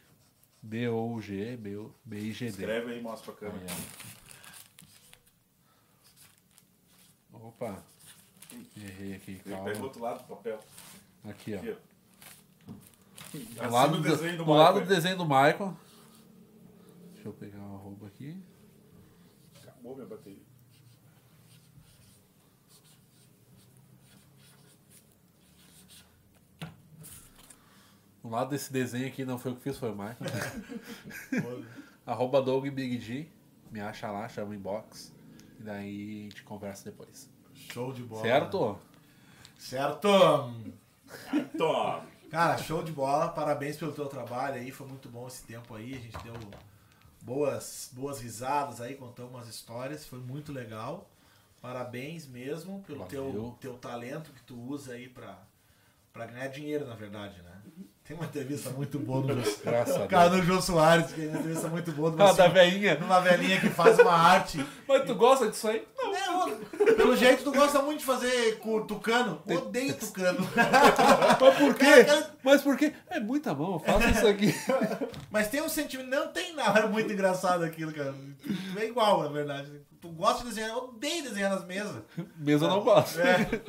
D-O-U-G, 0.62 1.56
B-I-G-D. 1.56 2.50
Escreve 2.50 2.92
aí 2.92 2.98
e 2.98 3.02
mostra 3.02 3.32
pra 3.32 3.48
Aí, 3.48 3.52
câmera. 3.54 3.72
ó. 7.32 7.48
Opa. 7.48 7.82
Errei 8.76 9.14
aqui, 9.14 9.30
Ele 9.32 9.40
pega 9.44 9.56
o 9.56 9.64
calma. 9.64 9.84
outro 9.84 10.02
lado 10.02 10.18
do 10.18 10.24
papel. 10.24 10.58
Aqui, 11.28 11.54
ó. 11.54 11.58
Aqui, 11.58 11.76
ó. 13.58 13.64
Do 13.66 13.72
lado 13.72 13.92
do 13.96 14.02
do, 14.02 14.08
desenho 14.10 14.36
do 14.38 14.44
do 14.44 14.50
lado 14.52 14.80
do 14.80 14.86
desenho 14.86 15.16
do 15.16 15.24
Michael. 15.24 15.76
Deixa 17.20 17.28
eu 17.28 17.34
pegar 17.34 17.58
uma 17.58 17.76
arroba 17.76 18.06
aqui. 18.06 18.42
Acabou 19.62 19.94
minha 19.94 20.06
bateria. 20.06 20.42
Do 28.22 28.30
lado 28.30 28.48
desse 28.48 28.72
desenho 28.72 29.06
aqui 29.06 29.26
não 29.26 29.38
foi 29.38 29.52
o 29.52 29.56
que 29.56 29.60
fiz, 29.60 29.76
foi 29.76 29.90
o 29.90 29.94
Michael. 29.94 30.16
Arroba 32.06 32.40
Doug 32.40 32.66
Big 32.68 32.98
G. 32.98 33.28
Me 33.70 33.80
acha 33.80 34.10
lá, 34.10 34.26
chama 34.26 34.52
o 34.52 34.54
inbox. 34.54 35.14
E 35.58 35.62
daí 35.62 36.20
a 36.20 36.22
gente 36.22 36.42
conversa 36.42 36.90
depois. 36.90 37.30
Show 37.52 37.92
de 37.92 38.02
bola. 38.02 38.22
Certo? 38.22 38.78
Certo. 39.58 40.08
Toma! 41.58 42.06
Cara, 42.30 42.56
show 42.56 42.82
de 42.82 42.92
bola. 42.92 43.28
Parabéns 43.28 43.76
pelo 43.76 43.92
teu 43.92 44.06
trabalho 44.06 44.54
aí. 44.54 44.70
Foi 44.70 44.86
muito 44.86 45.10
bom 45.10 45.28
esse 45.28 45.44
tempo 45.44 45.74
aí. 45.74 45.94
A 45.94 45.98
gente 45.98 46.16
deu 46.24 46.32
boas, 47.22 47.90
boas 47.92 48.20
risadas 48.20 48.80
aí, 48.80 48.94
contamos 48.94 49.32
umas 49.32 49.48
histórias. 49.48 50.06
Foi 50.06 50.18
muito 50.18 50.52
legal. 50.52 51.08
Parabéns 51.60 52.26
mesmo 52.26 52.82
pelo 52.86 53.04
teu, 53.04 53.26
Valeu. 53.26 53.58
teu 53.60 53.74
talento 53.74 54.30
que 54.32 54.42
tu 54.42 54.58
usa 54.58 54.94
aí 54.94 55.08
pra, 55.08 55.38
pra 56.12 56.24
ganhar 56.26 56.48
dinheiro, 56.48 56.86
na 56.86 56.94
verdade, 56.94 57.40
né? 57.42 57.50
Tem 58.02 58.16
uma 58.16 58.24
entrevista 58.26 58.70
muito 58.70 58.98
boa 58.98 59.20
no 59.34 59.40
Jô, 59.44 60.06
cara, 60.08 60.30
no 60.30 60.42
Jô 60.42 60.60
Soares, 60.60 61.12
que 61.12 61.22
é 61.22 61.28
uma 61.28 61.38
entrevista 61.38 61.68
muito 61.68 61.92
boa 61.92 62.10
de 62.10 62.16
uma, 62.16 62.30
Ah, 62.30 62.32
da 62.32 62.48
velhinha. 62.48 62.98
uma 62.98 63.20
velhinha 63.20 63.60
que 63.60 63.68
faz 63.68 63.98
uma 64.00 64.12
arte. 64.12 64.64
Mas 64.88 65.04
tu 65.04 65.14
gosta 65.14 65.48
disso 65.48 65.68
aí? 65.68 65.86
É, 66.90 66.94
pelo 66.94 67.16
jeito, 67.16 67.44
tu 67.44 67.52
gosta 67.52 67.80
muito 67.82 68.00
de 68.00 68.04
fazer 68.04 68.58
com 68.58 68.86
tucano. 68.86 69.42
Odeio 69.46 69.96
tucano. 69.96 70.46
Mas 71.40 71.56
por 71.56 71.74
quê? 71.74 72.06
Mas 72.42 72.62
por 72.62 72.76
quê? 72.76 72.94
É 73.08 73.20
muita 73.20 73.54
mão, 73.54 73.74
eu 73.74 73.78
faço 73.80 74.08
isso 74.08 74.26
aqui. 74.26 74.54
Mas 75.30 75.48
tem 75.48 75.62
um 75.62 75.68
sentimento. 75.68 76.08
Não 76.08 76.28
tem 76.28 76.54
nada 76.54 76.86
muito 76.86 77.12
engraçado 77.12 77.64
aquilo, 77.64 77.92
cara. 77.92 78.14
É 78.76 78.84
igual, 78.84 79.22
na 79.22 79.28
verdade. 79.28 79.80
Tu 80.00 80.08
gosta 80.08 80.42
de 80.42 80.48
desenhar, 80.48 80.70
eu 80.70 80.84
odeio 80.84 81.22
desenhar 81.22 81.50
nas 81.50 81.64
mesas. 81.64 82.02
Mesmo 82.36 82.66
eu 82.66 82.70
não 82.70 82.82
gosto. 82.82 83.20
É. 83.20 83.60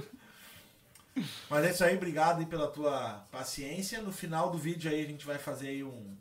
Mas 1.50 1.66
é 1.66 1.72
isso 1.72 1.84
aí, 1.84 1.98
obrigado 1.98 2.40
aí 2.40 2.46
pela 2.46 2.68
tua 2.68 3.26
paciência. 3.32 4.02
No 4.02 4.12
final 4.12 4.50
do 4.50 4.58
vídeo 4.58 4.90
aí 4.90 5.04
a 5.04 5.08
gente 5.08 5.26
vai 5.26 5.38
fazer 5.38 5.70
aí 5.70 5.84
um. 5.84 6.16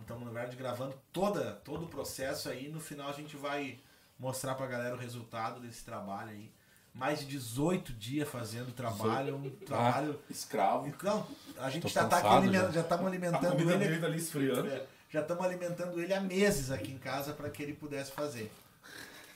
Estamos 0.00 0.24
na 0.24 0.32
verdade 0.32 0.56
gravando 0.56 0.94
toda, 1.12 1.52
todo 1.64 1.84
o 1.84 1.88
processo 1.88 2.48
aí. 2.48 2.68
No 2.68 2.80
final 2.80 3.08
a 3.08 3.12
gente 3.12 3.36
vai 3.36 3.78
mostrar 4.18 4.54
pra 4.54 4.66
galera 4.66 4.94
o 4.94 4.98
resultado 4.98 5.60
desse 5.60 5.84
trabalho 5.84 6.30
aí. 6.30 6.50
Mais 6.94 7.18
de 7.18 7.26
18 7.26 7.92
dias 7.92 8.26
fazendo 8.28 8.72
trabalho, 8.72 9.36
um 9.36 9.50
trabalho. 9.50 10.18
Escravo. 10.30 10.90
Não, 11.02 11.26
a 11.58 11.68
gente 11.68 11.88
já 11.88 12.06
tá 12.08 12.16
aqui 12.18 12.52
já. 12.52 12.80
estamos 12.80 13.04
A 13.04 13.08
alimentando 13.08 13.70
ele. 13.70 13.98
tá 14.00 14.06
ali 14.06 14.16
esfriando. 14.18 14.66
É, 14.68 14.86
já 15.10 15.20
estamos 15.20 15.44
alimentando 15.44 16.00
ele 16.00 16.14
há 16.14 16.20
meses 16.20 16.70
aqui 16.70 16.92
em 16.92 16.98
casa 16.98 17.34
para 17.34 17.50
que 17.50 17.62
ele 17.62 17.74
pudesse 17.74 18.12
fazer. 18.12 18.50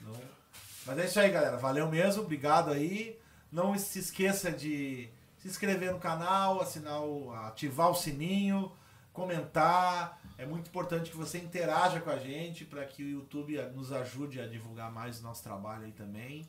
Não- 0.00 0.14
Mas 0.86 0.98
é 0.98 1.04
isso 1.04 1.20
aí, 1.20 1.30
galera. 1.30 1.58
Valeu 1.58 1.86
mesmo, 1.90 2.22
obrigado 2.22 2.70
aí. 2.70 3.18
Não 3.52 3.76
se 3.78 3.98
esqueça 3.98 4.50
de 4.50 5.10
se 5.38 5.48
inscrever 5.48 5.92
no 5.92 5.98
canal, 5.98 6.62
assinar 6.62 7.02
o, 7.02 7.30
ativar 7.32 7.90
o 7.90 7.94
sininho, 7.94 8.72
comentar. 9.12 10.19
É 10.40 10.46
muito 10.46 10.68
importante 10.68 11.10
que 11.10 11.16
você 11.18 11.36
interaja 11.36 12.00
com 12.00 12.08
a 12.08 12.16
gente 12.16 12.64
para 12.64 12.82
que 12.86 13.02
o 13.02 13.06
YouTube 13.06 13.60
nos 13.74 13.92
ajude 13.92 14.40
a 14.40 14.46
divulgar 14.46 14.90
mais 14.90 15.20
o 15.20 15.22
nosso 15.22 15.42
trabalho 15.42 15.84
aí 15.84 15.92
também. 15.92 16.48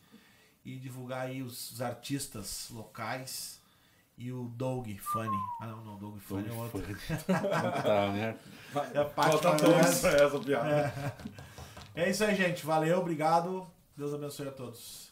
E 0.63 0.77
divulgar 0.77 1.27
aí 1.27 1.43
os, 1.43 1.71
os 1.71 1.81
artistas 1.81 2.69
locais. 2.71 3.59
E 4.17 4.31
o 4.31 4.45
Doug 4.45 4.87
Funny. 4.97 5.37
Ah 5.59 5.67
não, 5.67 5.83
não, 5.83 5.97
Doug 5.97 6.17
Funny 6.19 6.47
é 6.47 6.53
outro. 6.53 6.81
Tá, 7.83 8.11
né? 8.13 8.37
É 8.93 9.03
Falta 9.09 9.55
pra 9.57 9.77
essa 9.77 10.39
piada. 10.39 10.93
É 11.93 12.09
isso 12.09 12.23
aí, 12.23 12.33
gente. 12.33 12.65
Valeu, 12.65 12.97
obrigado. 12.97 13.67
Deus 13.97 14.13
abençoe 14.13 14.47
a 14.47 14.51
todos. 14.51 15.10